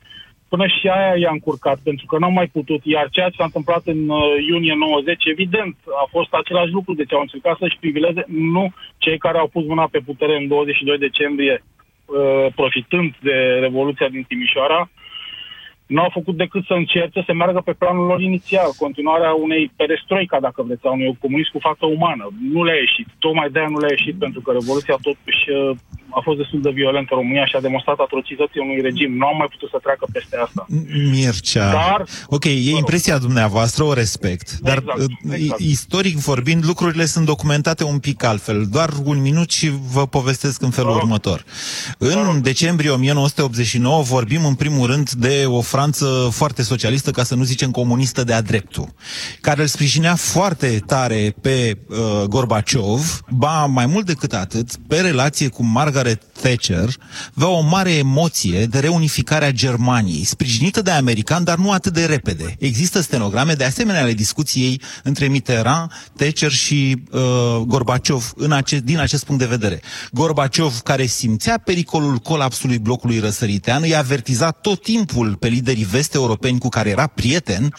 până 0.48 0.66
și 0.68 0.88
aia 0.88 1.16
i-a 1.18 1.30
încurcat, 1.32 1.80
pentru 1.84 2.06
că 2.06 2.18
n-au 2.18 2.32
mai 2.32 2.48
putut. 2.48 2.82
Iar 2.84 3.10
ceea 3.10 3.30
ce 3.30 3.36
s-a 3.38 3.44
întâmplat 3.44 3.84
în 3.86 4.10
uh, 4.10 4.22
iunie 4.50 4.76
90, 4.76 5.26
evident, 5.26 5.76
a 6.04 6.06
fost 6.10 6.34
același 6.34 6.72
lucru. 6.72 6.94
Deci 6.94 7.14
au 7.14 7.22
încercat 7.22 7.58
să-și 7.58 7.78
privileze, 7.80 8.24
nu 8.28 8.74
cei 8.98 9.18
care 9.18 9.38
au 9.38 9.48
pus 9.48 9.66
mâna 9.66 9.88
pe 9.92 10.00
putere 10.00 10.38
în 10.38 10.48
22 10.48 10.98
decembrie, 10.98 11.64
uh, 11.64 12.54
profitând 12.56 13.16
de 13.22 13.36
Revoluția 13.66 14.10
din 14.10 14.24
Timișoara, 14.28 14.90
nu 15.96 16.02
au 16.02 16.12
făcut 16.18 16.36
decât 16.44 16.64
să 16.66 16.74
încerce 16.74 17.20
să 17.26 17.34
meargă 17.34 17.62
pe 17.66 17.80
planul 17.82 18.06
lor 18.06 18.22
inițial, 18.22 18.70
continuarea 18.84 19.34
unei 19.46 19.72
perestroica, 19.76 20.38
dacă 20.40 20.60
vreți, 20.68 20.86
a 20.86 20.92
unui 20.92 21.18
comunism 21.22 21.52
cu 21.52 21.60
fată 21.68 21.86
umană. 21.86 22.26
Nu 22.54 22.64
le-a 22.64 22.80
ieșit. 22.86 23.08
Tocmai 23.20 23.50
de-aia 23.50 23.68
nu 23.76 23.80
le-a 23.80 23.96
ieșit, 23.98 24.16
pentru 24.24 24.40
că 24.42 24.50
Revoluția 24.52 24.98
totuși 25.08 25.44
uh, 25.50 25.78
a 26.18 26.20
fost 26.24 26.38
destul 26.38 26.62
de 26.62 26.70
violentă 26.70 27.12
în 27.14 27.20
România 27.22 27.46
și 27.46 27.56
a 27.56 27.66
demonstrat 27.68 28.00
atrocității 28.00 28.60
unui 28.66 28.82
regim. 28.82 29.12
Nu 29.18 29.26
am 29.26 29.38
mai 29.38 29.48
putut 29.54 29.70
să 29.70 29.80
treacă 29.82 30.06
peste 30.14 30.36
asta. 30.46 30.66
Mircea. 31.12 31.72
Dar, 31.72 32.04
ok, 32.28 32.46
e 32.46 32.84
impresia 32.84 33.18
dumneavoastră, 33.18 33.84
o 33.84 33.94
respect. 33.94 34.48
Dar 34.68 34.78
exact, 34.78 35.00
uh, 35.00 35.34
exact. 35.34 35.60
istoric 35.60 36.16
vorbind, 36.18 36.66
lucrurile 36.66 37.06
sunt 37.06 37.26
documentate 37.26 37.84
un 37.84 38.00
pic 38.00 38.24
altfel. 38.24 38.60
Doar 38.72 38.90
un 39.04 39.22
minut 39.22 39.50
și 39.52 39.68
vă 39.94 40.04
povestesc 40.08 40.62
în 40.62 40.70
felul 40.70 40.96
următor. 40.96 41.44
În 41.98 42.42
decembrie 42.42 42.90
1989 42.90 44.02
vorbim 44.02 44.46
în 44.46 44.56
primul 44.56 44.88
rând 44.88 45.10
de 45.10 45.44
o 45.48 45.62
Franță 45.80 46.30
foarte 46.32 46.64
socialistă, 46.64 47.12
ca 47.12 47.24
să 47.24 47.36
nu 47.36 47.44
zicem 47.44 47.72
comunistă 47.72 48.24
de-a 48.24 48.42
dreptul, 48.42 48.94
care 49.42 49.62
îl 49.62 49.68
sprijinea 49.68 50.16
foarte 50.16 50.84
tare 50.86 51.36
pe 51.42 51.78
uh, 51.90 52.24
Gorbaciov, 52.24 53.22
ba 53.30 53.66
mai 53.66 53.86
mult 53.86 54.06
decât 54.06 54.34
atât, 54.34 54.76
pe 54.88 55.00
relație 55.00 55.48
cu 55.48 55.64
Margaret 55.64 56.22
Thatcher, 56.42 56.90
avea 57.36 57.48
o 57.48 57.62
mare 57.62 57.92
emoție 57.92 58.66
de 58.66 58.80
reunificare 58.80 59.46
a 59.46 59.52
Germaniei, 59.52 60.24
sprijinită 60.24 60.82
de 60.82 60.92
americani, 60.92 61.46
dar 61.46 61.58
nu 61.58 61.72
atât 61.72 61.94
de 61.94 62.06
repede. 62.06 62.56
Există 62.60 63.02
stenograme 63.02 63.54
de 63.54 63.64
asemenea 63.64 64.02
ale 64.02 64.14
discuției 64.14 64.82
între 65.04 65.28
Mitterrand, 65.28 65.92
Thatcher 66.16 66.52
și 66.52 67.04
uh, 67.12 67.22
Gorbaciov 67.66 68.34
în 68.36 68.52
ace- 68.52 68.80
din 68.80 69.00
acest 69.00 69.26
punct 69.26 69.42
de 69.42 69.48
vedere. 69.48 69.82
Gorbaciov, 70.12 70.80
care 70.80 71.06
simțea 71.06 71.58
pericolul 71.58 72.18
colapsului 72.18 72.78
blocului 72.78 73.20
răsăritean, 73.20 73.82
îi 73.82 73.96
avertiza 73.96 74.52
tot 74.52 74.82
timpul 74.82 75.36
pe 75.36 75.48
lider 75.48 75.69
liderii 75.70 75.98
vest-europeni 75.98 76.60
cu 76.60 76.70
care 76.70 76.90
era 76.90 77.08
prieten 77.08 77.74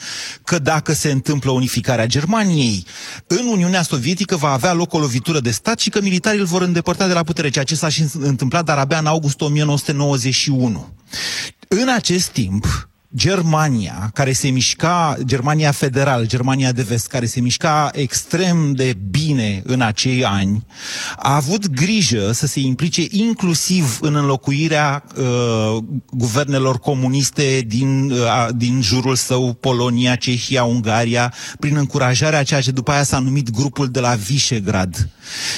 că 0.44 0.58
dacă 0.58 0.92
se 0.92 1.10
întâmplă 1.10 1.50
unificarea 1.50 2.06
Germaniei, 2.06 2.84
în 3.26 3.46
Uniunea 3.46 3.82
Sovietică 3.82 4.36
va 4.36 4.52
avea 4.52 4.72
loc 4.72 4.92
o 4.92 4.98
lovitură 4.98 5.40
de 5.40 5.50
stat 5.50 5.78
și 5.78 5.90
că 5.90 6.00
militarii 6.00 6.40
îl 6.40 6.46
vor 6.46 6.62
îndepărta 6.62 7.06
de 7.06 7.12
la 7.12 7.22
putere, 7.22 7.48
ceea 7.48 7.64
ce 7.64 7.74
s-a 7.74 7.88
și 7.88 8.04
întâmplat, 8.18 8.64
dar 8.64 8.78
abia 8.78 8.98
în 8.98 9.06
august 9.06 9.40
1991. 9.40 10.88
În 11.68 11.88
acest 11.88 12.28
timp, 12.28 12.89
Germania, 13.16 14.10
care 14.14 14.32
se 14.32 14.48
mișca, 14.48 15.16
Germania 15.24 15.72
federală, 15.72 16.24
Germania 16.24 16.72
de 16.72 16.82
vest, 16.82 17.06
care 17.06 17.26
se 17.26 17.40
mișca 17.40 17.90
extrem 17.92 18.72
de 18.72 18.96
bine 19.10 19.62
în 19.64 19.80
acei 19.80 20.24
ani, 20.24 20.66
a 21.16 21.34
avut 21.34 21.66
grijă 21.66 22.32
să 22.32 22.46
se 22.46 22.60
implice 22.60 23.06
inclusiv 23.10 23.98
în 24.00 24.14
înlocuirea 24.14 25.04
uh, 25.16 25.76
guvernelor 26.10 26.78
comuniste 26.78 27.64
din, 27.66 28.10
uh, 28.10 28.48
din 28.56 28.82
jurul 28.82 29.14
său, 29.14 29.52
Polonia, 29.52 30.14
Cehia, 30.14 30.64
Ungaria, 30.64 31.34
prin 31.58 31.76
încurajarea 31.76 32.42
ceea 32.42 32.60
ce 32.60 32.70
după 32.70 32.90
aia 32.90 33.02
s-a 33.02 33.18
numit 33.18 33.50
grupul 33.50 33.88
de 33.88 34.00
la 34.00 34.14
Visegrad. 34.14 35.10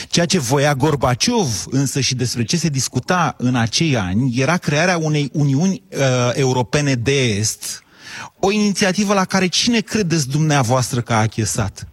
Ceea 0.08 0.26
ce 0.26 0.38
voia 0.38 0.74
Gorbaciov 0.74 1.64
însă 1.70 2.00
și 2.00 2.14
despre 2.14 2.44
ce 2.44 2.56
se 2.56 2.68
discuta 2.68 3.34
în 3.38 3.54
acei 3.54 3.96
ani 3.96 4.34
era 4.36 4.56
crearea 4.56 4.96
unei 4.96 5.30
Uniuni 5.32 5.82
uh, 5.90 5.98
Europene 6.34 6.94
de 6.94 7.41
Est, 7.42 7.82
o 8.40 8.50
inițiativă 8.50 9.14
la 9.14 9.24
care 9.24 9.46
cine 9.46 9.80
credeți 9.80 10.28
dumneavoastră 10.28 11.00
că 11.00 11.12
a 11.12 11.20
achesat? 11.20 11.88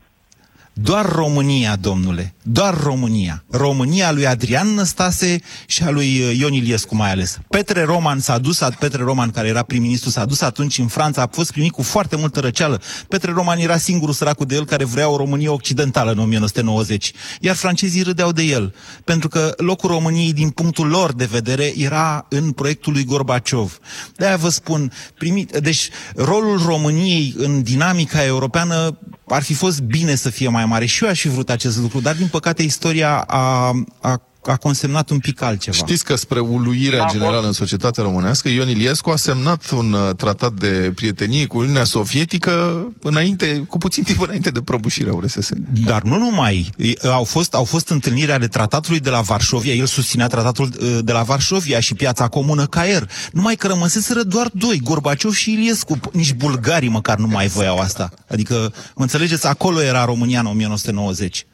Doar 0.73 1.05
România, 1.05 1.75
domnule, 1.75 2.33
doar 2.51 2.81
România. 2.83 3.43
România 3.49 4.11
lui 4.11 4.27
Adrian 4.27 4.67
Năstase 4.67 5.39
și 5.65 5.83
a 5.83 5.89
lui 5.89 6.19
uh, 6.19 6.37
Ion 6.39 6.53
Iliescu 6.53 6.95
mai 6.95 7.11
ales. 7.11 7.39
Petre 7.49 7.83
Roman 7.83 8.19
s-a 8.19 8.37
dus, 8.37 8.59
Petre 8.79 9.03
Roman, 9.03 9.29
care 9.29 9.47
era 9.47 9.63
prim-ministru, 9.63 10.09
s-a 10.09 10.25
dus 10.25 10.41
atunci 10.41 10.77
în 10.77 10.87
Franța, 10.87 11.21
a 11.21 11.29
fost 11.31 11.51
primit 11.51 11.71
cu 11.71 11.81
foarte 11.81 12.15
multă 12.15 12.39
răceală. 12.39 12.81
Petre 13.07 13.31
Roman 13.31 13.59
era 13.59 13.77
singurul 13.77 14.13
săracul 14.13 14.45
de 14.45 14.55
el 14.55 14.65
care 14.65 14.85
vrea 14.85 15.09
o 15.09 15.17
Românie 15.17 15.49
occidentală 15.49 16.11
în 16.11 16.19
1990. 16.19 17.11
Iar 17.39 17.55
francezii 17.55 18.01
râdeau 18.01 18.31
de 18.31 18.43
el, 18.43 18.73
pentru 19.03 19.27
că 19.27 19.53
locul 19.57 19.89
României, 19.89 20.33
din 20.33 20.49
punctul 20.49 20.87
lor 20.87 21.13
de 21.13 21.25
vedere, 21.25 21.73
era 21.77 22.25
în 22.29 22.51
proiectul 22.51 22.93
lui 22.93 23.05
Gorbaciov. 23.05 23.79
De-aia 24.15 24.37
vă 24.37 24.49
spun, 24.49 24.91
primit, 25.17 25.57
deci 25.57 25.89
rolul 26.15 26.61
României 26.65 27.33
în 27.37 27.63
dinamica 27.63 28.25
europeană 28.25 28.97
ar 29.27 29.43
fi 29.43 29.53
fost 29.53 29.81
bine 29.81 30.15
să 30.15 30.29
fie 30.29 30.47
mai 30.47 30.65
mare 30.65 30.85
și 30.85 31.03
eu 31.03 31.09
aș 31.09 31.19
fi 31.19 31.27
vrut 31.27 31.49
acest 31.49 31.77
lucru, 31.77 31.99
dar 31.99 32.15
din 32.15 32.27
păcate 32.27 32.38
istoria 32.57 33.17
a, 33.27 33.71
a 34.01 34.21
a 34.49 34.55
consemnat 34.55 35.09
un 35.09 35.19
pic 35.19 35.41
altceva. 35.41 35.75
Știți 35.75 36.03
că 36.03 36.15
spre 36.15 36.39
uluirea 36.39 37.07
generală 37.11 37.47
în 37.47 37.51
societatea 37.51 38.03
românească, 38.03 38.49
Ion 38.49 38.69
Iliescu 38.69 39.09
a 39.09 39.15
semnat 39.15 39.69
un 39.69 39.93
uh, 39.93 40.15
tratat 40.15 40.53
de 40.53 40.91
prietenie 40.95 41.45
cu 41.45 41.57
Uniunea 41.57 41.83
Sovietică 41.83 42.85
înainte, 43.01 43.65
cu 43.67 43.77
puțin 43.77 44.03
timp 44.03 44.21
înainte 44.21 44.49
de 44.49 44.61
prăbușirea 44.61 45.13
URSS. 45.13 45.49
Dar 45.85 46.01
nu 46.01 46.17
numai. 46.17 46.69
Au 47.03 47.23
fost, 47.23 47.53
au 47.53 47.63
fost 47.63 47.89
întâlniri 47.89 48.31
ale 48.31 48.47
tratatului 48.47 48.99
de 48.99 49.09
la 49.09 49.21
Varșovia, 49.21 49.73
el 49.73 49.85
susținea 49.85 50.27
tratatul 50.27 50.71
uh, 50.81 50.97
de 51.01 51.11
la 51.11 51.21
Varșovia 51.21 51.79
și 51.79 51.93
piața 51.93 52.27
comună 52.27 52.65
Caier. 52.65 53.09
Numai 53.31 53.55
că 53.55 53.67
rămăseseră 53.67 54.21
doar 54.21 54.49
doi, 54.53 54.79
Gorbaciov 54.83 55.33
și 55.33 55.51
Iliescu. 55.51 55.99
Nici 56.13 56.33
bulgarii 56.33 56.89
măcar 56.89 57.17
nu 57.17 57.27
mai 57.27 57.47
voiau 57.47 57.79
asta. 57.79 58.09
Adică, 58.29 58.73
mă 58.95 59.03
înțelegeți, 59.03 59.47
acolo 59.47 59.81
era 59.81 60.05
România 60.05 60.39
în 60.39 60.45
1990. 60.45 61.45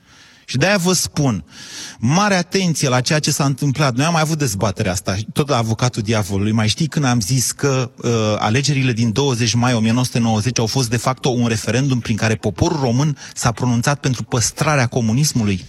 Și 0.46 0.58
de-aia 0.58 0.78
vă 0.78 0.94
spun, 0.94 1.44
mare 2.00 2.36
atenție 2.36 2.90
la 2.90 3.02
ceea 3.02 3.20
ce 3.20 3.32
s-a 3.32 3.46
întâmplat. 3.46 3.96
Noi 3.96 4.06
am 4.06 4.12
mai 4.12 4.22
avut 4.22 4.38
dezbaterea 4.38 4.92
asta, 4.92 5.16
tot 5.34 5.50
la 5.50 5.58
avocatul 5.58 6.02
diavolului. 6.02 6.52
Mai 6.52 6.68
știi 6.68 6.88
când 6.88 7.06
am 7.06 7.20
zis 7.20 7.52
că 7.52 7.92
uh, 7.96 8.12
alegerile 8.38 8.92
din 8.92 9.12
20 9.12 9.54
mai 9.54 9.74
1990 9.74 10.60
au 10.60 10.66
fost 10.66 10.90
de 10.90 10.98
fapt 10.98 11.26
un 11.26 11.48
referendum 11.48 12.00
prin 12.00 12.16
care 12.16 12.36
poporul 12.36 12.80
român 12.80 13.18
s-a 13.34 13.52
pronunțat 13.52 14.00
pentru 14.00 14.24
păstrarea 14.24 14.88
comunismului? 14.88 15.66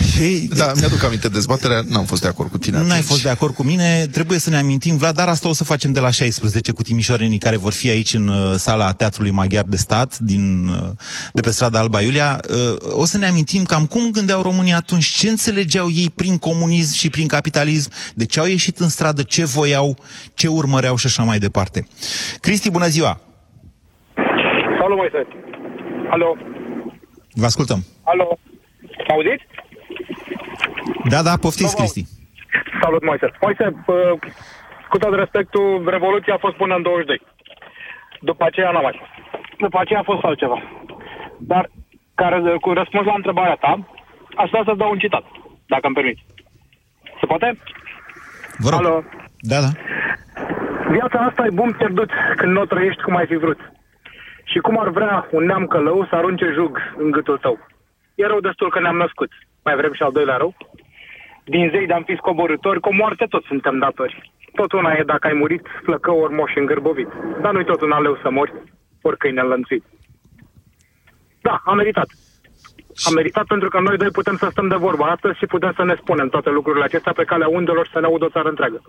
Hey, 0.00 0.48
da, 0.56 0.72
mi-aduc 0.78 1.04
aminte 1.04 1.28
dezbaterea, 1.28 1.80
n-am 1.88 2.04
fost 2.04 2.22
de 2.22 2.28
acord 2.28 2.50
cu 2.50 2.58
tine 2.58 2.78
Nu 2.78 2.92
ai 2.92 3.00
fost 3.00 3.22
de 3.22 3.28
acord 3.28 3.54
cu 3.54 3.62
mine, 3.62 4.06
trebuie 4.12 4.38
să 4.38 4.50
ne 4.50 4.56
amintim, 4.56 4.96
Vlad, 4.96 5.14
dar 5.14 5.28
asta 5.28 5.48
o 5.48 5.52
să 5.52 5.64
facem 5.64 5.92
de 5.92 6.00
la 6.00 6.10
16 6.10 6.72
cu 6.72 6.82
timișorenii 6.82 7.38
care 7.38 7.56
vor 7.56 7.72
fi 7.72 7.88
aici 7.88 8.14
în 8.14 8.28
uh, 8.28 8.52
sala 8.56 8.92
Teatrului 8.92 9.30
Maghiar 9.30 9.64
de 9.64 9.76
Stat, 9.76 10.18
din, 10.18 10.68
uh, 10.68 10.88
de 11.32 11.40
pe 11.40 11.50
strada 11.50 11.78
Alba 11.78 12.00
Iulia. 12.00 12.40
Uh, 12.50 13.00
o 13.00 13.04
să 13.04 13.18
ne 13.18 13.26
amintim 13.26 13.64
cam 13.64 13.86
cum 13.86 14.10
gândeau 14.10 14.42
românii 14.42 14.72
atunci, 14.72 15.06
ce 15.06 15.28
înțelegeau 15.28 15.90
ei 15.90 16.10
prin 16.14 16.38
comunism 16.38 16.94
și 16.94 17.10
prin 17.10 17.26
capitalism, 17.26 17.90
de 18.14 18.26
ce 18.26 18.40
au 18.40 18.46
ieșit 18.46 18.78
în 18.78 18.88
stradă, 18.88 19.22
ce 19.22 19.44
voiau, 19.44 19.96
ce 20.34 20.48
urmăreau 20.48 20.96
și 20.96 21.06
așa 21.06 21.22
mai 21.22 21.38
departe. 21.38 21.86
Cristi, 22.40 22.70
bună 22.70 22.86
ziua! 22.86 23.20
Salut, 24.80 24.96
Moise! 24.96 25.26
Alo! 26.10 26.36
Vă 27.32 27.44
ascultăm! 27.44 27.84
Alo! 28.02 28.38
Auziți? 29.08 29.44
Da, 31.08 31.22
da, 31.22 31.36
poftiți, 31.40 31.76
Cristi. 31.76 32.04
Salut, 32.82 33.04
Moise. 33.04 33.26
Moise, 33.40 33.64
uh, 33.86 34.18
cu 34.88 34.98
tot 34.98 35.14
respectul, 35.14 35.84
Revoluția 35.86 36.34
a 36.34 36.44
fost 36.44 36.56
până 36.56 36.74
în 36.74 36.82
22. 36.82 37.20
După 38.20 38.44
aceea 38.44 38.70
n-a 38.70 38.80
mai 38.80 38.96
fost. 38.98 39.12
După 39.58 39.78
aceea 39.80 40.00
a 40.00 40.10
fost 40.10 40.24
altceva. 40.24 40.58
Dar, 41.38 41.70
care, 42.14 42.36
cu 42.60 42.72
răspuns 42.72 43.04
la 43.06 43.14
întrebarea 43.16 43.54
ta, 43.54 43.72
aș 44.36 44.48
vrea 44.50 44.62
să 44.66 44.74
dau 44.76 44.90
un 44.90 44.98
citat, 44.98 45.24
dacă 45.66 45.86
îmi 45.86 45.94
permiți. 45.94 46.24
Se 47.20 47.26
poate? 47.26 47.58
Vă 48.58 48.68
rog. 48.70 48.80
Alo? 48.80 49.02
Da, 49.38 49.60
da. 49.60 49.70
Viața 50.90 51.18
asta 51.18 51.46
e 51.46 51.58
bun 51.60 51.74
pierdut 51.78 52.10
când 52.36 52.52
nu 52.52 52.60
o 52.60 52.64
trăiești 52.64 53.02
cum 53.02 53.16
ai 53.16 53.26
fi 53.26 53.36
vrut. 53.36 53.60
Și 54.44 54.58
cum 54.58 54.78
ar 54.78 54.88
vrea 54.88 55.28
un 55.30 55.44
neam 55.44 55.66
călău 55.66 56.06
să 56.08 56.14
arunce 56.14 56.46
jug 56.54 56.78
în 56.96 57.10
gâtul 57.10 57.38
tău. 57.38 57.58
E 58.14 58.26
rău 58.26 58.40
destul 58.40 58.70
că 58.70 58.80
ne-am 58.80 58.96
născut. 58.96 59.30
Mai 59.64 59.76
vrem 59.76 59.92
și 59.92 60.02
al 60.02 60.12
doilea 60.12 60.36
rău? 60.36 60.54
Din 61.44 61.68
zei 61.70 61.86
de-am 61.86 62.02
fi 62.02 62.16
scoborători, 62.16 62.80
cu 62.80 62.94
moarte 62.94 63.24
tot 63.28 63.44
suntem 63.44 63.78
datori. 63.78 64.32
Tot 64.54 64.72
una 64.72 64.92
e 64.92 65.02
dacă 65.02 65.26
ai 65.26 65.32
murit, 65.32 65.66
flăcă 65.82 66.10
ori 66.10 66.34
moș 66.34 66.52
îngârbovit. 66.54 67.08
Dar 67.40 67.52
nu-i 67.52 67.64
tot 67.64 67.80
un 67.80 67.92
aleu 67.92 68.18
să 68.22 68.30
mori, 68.30 68.52
ori 69.02 69.16
câine 69.16 69.40
înlănțuit. 69.40 69.84
Da, 71.40 71.60
am 71.64 71.76
meritat. 71.76 72.08
Am 73.06 73.14
meritat 73.14 73.46
pentru 73.46 73.68
că 73.68 73.80
noi 73.80 73.96
doi 73.96 74.10
putem 74.10 74.36
să 74.36 74.48
stăm 74.50 74.68
de 74.68 74.76
vorbă 74.76 75.04
astăzi 75.04 75.38
și 75.38 75.46
putem 75.46 75.72
să 75.76 75.84
ne 75.84 75.94
spunem 75.94 76.28
toate 76.28 76.50
lucrurile 76.50 76.84
acestea 76.84 77.12
pe 77.12 77.24
calea 77.24 77.48
undelor 77.48 77.88
să 77.92 78.00
ne 78.00 78.06
audă 78.06 78.24
o 78.24 78.28
țară 78.28 78.48
întreagă. 78.48 78.82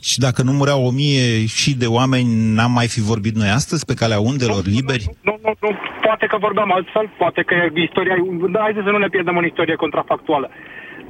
Și 0.00 0.18
dacă 0.18 0.42
nu 0.42 0.52
mureau 0.52 0.84
o 0.86 0.90
mie 0.90 1.46
și 1.46 1.74
de 1.74 1.86
oameni, 1.86 2.54
n-am 2.54 2.72
mai 2.72 2.88
fi 2.88 3.00
vorbit 3.00 3.34
noi 3.34 3.48
astăzi 3.48 3.84
pe 3.84 3.94
calea 3.94 4.20
undelor 4.20 4.64
liberi? 4.64 5.04
Nu, 5.20 5.38
nu, 5.42 5.52
nu. 5.60 5.70
Poate 6.02 6.26
că 6.26 6.36
vorbeam 6.40 6.72
altfel, 6.72 7.10
poate 7.18 7.42
că 7.42 7.54
istoria... 7.74 8.14
Da, 8.52 8.60
haideți 8.60 8.84
să 8.84 8.90
nu 8.90 8.98
ne 8.98 9.08
pierdem 9.08 9.36
în 9.36 9.44
istorie 9.44 9.74
contrafactuală. 9.74 10.50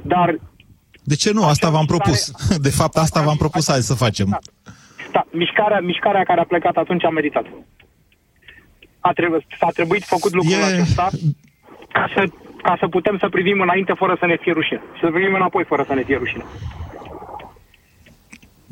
Dar... 0.01 0.35
De 1.03 1.15
ce 1.15 1.31
nu? 1.31 1.43
Asta 1.43 1.69
v-am 1.69 1.85
propus. 1.85 2.31
De 2.67 2.69
fapt, 2.69 2.95
asta 2.95 3.21
v-am 3.21 3.37
propus 3.37 3.67
azi 3.67 3.87
să 3.87 3.93
facem. 3.93 4.27
Da, 4.29 4.39
da. 5.11 5.25
Mișcarea, 5.31 5.79
mișcarea 5.79 6.23
care 6.23 6.39
a 6.39 6.51
plecat 6.51 6.75
atunci 6.75 7.03
a 7.03 7.09
meritat. 7.09 7.45
A 8.99 9.11
trebuit, 9.11 9.45
s-a 9.59 9.69
trebuit 9.73 10.03
făcut 10.03 10.33
lucrul 10.33 10.61
e... 10.61 10.65
acesta 10.65 11.09
ca 11.91 12.05
să, 12.15 12.23
ca 12.61 12.75
să 12.79 12.87
putem 12.87 13.17
să 13.19 13.29
privim 13.29 13.61
înainte 13.61 13.93
fără 13.93 14.15
să 14.19 14.25
ne 14.25 14.37
fie 14.41 14.53
rușine. 14.53 14.81
Și 14.93 15.01
să 15.01 15.09
privim 15.11 15.33
înapoi 15.33 15.63
fără 15.63 15.83
să 15.87 15.93
ne 15.93 16.03
fie 16.03 16.17
rușine. 16.17 16.43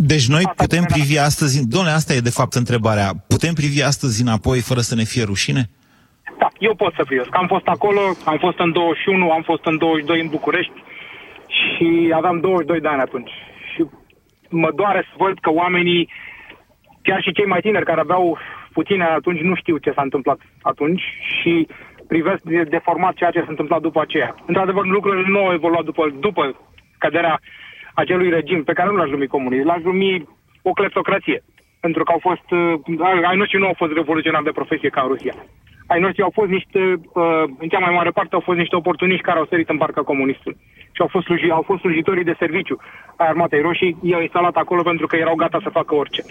Deci 0.01 0.27
noi 0.27 0.43
asta 0.45 0.63
putem 0.63 0.83
privi 0.83 1.17
astăzi, 1.29 1.67
domnule, 1.67 1.93
asta 1.93 2.13
e 2.13 2.29
de 2.29 2.37
fapt 2.39 2.53
întrebarea, 2.53 3.09
putem 3.33 3.53
privi 3.53 3.81
astăzi 3.91 4.21
înapoi 4.21 4.59
fără 4.69 4.79
să 4.79 4.95
ne 4.95 5.03
fie 5.11 5.23
rușine? 5.23 5.63
Da, 6.41 6.47
eu 6.67 6.75
pot 6.75 6.93
să 6.93 7.03
privesc. 7.03 7.31
Am 7.31 7.47
fost 7.47 7.67
acolo, 7.67 8.01
am 8.25 8.37
fost 8.37 8.59
în 8.59 8.71
21, 8.71 9.31
am 9.31 9.41
fost 9.41 9.65
în 9.65 9.77
22 9.77 10.21
în 10.21 10.29
București 10.29 10.77
și 11.57 11.87
aveam 12.15 12.39
22 12.39 12.79
de 12.79 12.87
ani 12.87 13.01
atunci. 13.01 13.31
Și 13.73 13.85
mă 14.49 14.71
doare 14.75 15.01
să 15.09 15.13
văd 15.17 15.39
că 15.39 15.49
oamenii, 15.51 16.09
chiar 17.01 17.21
și 17.21 17.31
cei 17.31 17.45
mai 17.45 17.59
tineri 17.59 17.85
care 17.85 17.99
aveau 17.99 18.37
puține 18.73 19.03
atunci, 19.03 19.41
nu 19.41 19.55
știu 19.55 19.77
ce 19.77 19.91
s-a 19.95 20.01
întâmplat 20.01 20.39
atunci 20.61 21.03
și 21.37 21.67
privesc 22.07 22.41
deformat 22.69 23.13
ceea 23.13 23.31
ce 23.31 23.39
s-a 23.39 23.53
întâmplat 23.55 23.81
după 23.81 24.01
aceea. 24.01 24.35
Într-adevăr, 24.45 24.85
lucrurile 24.85 25.27
nu 25.27 25.45
au 25.45 25.53
evoluat 25.53 25.83
după, 25.83 26.03
după 26.19 26.55
căderea 26.97 27.39
acelui 27.93 28.29
regim 28.29 28.63
pe 28.63 28.73
care 28.73 28.89
nu 28.89 28.95
l-aș 28.95 29.09
numi 29.09 29.27
comunist, 29.27 29.65
l-aș 29.65 29.81
numi 29.81 30.27
o 30.61 30.71
cleptocrație. 30.71 31.43
Pentru 31.79 32.03
că 32.03 32.11
au 32.11 32.19
fost, 32.21 32.51
uh, 32.51 33.25
ai 33.29 33.37
noștri 33.37 33.59
nu 33.59 33.65
au 33.65 33.73
fost 33.77 33.91
revoluționari 33.93 34.43
de 34.43 34.51
profesie 34.59 34.89
ca 34.89 35.01
în 35.01 35.07
Rusia. 35.07 35.33
Ai 35.87 35.99
noștri 35.99 36.21
au 36.21 36.31
fost 36.33 36.49
niște, 36.49 36.79
uh, 37.13 37.43
în 37.59 37.67
cea 37.67 37.79
mai 37.79 37.93
mare 37.93 38.09
parte 38.09 38.35
au 38.35 38.39
fost 38.39 38.57
niște 38.57 38.75
oportuniști 38.75 39.23
care 39.23 39.39
au 39.39 39.45
sărit 39.45 39.69
în 39.69 39.77
barca 39.77 40.01
comunistului. 40.01 40.57
Și 40.91 41.01
au 41.01 41.07
fost, 41.07 41.25
sluji, 41.25 41.49
au 41.49 41.61
fost 41.61 41.79
slujitorii 41.79 42.23
de 42.23 42.35
serviciu 42.39 42.77
a 43.15 43.23
Armatei 43.23 43.61
Roșii, 43.61 43.97
i-au 44.01 44.21
instalat 44.21 44.55
acolo 44.55 44.81
pentru 44.81 45.07
că 45.07 45.15
erau 45.15 45.35
gata 45.35 45.59
să 45.63 45.69
facă 45.69 45.95
orice. 45.95 46.23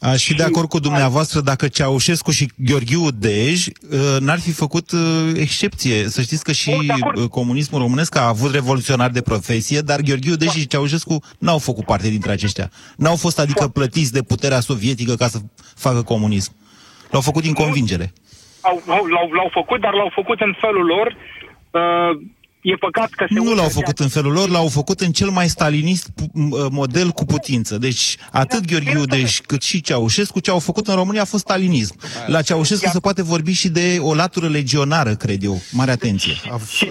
Aș 0.00 0.24
fi 0.24 0.34
de 0.34 0.42
acord 0.42 0.68
cu 0.68 0.78
dumneavoastră 0.78 1.40
dacă 1.40 1.68
Ceaușescu 1.68 2.30
și 2.30 2.50
Gheorghiu 2.56 3.10
Dej 3.10 3.66
uh, 3.66 4.16
n-ar 4.20 4.40
fi 4.40 4.52
făcut 4.52 4.90
uh, 4.92 5.00
excepție. 5.34 6.08
Să 6.08 6.22
știți 6.22 6.44
că 6.44 6.52
și 6.52 6.92
uh, 7.14 7.28
comunismul 7.28 7.80
românesc 7.80 8.16
a 8.16 8.26
avut 8.28 8.52
revoluționari 8.52 9.12
de 9.12 9.22
profesie, 9.22 9.80
dar 9.80 10.00
Gheorghiu 10.00 10.34
Dej 10.34 10.50
și 10.50 10.66
Ceaușescu 10.66 11.22
n-au 11.38 11.58
făcut 11.58 11.84
parte 11.84 12.08
dintre 12.08 12.32
aceștia. 12.32 12.70
N-au 12.96 13.16
fost 13.16 13.38
adică 13.38 13.68
plătiți 13.68 14.12
de 14.12 14.22
puterea 14.22 14.60
sovietică 14.60 15.14
ca 15.14 15.28
să 15.28 15.38
facă 15.76 16.02
comunism. 16.02 16.52
L-au 17.10 17.20
făcut 17.20 17.42
din 17.42 17.52
convingere. 17.52 18.12
L-au, 18.62 19.06
l-au 19.32 19.50
făcut, 19.52 19.80
dar 19.80 19.92
l-au 19.94 20.10
făcut 20.14 20.40
în 20.40 20.56
felul 20.60 20.84
lor. 20.84 21.16
Uh, 21.70 22.20
E 22.72 22.76
păcat 22.76 23.10
că 23.10 23.24
se 23.28 23.34
Nu 23.40 23.54
l-au 23.54 23.68
făcut 23.68 23.98
în 23.98 24.08
felul 24.08 24.32
lor, 24.32 24.48
l-au 24.48 24.68
făcut 24.68 25.00
în 25.00 25.12
cel 25.12 25.28
mai 25.28 25.46
stalinist 25.46 26.08
model 26.70 27.08
cu 27.10 27.24
putință. 27.24 27.78
Deci 27.78 28.16
atât 28.32 28.62
Gheorghiu 28.70 29.04
Dej 29.04 29.38
cât 29.38 29.62
și 29.62 29.80
Ceaușescu, 29.80 30.40
ce 30.40 30.50
au 30.50 30.58
făcut 30.58 30.86
în 30.86 30.94
România 30.94 31.20
a 31.20 31.32
fost 31.34 31.42
stalinism. 31.42 31.94
La 32.26 32.42
Ceaușescu 32.42 32.88
se 32.88 33.00
poate 33.00 33.22
vorbi 33.22 33.52
și 33.52 33.68
de 33.70 33.86
o 34.00 34.14
latură 34.14 34.48
legionară, 34.48 35.12
cred 35.14 35.40
eu. 35.42 35.56
Mare 35.72 35.90
atenție. 35.90 36.34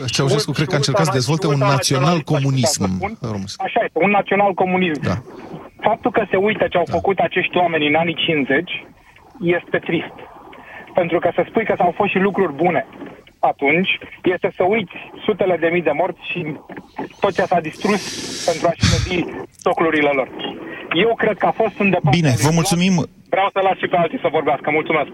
Ceaușescu 0.05 0.51
cred 0.51 0.67
că 0.67 0.73
a 0.73 0.77
încercat 0.77 1.05
să 1.05 1.11
dezvolte 1.13 1.47
un 1.47 1.57
național 1.57 2.19
comunism. 2.19 2.83
Așa 3.57 3.79
este, 3.85 3.99
un 4.05 4.09
național 4.09 4.53
comunism. 4.53 5.01
Da. 5.01 5.17
Faptul 5.81 6.11
că 6.11 6.25
se 6.29 6.37
uită 6.37 6.65
ce 6.69 6.77
au 6.77 6.87
făcut 6.89 7.17
acești 7.17 7.57
oameni 7.57 7.87
în 7.87 7.95
anii 7.95 8.15
50 8.25 8.85
este 9.41 9.77
trist. 9.77 10.17
Pentru 10.93 11.19
că 11.19 11.31
să 11.35 11.45
spui 11.49 11.65
că 11.65 11.73
s-au 11.77 11.93
fost 11.95 12.11
și 12.11 12.17
lucruri 12.17 12.53
bune 12.53 12.85
atunci 13.51 13.91
este 14.23 14.49
să 14.57 14.63
uiți 14.63 14.95
sutele 15.25 15.55
de 15.63 15.69
mii 15.71 15.87
de 15.89 15.91
morți 15.91 16.29
și 16.31 16.39
tot 17.19 17.33
ce 17.33 17.43
s-a 17.51 17.59
distrus 17.59 18.01
pentru 18.47 18.67
a-și 18.67 18.83
plăti 18.89 19.19
stoclurile 19.61 20.11
lor. 20.19 20.29
Eu 21.05 21.15
cred 21.15 21.37
că 21.37 21.45
a 21.45 21.51
fost 21.51 21.79
un 21.79 21.89
departe. 21.89 22.17
Bine, 22.19 22.33
vă 22.45 22.51
mulțumim. 22.53 22.93
Vreau 23.29 23.49
să 23.53 23.59
las 23.63 23.77
și 23.77 23.87
pe 23.87 23.97
alții 23.97 24.19
să 24.19 24.27
vorbească. 24.37 24.67
Mulțumesc. 24.71 25.11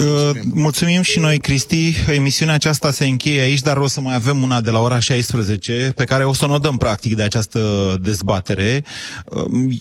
Uh, 0.00 0.30
mulțumim 0.52 1.02
și 1.02 1.18
noi, 1.18 1.38
Cristi. 1.38 1.94
Emisiunea 2.06 2.54
aceasta 2.54 2.90
se 2.90 3.06
încheie 3.06 3.40
aici, 3.40 3.60
dar 3.60 3.76
o 3.76 3.86
să 3.86 4.00
mai 4.00 4.14
avem 4.14 4.42
una 4.42 4.60
de 4.60 4.70
la 4.70 4.80
ora 4.80 4.98
16, 4.98 5.92
pe 5.96 6.04
care 6.04 6.24
o 6.24 6.32
să 6.32 6.50
o 6.50 6.58
dăm 6.58 6.76
practic 6.76 7.16
de 7.16 7.22
această 7.22 7.60
dezbatere. 8.00 8.84
Uh, 9.24 9.74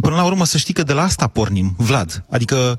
până 0.00 0.16
la 0.16 0.24
urmă 0.24 0.44
să 0.44 0.58
știi 0.58 0.74
că 0.74 0.82
de 0.82 0.92
la 0.92 1.02
asta 1.02 1.26
pornim, 1.26 1.74
Vlad. 1.78 2.24
Adică 2.30 2.78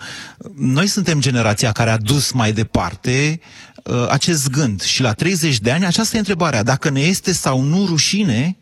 noi 0.56 0.88
suntem 0.88 1.20
generația 1.20 1.72
care 1.72 1.90
a 1.90 1.98
dus 1.98 2.32
mai 2.32 2.52
departe 2.52 3.40
uh, 3.84 4.08
acest 4.10 4.50
gând. 4.50 4.82
Și 4.82 5.02
la 5.02 5.14
30 5.14 5.60
de 5.60 5.72
ani, 5.72 5.86
aceasta 5.86 6.16
e 6.16 6.20
întrebarea. 6.20 6.64
Dacă 6.64 6.90
ne 6.90 7.00
este 7.00 7.32
sau 7.32 7.62
nu 7.62 7.86
rușine 7.86 8.58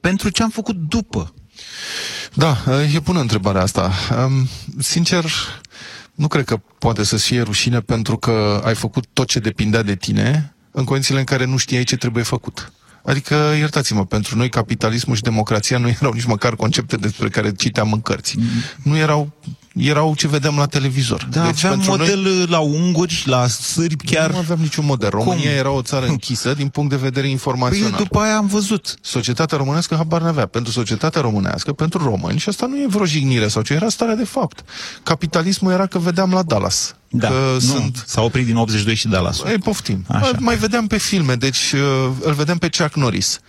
pentru 0.00 0.28
ce 0.28 0.42
am 0.42 0.50
făcut 0.50 0.76
după. 0.76 1.34
Da, 2.34 2.56
e 2.94 2.98
bună 2.98 3.20
întrebarea 3.20 3.62
asta. 3.62 3.92
Um, 4.24 4.48
sincer, 4.78 5.24
nu 6.14 6.28
cred 6.28 6.44
că 6.44 6.56
poate 6.78 7.04
să 7.04 7.16
fie 7.16 7.40
rușine 7.40 7.80
pentru 7.80 8.16
că 8.16 8.62
ai 8.64 8.74
făcut 8.74 9.04
tot 9.12 9.26
ce 9.26 9.38
depindea 9.38 9.82
de 9.82 9.94
tine 9.96 10.54
în 10.70 10.84
condițiile 10.84 11.18
în 11.18 11.26
care 11.26 11.44
nu 11.44 11.56
știai 11.56 11.84
ce 11.84 11.96
trebuie 11.96 12.22
făcut. 12.22 12.72
Adică, 13.04 13.34
iertați-mă, 13.34 14.04
pentru 14.04 14.36
noi 14.36 14.48
capitalismul 14.48 15.16
și 15.16 15.22
democrația 15.22 15.78
nu 15.78 15.88
erau 15.88 16.12
nici 16.12 16.24
măcar 16.24 16.56
concepte 16.56 16.96
despre 16.96 17.28
care 17.28 17.52
citeam 17.52 17.92
în 17.92 18.00
cărți. 18.00 18.38
Mm. 18.38 18.44
Nu 18.82 18.96
erau, 18.96 19.32
erau 19.74 20.14
ce 20.14 20.28
vedeam 20.28 20.56
la 20.56 20.66
televizor. 20.66 21.28
Da, 21.30 21.44
deci, 21.44 21.64
aveam 21.64 21.82
model 21.86 22.20
noi, 22.20 22.46
la 22.46 22.58
unguri, 22.58 23.22
la 23.24 23.46
sârbi 23.46 24.04
chiar... 24.04 24.30
Nu 24.30 24.36
aveam 24.36 24.58
niciun 24.60 24.84
model. 24.84 25.10
România 25.10 25.50
Cum? 25.50 25.58
era 25.58 25.70
o 25.70 25.82
țară 25.82 26.06
închisă 26.14 26.54
din 26.54 26.68
punct 26.68 26.90
de 26.90 26.96
vedere 26.96 27.28
informațional. 27.28 27.90
Păi, 27.90 28.02
după 28.02 28.18
aia 28.18 28.36
am 28.36 28.46
văzut. 28.46 28.94
Societatea 29.00 29.58
românească 29.58 29.94
habar 29.94 30.20
n-avea. 30.20 30.46
Pentru 30.46 30.72
societatea 30.72 31.20
românească, 31.20 31.72
pentru 31.72 32.04
români, 32.04 32.38
și 32.38 32.48
asta 32.48 32.66
nu 32.66 32.76
e 32.76 32.86
vreo 32.88 33.06
jignire 33.06 33.48
sau 33.48 33.62
ce, 33.62 33.72
era 33.72 33.88
starea 33.88 34.14
de 34.14 34.24
fapt. 34.24 34.64
Capitalismul 35.02 35.72
era 35.72 35.86
că 35.86 35.98
vedeam 35.98 36.32
la 36.32 36.42
Dallas. 36.42 36.94
Da, 37.08 37.28
că 37.28 37.50
nu, 37.52 37.58
sunt... 37.58 38.02
s-a 38.06 38.22
oprit 38.22 38.46
din 38.46 38.56
82 38.56 38.94
și 38.94 39.08
Dallas. 39.08 39.42
Ei, 39.46 39.58
poftim. 39.58 40.04
Așa. 40.08 40.30
Mai 40.38 40.56
vedeam 40.56 40.86
pe 40.86 40.98
filme, 40.98 41.34
deci 41.34 41.72
uh, 41.72 42.10
îl 42.20 42.32
vedem 42.32 42.58
pe 42.58 42.68
Chuck 42.78 42.94
Norris. 42.94 43.40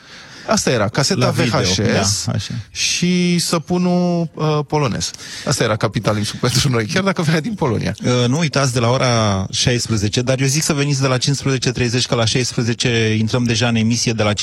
Asta 0.48 0.70
era, 0.70 0.88
caseta 0.88 1.30
VHS 1.30 1.78
da, 1.78 2.32
așa. 2.34 2.54
și 2.72 3.39
săpunul 3.39 4.30
uh, 4.34 4.60
polonez. 4.68 5.12
Asta 5.48 5.64
era 5.64 5.76
capitalismul 5.76 6.39
pentru 6.50 6.70
noi, 6.70 6.86
chiar 6.86 7.04
dacă 7.04 7.22
venea 7.22 7.39
din 7.39 7.54
Polonia. 7.54 7.96
Uh, 8.04 8.28
nu 8.28 8.38
uitați 8.38 8.74
de 8.74 8.80
la 8.80 8.89
ora 8.89 9.46
16, 9.52 10.22
dar 10.22 10.39
eu 10.39 10.48
zic 10.48 10.64
să 10.64 10.74
veniți 10.74 11.02
de 11.02 11.08
la 11.08 11.18
15.30, 11.18 11.22
că 12.08 12.16
la 12.16 12.26
16 12.26 13.16
intrăm 13.20 13.44
deja 13.44 13.68
în 13.68 13.76
emisie, 13.76 14.12
de 14.12 14.24
la 14.24 14.34
15.30 14.34 14.41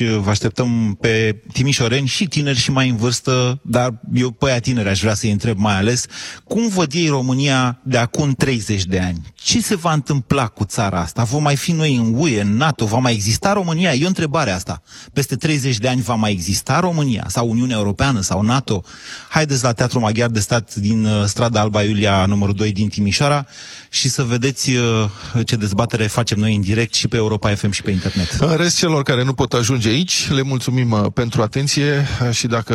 uh, 0.00 0.18
vă 0.22 0.30
așteptăm 0.30 0.96
pe 1.00 1.42
timișoreni 1.52 2.06
și 2.06 2.26
tineri 2.26 2.58
și 2.58 2.70
mai 2.70 2.88
în 2.88 2.96
vârstă, 2.96 3.60
dar 3.62 4.00
eu 4.14 4.30
pe 4.30 4.50
aia 4.50 4.58
tineri 4.58 4.88
aș 4.88 5.00
vrea 5.00 5.14
să-i 5.14 5.30
întreb 5.30 5.58
mai 5.58 5.76
ales, 5.76 6.04
cum 6.44 6.68
văd 6.68 6.92
ei 6.92 7.08
România 7.08 7.80
de 7.82 7.98
acum 7.98 8.32
30 8.32 8.84
de 8.84 8.98
ani? 8.98 9.32
Ce 9.34 9.60
se 9.60 9.76
va 9.76 9.92
întâmpla 9.92 10.46
cu 10.46 10.64
țara 10.64 11.00
asta? 11.00 11.22
Vom 11.22 11.42
mai 11.42 11.56
fi 11.56 11.72
noi 11.72 11.96
în 11.96 12.14
UE, 12.16 12.40
în 12.40 12.56
NATO? 12.56 12.86
Va 12.86 12.98
mai 12.98 13.12
exista 13.12 13.52
România? 13.52 13.92
E 13.92 14.04
o 14.04 14.06
întrebare 14.06 14.50
asta 14.50 14.82
peste 15.12 15.36
30 15.36 15.78
de 15.78 15.88
ani 15.88 16.00
va 16.00 16.14
mai 16.14 16.32
exista 16.32 16.80
România 16.80 17.24
sau 17.28 17.50
Uniunea 17.50 17.76
Europeană 17.76 18.20
sau 18.20 18.42
NATO? 18.42 18.82
Haideți 19.28 19.62
la 19.62 19.72
Teatrul 19.72 20.00
Maghiar 20.00 20.30
de 20.30 20.40
Stat 20.40 20.74
din 20.74 21.04
uh, 21.04 21.24
strada 21.26 21.60
Alba 21.60 21.82
Iulia 21.82 22.26
numărul 22.26 22.54
2 22.54 22.72
din 22.72 22.88
Timișoara 22.88 23.46
și 23.88 24.08
să 24.08 24.22
vedeți 24.22 24.70
uh, 24.70 25.10
ce 25.44 25.56
dezbatere 25.56 26.06
facem 26.06 26.38
noi 26.38 26.54
în 26.54 26.60
direct 26.60 26.94
și 26.94 27.08
pe 27.08 27.16
Europa 27.16 27.54
FM 27.54 27.70
și 27.70 27.82
pe 27.82 27.90
internet. 27.90 28.30
În 28.38 28.56
rest 28.56 28.78
celor 28.78 29.02
care 29.02 29.24
nu 29.24 29.32
pot 29.32 29.52
ajunge 29.52 29.88
aici, 29.88 30.28
le 30.30 30.42
mulțumim 30.42 30.90
uh, 30.90 31.06
pentru 31.14 31.42
atenție 31.42 32.06
și 32.30 32.46
dacă 32.46 32.74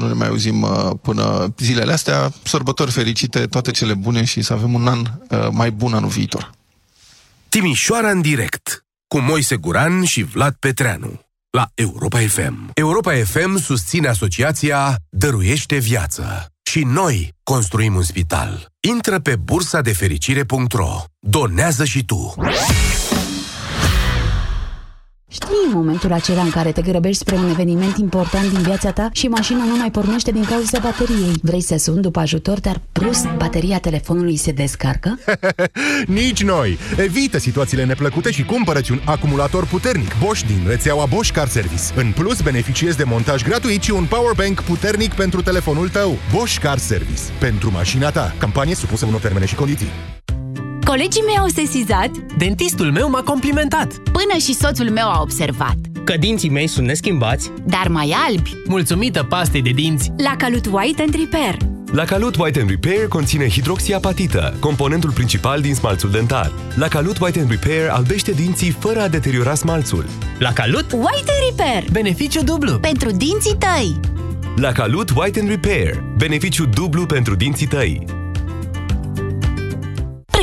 nu 0.00 0.06
ne 0.06 0.12
mai 0.12 0.28
auzim 0.28 0.66
până 1.02 1.54
zilele 1.58 1.92
astea, 1.92 2.32
sărbători 2.42 2.90
fericite, 2.90 3.46
toate 3.46 3.70
cele 3.70 3.94
bune 3.94 4.24
și 4.24 4.42
să 4.42 4.52
avem 4.52 4.74
un 4.74 4.86
an 4.86 5.02
mai 5.50 5.70
bun 5.70 5.94
anul 5.94 6.08
viitor. 6.08 6.50
Timișoara 7.48 8.10
în 8.10 8.20
direct 8.20 8.86
cu 9.08 9.18
Moise 9.18 9.56
Guran 9.56 10.04
și 10.04 10.22
Vlad 10.22 10.54
Petreanu 10.54 11.27
la 11.50 11.68
Europa 11.74 12.18
FM. 12.18 12.70
Europa 12.74 13.12
FM 13.24 13.56
susține 13.56 14.08
asociația 14.08 14.96
Dăruiește 15.08 15.76
Viață. 15.76 16.46
Și 16.62 16.82
noi 16.84 17.34
construim 17.42 17.94
un 17.94 18.02
spital. 18.02 18.66
Intră 18.88 19.18
pe 19.18 19.36
bursa 19.36 19.80
de 19.80 19.92
fericire.ro. 19.92 21.04
Donează 21.18 21.84
și 21.84 22.04
tu. 22.04 22.34
Știi 25.30 25.72
momentul 25.72 26.12
acela 26.12 26.42
în 26.42 26.50
care 26.50 26.72
te 26.72 26.82
grăbești 26.82 27.18
spre 27.18 27.36
un 27.36 27.48
eveniment 27.50 27.96
important 27.96 28.50
din 28.50 28.62
viața 28.62 28.90
ta 28.92 29.08
și 29.12 29.28
mașina 29.28 29.64
nu 29.64 29.76
mai 29.76 29.90
pornește 29.90 30.30
din 30.30 30.44
cauza 30.44 30.78
bateriei. 30.78 31.32
Vrei 31.42 31.60
să 31.60 31.76
suni 31.78 32.02
după 32.02 32.20
ajutor, 32.20 32.60
dar 32.60 32.80
plus 32.92 33.22
bateria 33.36 33.78
telefonului 33.78 34.36
se 34.36 34.52
descarcă? 34.52 35.18
Nici 36.20 36.42
noi! 36.42 36.78
Evită 36.96 37.38
situațiile 37.38 37.84
neplăcute 37.84 38.30
și 38.30 38.44
cumpărăți 38.44 38.92
un 38.92 39.00
acumulator 39.04 39.66
puternic 39.66 40.18
Bosch 40.22 40.46
din 40.46 40.64
rețeaua 40.66 41.06
Bosch 41.06 41.32
Car 41.32 41.48
Service. 41.48 41.82
În 41.96 42.12
plus, 42.12 42.40
beneficiezi 42.40 42.96
de 42.96 43.04
montaj 43.04 43.42
gratuit 43.42 43.82
și 43.82 43.90
un 43.90 44.04
powerbank 44.04 44.60
puternic 44.60 45.14
pentru 45.14 45.42
telefonul 45.42 45.88
tău. 45.88 46.16
Bosch 46.32 46.58
Car 46.58 46.78
Service. 46.78 47.22
Pentru 47.38 47.70
mașina 47.70 48.10
ta. 48.10 48.34
Campanie 48.38 48.74
supusă 48.74 49.06
unor 49.06 49.20
termene 49.20 49.46
și 49.46 49.54
condiții. 49.54 49.90
Colegii 50.88 51.22
mei 51.26 51.38
au 51.38 51.46
sesizat. 51.46 52.10
Dentistul 52.38 52.92
meu 52.92 53.10
m-a 53.10 53.22
complimentat. 53.22 53.92
Până 53.94 54.38
și 54.40 54.54
soțul 54.54 54.90
meu 54.90 55.06
a 55.06 55.20
observat. 55.20 55.76
Că 56.04 56.16
dinții 56.16 56.48
mei 56.48 56.66
sunt 56.66 56.86
neschimbați. 56.86 57.50
Dar 57.66 57.88
mai 57.88 58.14
albi. 58.28 58.56
Mulțumită 58.66 59.22
pastei 59.22 59.62
de 59.62 59.70
dinți. 59.70 60.12
La 60.16 60.36
Calut 60.36 60.66
White 60.70 61.02
and 61.02 61.14
Repair. 61.14 61.56
La 61.92 62.04
Calut 62.04 62.36
White 62.36 62.60
and 62.60 62.68
Repair 62.70 63.08
conține 63.08 63.48
hidroxiapatită, 63.48 64.56
componentul 64.60 65.10
principal 65.10 65.60
din 65.60 65.74
smalțul 65.74 66.10
dentar. 66.10 66.52
La 66.74 66.88
Calut 66.88 67.18
White 67.18 67.40
and 67.40 67.50
Repair 67.50 67.88
albește 67.88 68.32
dinții 68.32 68.70
fără 68.70 69.00
a 69.00 69.08
deteriora 69.08 69.54
smalțul. 69.54 70.04
La 70.38 70.52
Calut? 70.52 70.92
White 70.92 71.30
and 71.30 71.48
Repair. 71.48 71.84
Beneficiu 71.92 72.42
dublu. 72.42 72.78
Pentru 72.78 73.10
dinții 73.10 73.56
tăi. 73.56 74.00
La 74.56 74.72
Calut 74.72 75.10
White 75.16 75.40
and 75.40 75.48
Repair. 75.48 76.02
Beneficiu 76.16 76.66
dublu 76.66 77.06
pentru 77.06 77.34
dinții 77.34 77.66
tăi 77.66 78.17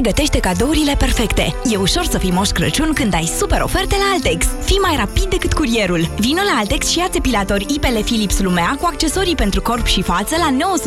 pregătește 0.06 0.40
cadourile 0.40 0.96
perfecte. 0.96 1.56
E 1.72 1.76
ușor 1.76 2.06
să 2.06 2.18
fii 2.18 2.32
moș 2.32 2.50
Crăciun 2.50 2.94
când 2.94 3.14
ai 3.14 3.32
super 3.38 3.62
oferte 3.62 3.96
la 4.00 4.14
Altex. 4.14 4.46
Fii 4.64 4.78
mai 4.78 4.96
rapid 4.96 5.24
decât 5.24 5.54
curierul. 5.54 6.10
Vino 6.20 6.42
la 6.42 6.60
Altex 6.60 6.88
și 6.88 6.98
ia 6.98 7.08
țepilator 7.10 7.62
IPL 7.62 8.00
Philips 8.04 8.40
Lumea 8.40 8.78
cu 8.80 8.86
accesorii 8.86 9.36
pentru 9.36 9.62
corp 9.62 9.86
și 9.86 10.02
față 10.02 10.36
la 10.38 10.78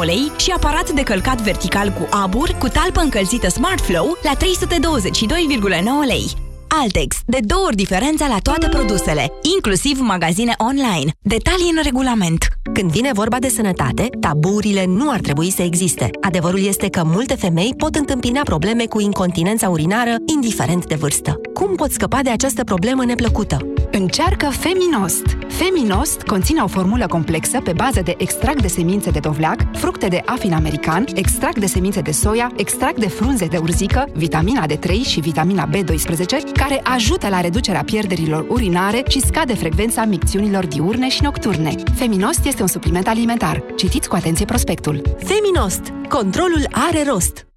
999,9 0.00 0.04
lei 0.04 0.32
și 0.36 0.50
aparat 0.50 0.90
de 0.90 1.02
călcat 1.02 1.40
vertical 1.40 1.90
cu 1.90 2.08
abur 2.10 2.50
cu 2.58 2.68
talpă 2.68 3.00
încălzită 3.00 3.48
Smart 3.48 3.80
Flow 3.80 4.18
la 4.22 4.32
322,9 4.34 6.06
lei. 6.06 6.39
Altex. 6.78 7.16
De 7.26 7.38
două 7.40 7.64
ori 7.64 7.76
diferența 7.76 8.26
la 8.26 8.38
toate 8.38 8.68
produsele, 8.68 9.32
inclusiv 9.54 10.00
magazine 10.00 10.54
online. 10.58 11.12
Detalii 11.20 11.72
în 11.76 11.82
regulament. 11.82 12.46
Când 12.72 12.90
vine 12.90 13.10
vorba 13.12 13.38
de 13.38 13.48
sănătate, 13.48 14.08
taburile 14.20 14.84
nu 14.86 15.10
ar 15.10 15.20
trebui 15.20 15.50
să 15.50 15.62
existe. 15.62 16.10
Adevărul 16.20 16.66
este 16.66 16.88
că 16.88 17.02
multe 17.04 17.34
femei 17.34 17.74
pot 17.76 17.94
întâmpina 17.94 18.40
probleme 18.42 18.84
cu 18.84 19.00
incontinența 19.00 19.68
urinară, 19.68 20.14
indiferent 20.34 20.86
de 20.86 20.94
vârstă. 20.94 21.40
Cum 21.54 21.74
pot 21.74 21.90
scăpa 21.90 22.20
de 22.22 22.30
această 22.30 22.64
problemă 22.64 23.04
neplăcută? 23.04 23.58
Încearcă 23.92 24.46
Feminost. 24.46 25.24
Feminost 25.48 26.22
conține 26.22 26.60
o 26.60 26.66
formulă 26.66 27.06
complexă 27.06 27.60
pe 27.60 27.72
bază 27.72 28.00
de 28.02 28.14
extract 28.18 28.60
de 28.60 28.68
semințe 28.68 29.10
de 29.10 29.18
dovleac, 29.18 29.76
fructe 29.76 30.08
de 30.08 30.22
afin 30.24 30.52
american, 30.52 31.04
extract 31.14 31.58
de 31.58 31.66
semințe 31.66 32.00
de 32.00 32.10
soia, 32.10 32.52
extract 32.56 32.98
de 32.98 33.08
frunze 33.08 33.46
de 33.46 33.56
urzică, 33.56 34.08
vitamina 34.12 34.66
D3 34.66 34.90
și 35.02 35.20
vitamina 35.20 35.68
B12, 35.68 36.52
care 36.52 36.80
ajută 36.82 37.28
la 37.28 37.40
reducerea 37.40 37.84
pierderilor 37.84 38.46
urinare 38.48 39.02
și 39.08 39.20
scade 39.20 39.54
frecvența 39.54 40.04
micțiunilor 40.04 40.66
diurne 40.66 41.08
și 41.08 41.22
nocturne. 41.22 41.74
Feminost 41.94 42.44
este 42.44 42.62
un 42.62 42.68
supliment 42.68 43.08
alimentar. 43.08 43.62
Citiți 43.76 44.08
cu 44.08 44.14
atenție 44.14 44.44
prospectul. 44.44 45.02
Feminost. 45.18 45.82
Controlul 46.08 46.66
are 46.70 47.04
rost. 47.08 47.49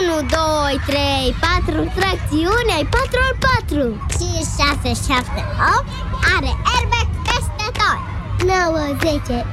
1, 0.00 0.26
2, 0.28 0.80
3, 0.86 1.34
4, 1.40 1.92
tracțiune, 1.98 2.72
ai 2.78 2.86
4 2.90 3.18
al 3.26 3.34
4 3.46 4.06
5, 4.18 4.32
6, 4.84 5.12
7, 5.12 5.40
8 5.76 5.86
Are 6.34 6.50
airbag 6.74 7.08
peste 7.28 7.66
tot 7.80 8.00
9, 8.46 8.82
10, 9.00 9.46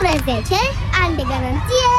11 0.00 0.60
Ani 1.02 1.16
de 1.18 1.24
garanție 1.32 1.94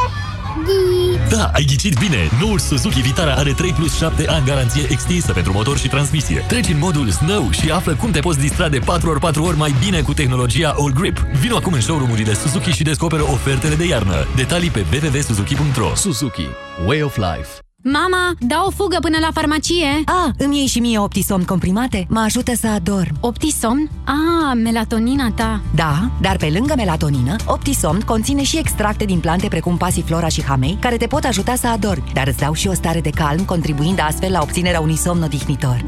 da, 1.29 1.51
ai 1.53 1.63
ghicit 1.63 1.99
bine! 1.99 2.29
Noul 2.39 2.59
Suzuki 2.59 3.01
Vitara 3.01 3.33
are 3.33 3.51
3 3.51 3.71
plus 3.71 3.97
7 3.97 4.27
ani 4.27 4.45
garanție 4.45 4.85
extinsă 4.89 5.33
pentru 5.33 5.51
motor 5.51 5.77
și 5.77 5.87
transmisie. 5.87 6.45
Treci 6.47 6.67
în 6.67 6.77
modul 6.77 7.09
Snow 7.09 7.51
și 7.51 7.69
află 7.69 7.95
cum 7.95 8.11
te 8.11 8.19
poți 8.19 8.39
distra 8.39 8.69
de 8.69 8.79
4x4 8.79 9.39
ori 9.39 9.57
mai 9.57 9.75
bine 9.79 10.01
cu 10.01 10.13
tehnologia 10.13 10.75
All 10.77 10.93
Grip. 10.93 11.17
Vino 11.17 11.55
acum 11.55 11.73
în 11.73 11.81
showroom-urile 11.81 12.33
Suzuki 12.33 12.71
și 12.71 12.83
descoperă 12.83 13.21
ofertele 13.21 13.75
de 13.75 13.85
iarnă. 13.85 14.27
Detalii 14.35 14.69
pe 14.69 14.85
www.suzuki.ro 14.91 15.95
Suzuki. 15.95 16.47
Way 16.85 17.01
of 17.01 17.15
Life. 17.15 17.66
Mama, 17.83 18.35
dau 18.39 18.65
o 18.65 18.69
fugă 18.69 18.97
până 19.01 19.17
la 19.21 19.29
farmacie. 19.33 19.87
A, 20.05 20.31
îmi 20.37 20.57
iei 20.57 20.65
și 20.65 20.79
mie 20.79 20.99
Optisomn 20.99 21.43
comprimate? 21.43 22.05
Mă 22.09 22.19
ajută 22.19 22.51
să 22.55 22.67
adorm. 22.67 23.17
Optisomn? 23.19 23.89
A, 24.05 24.53
melatonina 24.53 25.31
ta. 25.35 25.61
Da, 25.75 26.11
dar 26.21 26.37
pe 26.37 26.49
lângă 26.53 26.73
melatonină, 26.77 27.35
Optisomn 27.45 27.99
conține 27.99 28.43
și 28.43 28.57
extracte 28.57 29.05
din 29.05 29.19
plante 29.19 29.47
precum 29.47 29.77
pasiflora 29.77 30.27
și 30.27 30.43
hamei, 30.43 30.77
care 30.81 30.97
te 30.97 31.07
pot 31.07 31.23
ajuta 31.23 31.55
să 31.55 31.67
adormi, 31.67 32.11
dar 32.13 32.27
îți 32.27 32.37
dau 32.37 32.53
și 32.53 32.67
o 32.67 32.73
stare 32.73 33.01
de 33.01 33.09
calm, 33.09 33.45
contribuind 33.45 33.99
astfel 34.01 34.31
la 34.31 34.39
obținerea 34.41 34.79
unui 34.79 34.95
somn 34.95 35.23
odihnitor. 35.23 35.85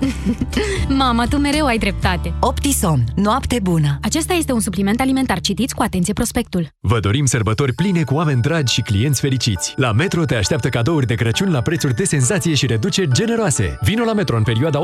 Mama, 0.98 1.26
tu 1.26 1.38
mereu 1.38 1.66
ai 1.66 1.78
dreptate. 1.78 2.34
Optisomn. 2.40 3.04
Noapte 3.16 3.60
bună. 3.64 4.00
Acesta 4.02 4.34
este 4.34 4.52
un 4.52 4.60
supliment 4.60 5.00
alimentar. 5.00 5.40
Citiți 5.40 5.76
cu 5.76 5.82
atenție 5.82 6.14
prospectul. 6.14 6.68
Vă 6.80 7.00
dorim 7.00 7.26
sărbători 7.26 7.74
pline 7.74 8.04
cu 8.04 8.14
oameni 8.14 8.42
dragi 8.42 8.74
și 8.74 8.82
clienți 8.82 9.22
fericiți. 9.22 9.74
La 9.76 9.92
Metro 9.92 10.26
te 10.26 10.36
așteaptă 10.36 10.70
cadouri 10.70 11.08
de 11.08 11.14
Crăciun 11.14 11.52
la 11.52 11.62
preț 11.62 11.79
prețuri 11.80 12.02
de 12.02 12.18
senzație 12.18 12.54
și 12.54 12.66
reduceri 12.66 13.12
generoase. 13.12 13.78
Vino 13.82 14.04
la 14.04 14.14
Metro 14.14 14.38
în 14.38 14.44
perioada 14.44 14.80
18-24 14.80 14.84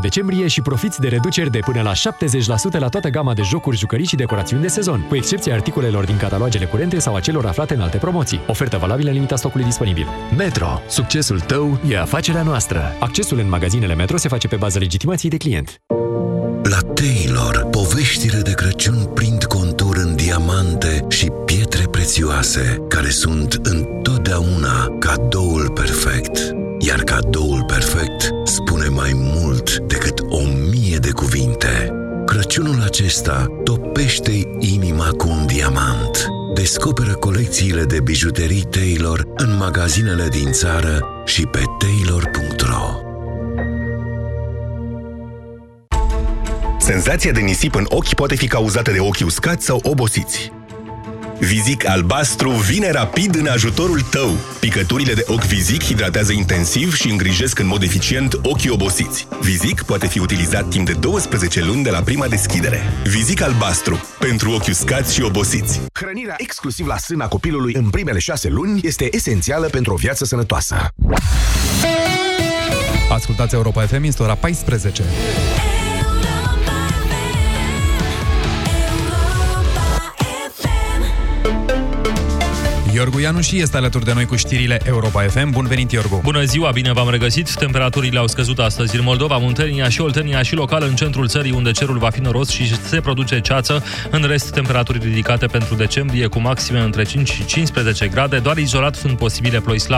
decembrie 0.00 0.46
și 0.46 0.62
profiți 0.62 1.00
de 1.00 1.08
reduceri 1.08 1.50
de 1.50 1.58
până 1.58 1.82
la 1.82 1.92
70% 1.92 2.78
la 2.78 2.88
toată 2.88 3.08
gama 3.08 3.34
de 3.34 3.42
jocuri, 3.42 3.76
jucării 3.76 4.06
și 4.06 4.16
decorațiuni 4.16 4.62
de 4.62 4.68
sezon, 4.68 5.06
cu 5.08 5.16
excepția 5.16 5.54
articolelor 5.54 6.04
din 6.04 6.16
catalogele 6.16 6.64
curente 6.64 6.98
sau 6.98 7.14
a 7.14 7.20
celor 7.20 7.46
aflate 7.46 7.74
în 7.74 7.80
alte 7.80 7.96
promoții. 7.96 8.40
Ofertă 8.46 8.76
valabilă 8.76 9.08
în 9.08 9.14
limita 9.14 9.36
stocului 9.36 9.64
disponibil. 9.64 10.06
Metro. 10.36 10.80
Succesul 10.88 11.40
tău 11.40 11.80
e 11.88 11.98
afacerea 11.98 12.42
noastră. 12.42 12.92
Accesul 13.00 13.38
în 13.38 13.48
magazinele 13.48 13.94
Metro 13.94 14.16
se 14.16 14.28
face 14.28 14.48
pe 14.48 14.56
bază 14.56 14.78
legitimației 14.78 15.30
de 15.30 15.36
client. 15.36 15.80
La 16.62 16.78
Taylor, 16.78 17.66
poveștile 17.70 18.40
de 18.40 18.52
Crăciun 18.52 19.04
prind 19.14 19.44
contur 19.44 19.96
în 19.96 20.16
diamante 20.16 21.06
și 21.08 21.26
pietre 21.26 21.45
prețioase, 22.06 22.82
care 22.88 23.08
sunt 23.08 23.60
întotdeauna 23.62 24.96
cadoul 24.98 25.70
perfect. 25.70 26.54
Iar 26.78 27.02
cadoul 27.02 27.64
perfect 27.64 28.30
spune 28.44 28.88
mai 28.88 29.10
mult 29.14 29.76
decât 29.78 30.20
o 30.28 30.42
mie 30.70 30.96
de 30.96 31.10
cuvinte. 31.10 31.92
Crăciunul 32.26 32.82
acesta 32.82 33.46
topește 33.64 34.56
inima 34.58 35.10
cu 35.10 35.28
un 35.28 35.46
diamant. 35.46 36.26
Descoperă 36.54 37.12
colecțiile 37.12 37.84
de 37.84 38.00
bijuterii 38.00 38.64
Taylor 38.70 39.26
în 39.36 39.56
magazinele 39.56 40.28
din 40.28 40.52
țară 40.52 41.04
și 41.24 41.46
pe 41.46 41.62
taylor.ro. 41.78 43.00
Senzația 46.78 47.32
de 47.32 47.40
nisip 47.40 47.74
în 47.74 47.84
ochi 47.88 48.14
poate 48.14 48.34
fi 48.34 48.46
cauzată 48.46 48.90
de 48.90 48.98
ochi 49.00 49.24
uscați 49.24 49.64
sau 49.64 49.80
obosiți. 49.82 50.55
Vizic 51.40 51.88
albastru 51.88 52.50
vine 52.50 52.90
rapid 52.90 53.34
în 53.34 53.46
ajutorul 53.46 54.00
tău. 54.00 54.36
Picăturile 54.60 55.12
de 55.12 55.24
ochi 55.26 55.44
Vizic 55.44 55.84
hidratează 55.84 56.32
intensiv 56.32 56.94
și 56.94 57.10
îngrijesc 57.10 57.58
în 57.58 57.66
mod 57.66 57.82
eficient 57.82 58.40
ochii 58.42 58.70
obosiți. 58.70 59.28
Vizic 59.40 59.82
poate 59.82 60.06
fi 60.06 60.18
utilizat 60.18 60.68
timp 60.68 60.86
de 60.86 60.92
12 60.92 61.64
luni 61.64 61.82
de 61.82 61.90
la 61.90 62.00
prima 62.00 62.26
deschidere. 62.26 62.82
Vizic 63.04 63.42
albastru. 63.42 64.00
Pentru 64.18 64.50
ochi 64.50 64.66
uscați 64.68 65.14
și 65.14 65.22
obosiți. 65.22 65.80
Hrănirea 65.92 66.34
exclusiv 66.38 66.86
la 66.86 66.96
sâna 66.96 67.28
copilului 67.28 67.74
în 67.74 67.90
primele 67.90 68.18
șase 68.18 68.48
luni 68.48 68.80
este 68.82 69.08
esențială 69.16 69.66
pentru 69.66 69.92
o 69.92 69.96
viață 69.96 70.24
sănătoasă. 70.24 70.88
Ascultați 73.10 73.54
Europa 73.54 73.82
FM, 73.82 74.02
este 74.02 74.22
ora 74.22 74.34
14. 74.34 75.02
Iorgu 82.96 83.18
Ianuși 83.18 83.60
este 83.60 83.76
alături 83.76 84.04
de 84.04 84.12
noi 84.12 84.24
cu 84.24 84.36
știrile 84.36 84.80
Europa 84.84 85.22
FM. 85.22 85.50
Bun 85.50 85.66
venit, 85.66 85.92
Iorgu! 85.92 86.20
Bună 86.22 86.44
ziua, 86.44 86.70
bine 86.70 86.92
v-am 86.92 87.10
regăsit! 87.10 87.54
Temperaturile 87.54 88.18
au 88.18 88.26
scăzut 88.26 88.58
astăzi 88.58 88.96
în 88.96 89.02
Moldova, 89.04 89.36
Muntenia 89.36 89.88
și 89.88 90.00
Oltenia 90.00 90.42
și 90.42 90.54
local 90.54 90.82
în 90.82 90.94
centrul 90.94 91.28
țării, 91.28 91.50
unde 91.50 91.70
cerul 91.70 91.98
va 91.98 92.10
fi 92.10 92.20
noros 92.20 92.48
și 92.48 92.76
se 92.76 93.00
produce 93.00 93.40
ceață. 93.40 93.84
În 94.10 94.22
rest, 94.22 94.52
temperaturi 94.52 94.98
ridicate 94.98 95.46
pentru 95.46 95.74
decembrie, 95.74 96.26
cu 96.26 96.40
maxime 96.40 96.80
între 96.80 97.02
5 97.02 97.30
și 97.30 97.44
15 97.44 98.06
grade. 98.06 98.38
Doar 98.38 98.56
izolat 98.56 98.94
sunt 98.94 99.16
posibile 99.16 99.60
ploi 99.60 99.78
slabe 99.78 99.94